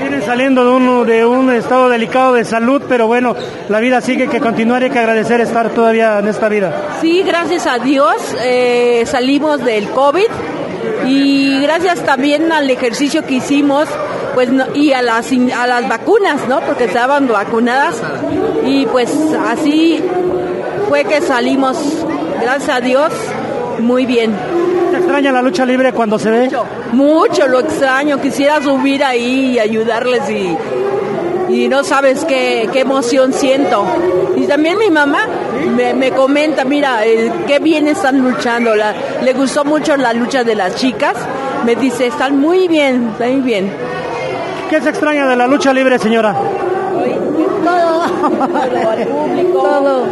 Vienen 0.00 0.22
saliendo 0.22 0.64
de, 0.64 0.70
uno, 0.72 1.04
de 1.04 1.24
un 1.24 1.52
estado 1.52 1.88
delicado 1.88 2.34
de 2.34 2.44
salud, 2.44 2.82
pero 2.88 3.06
bueno, 3.06 3.36
la 3.68 3.78
vida 3.78 4.00
sigue 4.00 4.26
que 4.26 4.40
continuar 4.40 4.82
y 4.82 4.86
hay 4.86 4.90
que 4.90 4.98
agradecer 4.98 5.40
estar 5.40 5.70
todavía 5.70 6.18
en 6.18 6.26
esta 6.26 6.48
vida. 6.48 6.96
Sí, 7.00 7.22
gracias 7.22 7.68
a 7.68 7.78
Dios 7.78 8.16
eh, 8.42 9.04
salimos 9.06 9.64
del 9.64 9.88
COVID 9.90 10.26
y 11.06 11.62
gracias 11.62 12.04
también 12.04 12.50
al 12.50 12.68
ejercicio 12.68 13.24
que 13.24 13.34
hicimos 13.34 13.88
pues 14.34 14.48
y 14.74 14.92
a 14.92 15.02
las 15.02 15.30
a 15.32 15.66
las 15.66 15.88
vacunas 15.88 16.48
no 16.48 16.60
porque 16.60 16.84
estaban 16.84 17.28
vacunadas 17.28 18.00
y 18.64 18.86
pues 18.86 19.10
así 19.48 20.02
fue 20.88 21.04
que 21.04 21.20
salimos 21.20 21.76
gracias 22.40 22.76
a 22.76 22.80
Dios 22.80 23.12
muy 23.80 24.06
bien 24.06 24.34
¿Te 24.90 24.96
extraña 24.96 25.30
la 25.30 25.40
lucha 25.40 25.64
libre 25.64 25.92
cuando 25.92 26.18
se 26.18 26.30
ve? 26.30 26.44
Mucho, 26.46 26.66
mucho 26.92 27.46
lo 27.46 27.60
extraño. 27.60 28.20
Quisiera 28.20 28.60
subir 28.60 29.04
ahí 29.04 29.52
y 29.52 29.58
ayudarles 29.60 30.28
y, 30.28 30.56
y 31.48 31.68
no 31.68 31.84
sabes 31.84 32.24
qué, 32.24 32.68
qué 32.72 32.80
emoción 32.80 33.32
siento. 33.32 33.86
Y 34.36 34.46
también 34.46 34.78
mi 34.78 34.90
mamá 34.90 35.28
me, 35.76 35.94
me 35.94 36.10
comenta, 36.10 36.64
mira, 36.64 37.06
eh, 37.06 37.30
qué 37.46 37.60
bien 37.60 37.86
están 37.86 38.18
luchando. 38.18 38.74
La, 38.74 38.94
le 39.22 39.32
gustó 39.32 39.64
mucho 39.64 39.96
la 39.96 40.12
lucha 40.12 40.42
de 40.42 40.56
las 40.56 40.74
chicas. 40.74 41.14
Me 41.64 41.76
dice, 41.76 42.06
están 42.06 42.40
muy 42.40 42.66
bien, 42.66 43.10
están 43.12 43.32
muy 43.32 43.42
bien. 43.42 43.72
¿Qué 44.70 44.80
se 44.80 44.90
extraña 44.90 45.26
de 45.26 45.34
la 45.34 45.48
lucha 45.48 45.72
libre, 45.72 45.98
señora? 45.98 46.32
Todo. 47.64 48.04
Todo. 49.52 50.06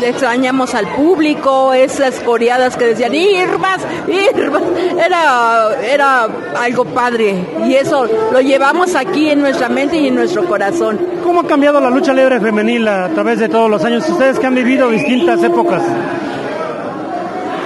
Le 0.00 0.08
extrañamos 0.10 0.76
al 0.76 0.86
público, 0.94 1.74
esas 1.74 2.20
coreadas 2.20 2.76
que 2.76 2.86
decían, 2.86 3.12
Irmas, 3.12 3.80
Irmas. 4.06 4.62
Era, 4.96 5.76
era 5.82 6.28
algo 6.56 6.84
padre. 6.84 7.34
Y 7.66 7.74
eso 7.74 8.06
lo 8.32 8.40
llevamos 8.40 8.94
aquí 8.94 9.28
en 9.30 9.40
nuestra 9.40 9.68
mente 9.68 9.96
y 9.96 10.06
en 10.06 10.14
nuestro 10.14 10.44
corazón. 10.44 11.00
¿Cómo 11.24 11.40
ha 11.40 11.46
cambiado 11.48 11.80
la 11.80 11.90
lucha 11.90 12.12
libre 12.12 12.38
femenil 12.38 12.86
a 12.86 13.08
través 13.08 13.40
de 13.40 13.48
todos 13.48 13.68
los 13.68 13.84
años? 13.84 14.08
Ustedes 14.08 14.38
que 14.38 14.46
han 14.46 14.54
vivido 14.54 14.88
distintas 14.88 15.42
épocas. 15.42 15.82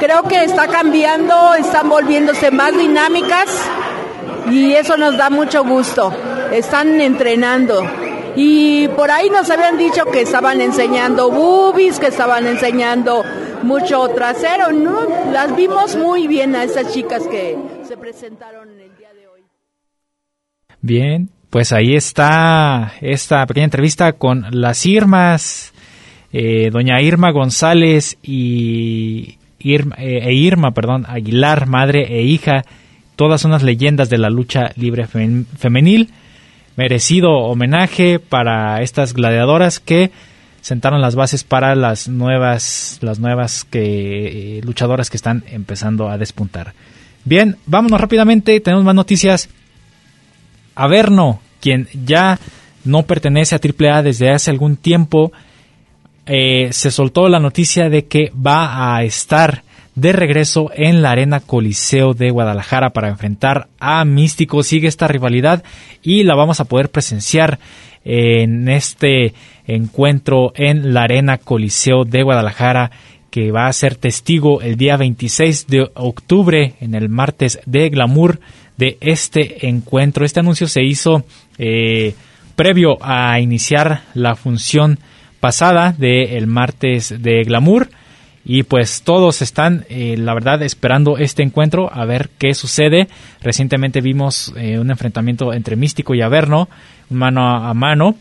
Creo 0.01 0.23
que 0.23 0.43
está 0.43 0.69
cambiando, 0.69 1.53
están 1.55 1.91
volviéndose 1.91 2.51
más 2.51 2.75
dinámicas 2.75 3.47
y 4.51 4.73
eso 4.73 4.97
nos 4.97 5.17
da 5.17 5.31
mucho 5.31 5.65
gusto. 5.65 6.13
Están 6.53 7.01
entrenando. 7.01 7.83
Y 8.37 8.89
por 8.89 9.11
ahí 9.11 9.31
nos 9.31 9.49
habían 9.51 9.79
dicho 9.79 10.05
que 10.07 10.23
estaban 10.23 10.61
enseñando 10.61 11.31
boobies, 11.31 12.01
que 12.01 12.09
estaban 12.09 12.47
enseñando 12.47 13.25
mucho 13.63 14.09
trasero, 14.09 14.73
¿no? 14.73 15.01
Las 15.33 15.55
vimos 15.57 15.97
muy 15.97 16.27
bien 16.27 16.55
a 16.57 16.65
esas 16.65 16.93
chicas 16.93 17.23
que 17.29 17.57
se 17.87 17.97
presentaron 17.97 18.69
el 18.81 18.97
día 18.97 19.13
de 19.15 19.29
hoy. 19.29 19.43
Bien, 20.81 21.31
pues 21.51 21.73
ahí 21.73 21.95
está 21.95 22.95
esta 23.01 23.47
pequeña 23.47 23.67
entrevista 23.67 24.13
con 24.15 24.47
las 24.51 24.85
Irmas, 24.85 25.73
eh, 26.33 26.71
doña 26.71 27.01
Irma 27.01 27.31
González 27.31 28.19
y 28.23 29.39
Irma, 29.61 29.95
eh, 29.99 30.21
e 30.25 30.35
Irma, 30.35 30.73
perdón, 30.73 31.07
Aguilar, 31.09 31.67
madre 31.67 32.19
e 32.19 32.23
hija, 32.23 32.65
todas 33.17 33.45
unas 33.45 33.63
leyendas 33.63 34.09
de 34.11 34.19
la 34.19 34.31
lucha 34.31 34.73
libre 34.77 35.07
femen- 35.07 35.47
femenil 35.59 36.11
merecido 36.77 37.31
homenaje 37.31 38.19
para 38.19 38.83
estas 38.83 39.15
gladiadoras 39.15 39.79
que 39.81 40.11
sentaron 40.61 41.01
las 41.01 41.15
bases 41.15 41.45
para 41.45 41.75
las 41.75 42.09
nuevas 42.09 42.99
las 43.03 43.19
nuevas 43.19 43.65
que 43.65 44.59
eh, 44.59 44.61
luchadoras 44.63 45.11
que 45.11 45.17
están 45.17 45.45
empezando 45.51 46.09
a 46.09 46.19
despuntar. 46.19 46.73
Bien, 47.25 47.57
vámonos 47.67 48.01
rápidamente, 48.01 48.59
tenemos 48.61 48.85
más 48.85 48.95
noticias. 48.95 49.49
Averno, 50.75 51.41
quien 51.61 51.89
ya 52.05 52.39
no 52.85 53.05
pertenece 53.05 53.55
a 53.55 53.61
AAA 53.61 54.03
desde 54.03 54.31
hace 54.31 54.51
algún 54.51 54.77
tiempo, 54.77 55.33
eh, 56.27 56.69
se 56.73 56.91
soltó 56.91 57.29
la 57.29 57.41
noticia 57.41 57.89
de 57.89 58.07
que 58.07 58.33
va 58.35 58.97
a 58.97 59.05
estar 59.05 59.63
de 59.95 60.13
regreso 60.13 60.71
en 60.75 61.03
la 61.03 61.13
Arena 61.13 61.41
Coliseo 61.41 62.15
de 62.15 62.31
Guadalajara 62.31 62.91
para 62.91 63.09
enfrentar 63.09 63.69
a 63.79 64.05
Místico. 64.05 64.63
Sigue 64.63 64.89
esta 64.89 65.09
rivalidad 65.09 65.63
y 66.03 66.25
la 66.25 66.35
vamos 66.35 66.61
a 66.61 66.65
poder 66.65 66.91
presenciar 66.91 67.59
en 68.05 68.69
este 68.69 69.35
encuentro 69.67 70.53
en 70.57 70.93
la 70.93 71.03
Arena 71.03 71.39
Coliseo 71.39 72.05
de 72.05 72.23
Guadalajara 72.23 72.91
que 73.31 73.51
va 73.51 73.67
a 73.67 73.73
ser 73.73 73.97
testigo 73.97 74.61
el 74.61 74.77
día 74.77 74.97
26 74.97 75.67
de 75.67 75.91
octubre 75.95 76.75
en 76.81 76.95
el 76.95 77.09
martes 77.09 77.59
de 77.67 77.89
Glamour 77.89 78.39
de 78.77 78.97
este 79.01 79.67
encuentro. 79.69 80.25
Este 80.25 80.41
anuncio 80.41 80.69
se 80.69 80.85
hizo 80.85 81.25
eh, 81.59 82.15
previo 82.55 82.99
a 83.01 83.41
iniciar 83.41 84.03
la 84.15 84.37
función 84.37 84.99
pasada 85.41 85.93
del 85.97 86.47
martes 86.47 87.15
de 87.23 87.43
Glamour 87.43 87.89
y 88.45 88.65
pues 88.65 89.03
todos 89.03 89.41
están 89.41 89.87
eh, 89.89 90.17
la 90.19 90.35
verdad 90.35 90.63
esperando 90.63 91.17
este 91.17 91.43
encuentro 91.43 91.91
a 91.93 92.05
ver 92.05 92.29
qué 92.39 92.53
sucede. 92.53 93.09
Recientemente 93.41 94.03
vimos 94.03 94.53
eh, 94.57 94.79
un 94.79 94.91
enfrentamiento 94.91 95.55
entre 95.55 95.77
Místico 95.77 96.15
y 96.15 96.21
Averno 96.21 96.69
mano 97.09 97.47
a 97.47 97.73
mano. 97.73 98.17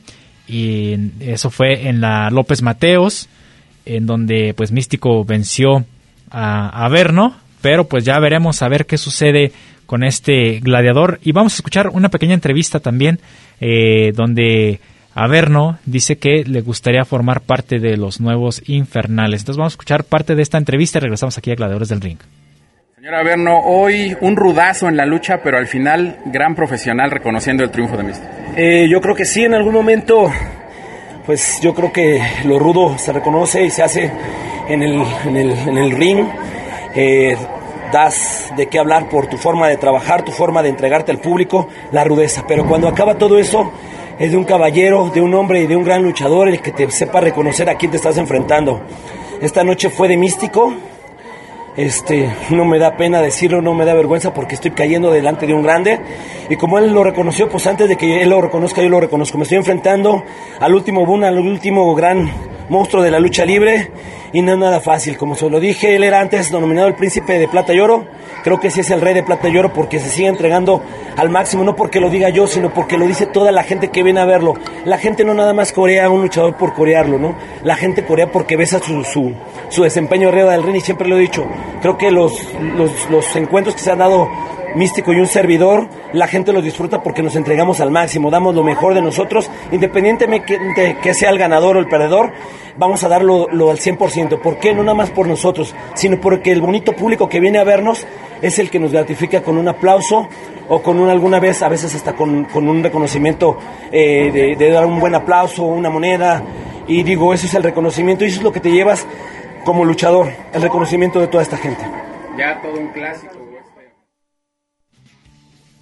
Y 0.47 0.95
eso 1.19 1.49
fue 1.49 1.87
en 1.87 2.01
la 2.01 2.29
López 2.29 2.61
Mateos 2.61 3.27
en 3.85 4.05
donde 4.05 4.53
pues 4.53 4.71
Místico 4.71 5.25
venció 5.25 5.85
a 6.31 6.85
Averno. 6.85 7.35
Pero 7.61 7.87
pues 7.87 8.05
ya 8.05 8.17
veremos 8.19 8.61
a 8.61 8.69
ver 8.69 8.85
qué 8.85 8.97
sucede 8.97 9.51
con 9.85 10.03
este 10.03 10.59
gladiador. 10.61 11.19
Y 11.23 11.33
vamos 11.33 11.53
a 11.53 11.57
escuchar 11.57 11.89
una 11.89 12.09
pequeña 12.09 12.33
entrevista 12.33 12.79
también 12.79 13.19
eh, 13.59 14.13
donde 14.15 14.79
Averno 15.15 15.77
dice 15.85 16.17
que 16.17 16.43
le 16.43 16.61
gustaría 16.61 17.05
formar 17.05 17.41
parte 17.41 17.79
de 17.79 17.97
los 17.97 18.19
nuevos 18.19 18.61
infernales. 18.67 19.41
Entonces 19.41 19.57
vamos 19.57 19.73
a 19.73 19.75
escuchar 19.75 20.03
parte 20.03 20.35
de 20.35 20.41
esta 20.41 20.57
entrevista 20.57 20.97
y 20.97 21.01
regresamos 21.01 21.37
aquí 21.37 21.51
a 21.51 21.55
Gladiadores 21.55 21.89
del 21.89 22.01
Ring. 22.01 22.17
Señor 22.95 23.15
Averno, 23.15 23.59
hoy 23.59 24.15
un 24.21 24.35
rudazo 24.35 24.87
en 24.87 24.95
la 24.95 25.05
lucha, 25.05 25.41
pero 25.43 25.57
al 25.57 25.67
final 25.67 26.19
gran 26.25 26.55
profesional 26.55 27.11
reconociendo 27.11 27.63
el 27.63 27.69
triunfo 27.69 27.97
de 27.97 28.03
Místico. 28.03 28.29
Eh, 28.55 28.87
yo 28.89 29.01
creo 29.01 29.13
que 29.13 29.25
sí, 29.25 29.43
en 29.43 29.53
algún 29.53 29.73
momento, 29.73 30.31
pues 31.25 31.59
yo 31.61 31.73
creo 31.73 31.91
que 31.91 32.21
lo 32.45 32.57
rudo 32.59 32.97
se 32.97 33.11
reconoce 33.11 33.63
y 33.65 33.69
se 33.69 33.83
hace 33.83 34.11
en 34.69 34.81
el, 34.81 35.03
en 35.25 35.35
el, 35.35 35.51
en 35.51 35.77
el 35.77 35.91
ring. 35.91 36.25
Eh, 36.95 37.35
das 37.91 38.51
de 38.57 38.67
qué 38.67 38.79
hablar 38.79 39.07
por 39.07 39.27
tu 39.27 39.37
forma 39.37 39.67
de 39.67 39.77
trabajar, 39.77 40.23
tu 40.23 40.31
forma 40.31 40.63
de 40.63 40.69
entregarte 40.69 41.11
al 41.11 41.19
público, 41.19 41.69
la 41.91 42.03
rudeza. 42.03 42.43
Pero 42.47 42.65
cuando 42.65 42.87
acaba 42.87 43.17
todo 43.17 43.37
eso, 43.37 43.71
es 44.19 44.31
de 44.31 44.37
un 44.37 44.43
caballero, 44.43 45.11
de 45.13 45.21
un 45.21 45.33
hombre 45.33 45.61
y 45.61 45.67
de 45.67 45.75
un 45.75 45.83
gran 45.83 46.03
luchador 46.03 46.47
el 46.47 46.61
que 46.61 46.71
te 46.71 46.89
sepa 46.91 47.19
reconocer 47.19 47.69
a 47.69 47.75
quién 47.75 47.91
te 47.91 47.97
estás 47.97 48.17
enfrentando. 48.17 48.81
Esta 49.41 49.63
noche 49.63 49.89
fue 49.89 50.07
de 50.07 50.17
místico. 50.17 50.73
Este, 51.75 52.31
no 52.51 52.65
me 52.65 52.77
da 52.77 52.95
pena 52.95 53.19
decirlo, 53.21 53.59
no 53.61 53.73
me 53.73 53.83
da 53.83 53.95
vergüenza 53.95 54.31
porque 54.31 54.53
estoy 54.53 54.71
cayendo 54.71 55.09
delante 55.09 55.47
de 55.47 55.53
un 55.53 55.63
grande. 55.63 55.99
Y 56.49 56.55
como 56.55 56.77
él 56.77 56.93
lo 56.93 57.03
reconoció, 57.03 57.49
pues 57.49 57.65
antes 57.65 57.89
de 57.89 57.95
que 57.95 58.21
él 58.21 58.29
lo 58.29 58.41
reconozca, 58.41 58.81
yo 58.81 58.89
lo 58.89 58.99
reconozco. 58.99 59.37
Me 59.37 59.43
estoy 59.43 59.57
enfrentando 59.57 60.23
al 60.59 60.75
último 60.75 61.05
boom, 61.05 61.23
al 61.23 61.39
último 61.39 61.93
gran 61.95 62.31
monstruo 62.69 63.01
de 63.01 63.09
la 63.09 63.19
lucha 63.19 63.43
libre. 63.43 63.91
Y 64.33 64.41
no 64.41 64.53
es 64.53 64.57
nada 64.57 64.81
fácil, 64.81 65.15
como 65.15 65.35
se 65.35 65.47
lo 65.47 65.59
dije, 65.59 65.95
él 65.95 66.03
era 66.03 66.19
antes 66.19 66.51
denominado 66.51 66.87
el 66.87 66.95
príncipe 66.95 67.37
de 67.37 67.47
plata 67.47 67.71
y 67.71 67.79
oro. 67.79 68.05
Creo 68.43 68.59
que 68.59 68.71
sí 68.71 68.79
es 68.79 68.89
el 68.89 68.99
rey 68.99 69.13
de 69.13 69.21
plata 69.21 69.47
y 69.47 69.55
oro 69.55 69.71
porque 69.71 69.99
se 69.99 70.09
sigue 70.09 70.27
entregando 70.27 70.81
al 71.15 71.29
máximo, 71.29 71.63
no 71.63 71.75
porque 71.75 71.99
lo 71.99 72.09
diga 72.09 72.29
yo, 72.29 72.47
sino 72.47 72.73
porque 72.73 72.97
lo 72.97 73.05
dice 73.05 73.27
toda 73.27 73.51
la 73.51 73.61
gente 73.61 73.89
que 73.89 74.01
viene 74.01 74.19
a 74.21 74.25
verlo. 74.25 74.55
La 74.85 74.97
gente 74.97 75.23
no 75.23 75.35
nada 75.35 75.53
más 75.53 75.71
corea 75.71 76.05
a 76.05 76.09
un 76.09 76.23
luchador 76.23 76.57
por 76.57 76.73
corearlo, 76.73 77.19
¿no? 77.19 77.35
La 77.63 77.75
gente 77.75 78.05
corea 78.05 78.31
porque 78.31 78.57
besa 78.57 78.79
su, 78.79 79.03
su, 79.03 79.33
su 79.69 79.83
desempeño 79.83 80.29
arriba 80.29 80.53
del 80.53 80.63
ring 80.63 80.77
y 80.77 80.81
siempre 80.81 81.07
lo 81.07 81.15
he 81.17 81.21
dicho. 81.21 81.45
Creo 81.81 81.95
que 81.99 82.09
los, 82.09 82.33
los, 82.75 83.09
los 83.11 83.35
encuentros 83.35 83.75
que 83.75 83.81
se 83.81 83.91
han 83.91 83.99
dado 83.99 84.27
Místico 84.75 85.13
y 85.13 85.19
un 85.19 85.27
servidor, 85.27 85.87
la 86.13 86.27
gente 86.27 86.51
lo 86.51 86.61
disfruta 86.61 87.03
porque 87.03 87.21
nos 87.21 87.35
entregamos 87.35 87.79
al 87.79 87.91
máximo, 87.91 88.31
damos 88.31 88.55
lo 88.55 88.63
mejor 88.63 88.93
de 88.93 89.01
nosotros, 89.01 89.49
independientemente 89.71 90.57
de 90.75 90.97
que 90.97 91.13
sea 91.13 91.29
el 91.29 91.37
ganador 91.37 91.77
o 91.77 91.79
el 91.79 91.87
perdedor, 91.87 92.31
vamos 92.77 93.03
a 93.03 93.07
darlo 93.07 93.47
lo 93.51 93.69
al 93.69 93.77
100%. 93.77 94.39
¿Por 94.39 94.57
qué? 94.57 94.73
No 94.73 94.81
nada 94.83 94.95
más 94.95 95.11
por 95.11 95.27
nosotros, 95.27 95.75
sino 95.93 96.19
porque 96.19 96.51
el 96.51 96.61
bonito 96.61 96.93
público 96.93 97.29
que 97.29 97.39
viene 97.39 97.59
a 97.59 97.63
vernos 97.63 98.05
es 98.41 98.57
el 98.59 98.69
que 98.69 98.79
nos 98.79 98.91
gratifica 98.91 99.41
con 99.41 99.57
un 99.57 99.67
aplauso 99.67 100.27
o 100.69 100.81
con 100.81 100.99
un, 100.99 101.09
alguna 101.09 101.39
vez, 101.39 101.61
a 101.61 101.69
veces 101.69 101.93
hasta 101.93 102.13
con, 102.13 102.45
con 102.45 102.67
un 102.67 102.83
reconocimiento 102.83 103.57
eh, 103.91 104.31
de, 104.31 104.55
de 104.55 104.71
dar 104.71 104.85
un 104.85 104.99
buen 104.99 105.13
aplauso, 105.13 105.63
una 105.63 105.89
moneda. 105.89 106.41
Y 106.87 107.03
digo, 107.03 107.33
eso 107.33 107.45
es 107.45 107.53
el 107.53 107.63
reconocimiento 107.63 108.25
y 108.25 108.29
eso 108.29 108.37
es 108.37 108.43
lo 108.43 108.51
que 108.51 108.59
te 108.59 108.71
llevas 108.71 109.05
como 109.63 109.85
luchador, 109.85 110.29
el 110.51 110.61
reconocimiento 110.61 111.19
de 111.19 111.27
toda 111.27 111.43
esta 111.43 111.57
gente. 111.57 111.83
Ya 112.37 112.59
todo 112.61 112.79
un 112.79 112.87
clásico. 112.87 113.42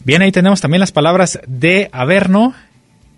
Bien, 0.03 0.23
ahí 0.23 0.31
tenemos 0.31 0.61
también 0.61 0.79
las 0.79 0.91
palabras 0.91 1.39
de 1.45 1.87
Averno, 1.91 2.55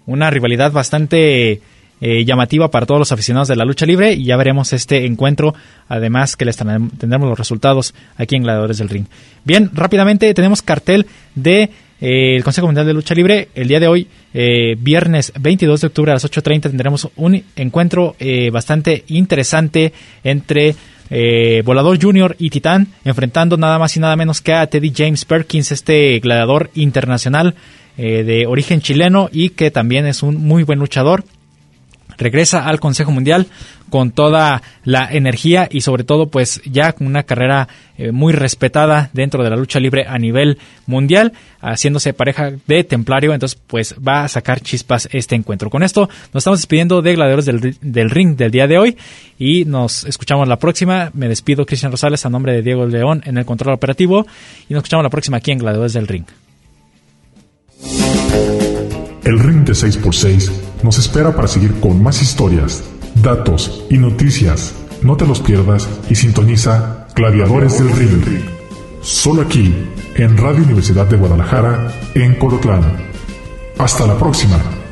una 0.06 0.30
rivalidad 0.30 0.74
bastante 0.74 1.62
eh, 2.02 2.26
llamativa 2.26 2.70
para 2.72 2.86
todos 2.86 3.00
los 3.00 3.14
aficionados 3.14 3.48
de 3.48 3.56
la 3.56 3.64
lucha 3.64 3.86
libre 3.86 4.12
y 4.12 4.26
ya 4.26 4.36
veremos 4.36 4.74
este 4.74 5.06
encuentro, 5.06 5.56
además 5.88 6.36
que 6.36 6.44
les 6.44 6.58
tendremos 6.58 7.30
los 7.30 7.38
resultados 7.38 7.94
aquí 8.18 8.36
en 8.36 8.44
Gladiadores 8.44 8.80
del 8.80 8.90
Ring. 8.90 9.06
Bien, 9.46 9.70
rápidamente 9.72 10.34
tenemos 10.34 10.62
cartel 10.62 11.06
de 11.36 11.70
eh, 12.02 12.36
el 12.36 12.44
Consejo 12.44 12.68
Mundial 12.68 12.86
de 12.86 12.94
Lucha 12.94 13.16
Libre. 13.16 13.48
El 13.56 13.70
día 13.70 13.80
de 13.80 13.88
hoy, 13.88 14.10
eh, 14.34 14.76
viernes 14.78 15.32
22 15.40 15.80
de 15.80 15.88
octubre 15.88 16.12
a 16.12 16.16
las 16.16 16.30
8.30, 16.30 16.64
tendremos 16.64 17.08
un 17.16 17.42
encuentro 17.56 18.18
bastante 18.52 19.06
interesante 19.08 19.94
entre 20.26 20.76
Volador 21.64 22.02
Junior 22.02 22.36
y 22.40 22.50
Titán, 22.50 22.88
enfrentando 23.06 23.58
nada 23.58 23.78
más 23.80 23.96
y 23.98 24.00
nada 24.00 24.16
menos 24.16 24.42
que 24.42 24.54
a 24.54 24.68
Teddy 24.68 24.92
James 24.96 25.26
Perkins, 25.26 25.72
este 25.72 26.20
gladiador 26.20 26.72
internacional 26.76 27.56
de 27.98 28.46
origen 28.48 28.82
chileno 28.82 29.30
y 29.32 29.50
que 29.50 29.70
también 29.70 30.08
es 30.08 30.24
un 30.24 30.38
muy 30.38 30.64
buen 30.64 30.80
luchador 30.80 31.24
regresa 32.18 32.66
al 32.66 32.80
Consejo 32.80 33.12
Mundial 33.12 33.48
con 33.90 34.10
toda 34.10 34.64
la 34.86 35.08
energía 35.12 35.68
y 35.70 35.82
sobre 35.82 36.04
todo 36.04 36.28
pues 36.28 36.62
ya 36.66 36.94
con 36.94 37.06
una 37.06 37.22
carrera 37.22 37.68
eh, 37.96 38.12
muy 38.12 38.34
respetada 38.34 39.12
dentro 39.14 39.44
de 39.44 39.52
la 39.52 39.56
lucha 39.56 39.80
libre 39.80 40.06
a 40.08 40.18
nivel 40.18 40.58
mundial, 40.88 41.34
haciéndose 41.62 42.12
pareja 42.14 42.54
de 42.66 42.84
Templario, 42.84 43.36
entonces 43.36 43.62
pues 43.68 43.94
va 43.96 44.24
a 44.24 44.28
sacar 44.28 44.62
chispas 44.62 45.08
este 45.12 45.36
encuentro. 45.36 45.70
Con 45.70 45.84
esto 45.84 46.10
nos 46.34 46.42
estamos 46.42 46.60
despidiendo 46.60 47.04
de 47.04 47.14
Gladiadores 47.14 47.46
del, 47.46 47.78
del 47.82 48.10
Ring 48.10 48.36
del 48.36 48.50
día 48.50 48.66
de 48.66 48.80
hoy 48.80 48.98
y 49.38 49.66
nos 49.66 50.06
escuchamos 50.06 50.48
la 50.48 50.58
próxima. 50.58 51.12
Me 51.14 51.28
despido 51.28 51.66
Cristian 51.66 51.92
Rosales 51.92 52.26
a 52.26 52.32
nombre 52.32 52.54
de 52.54 52.64
Diego 52.64 52.88
León 52.88 53.22
en 53.26 53.38
el 53.38 53.46
control 53.46 53.76
operativo 53.76 54.26
y 54.68 54.74
nos 54.74 54.80
escuchamos 54.80 55.04
la 55.04 55.12
próxima 55.12 55.38
aquí 55.38 55.52
en 55.52 55.60
Gladiadores 55.60 55.94
del 55.94 56.08
Ring. 56.08 56.26
El 59.24 59.40
ring 59.40 59.64
de 59.66 59.74
6x6 59.74 60.73
nos 60.84 60.98
espera 61.00 61.36
para 61.36 61.48
seguir 61.48 61.80
con 61.80 62.04
más 62.04 62.22
historias, 62.22 62.84
datos 63.16 63.86
y 63.90 63.98
noticias. 63.98 64.74
No 65.02 65.18
te 65.18 65.26
los 65.26 65.40
pierdas 65.40 65.88
y 66.10 66.16
sintoniza 66.16 67.08
Gladiadores 67.16 67.80
del 67.80 67.92
Ring. 67.92 68.42
Solo 69.02 69.42
aquí, 69.42 69.74
en 70.16 70.38
Radio 70.38 70.64
Universidad 70.64 71.08
de 71.08 71.18
Guadalajara, 71.18 71.92
en 72.16 72.36
Colotlán. 72.36 72.84
Hasta 73.78 74.08
la 74.08 74.18
próxima. 74.18 74.83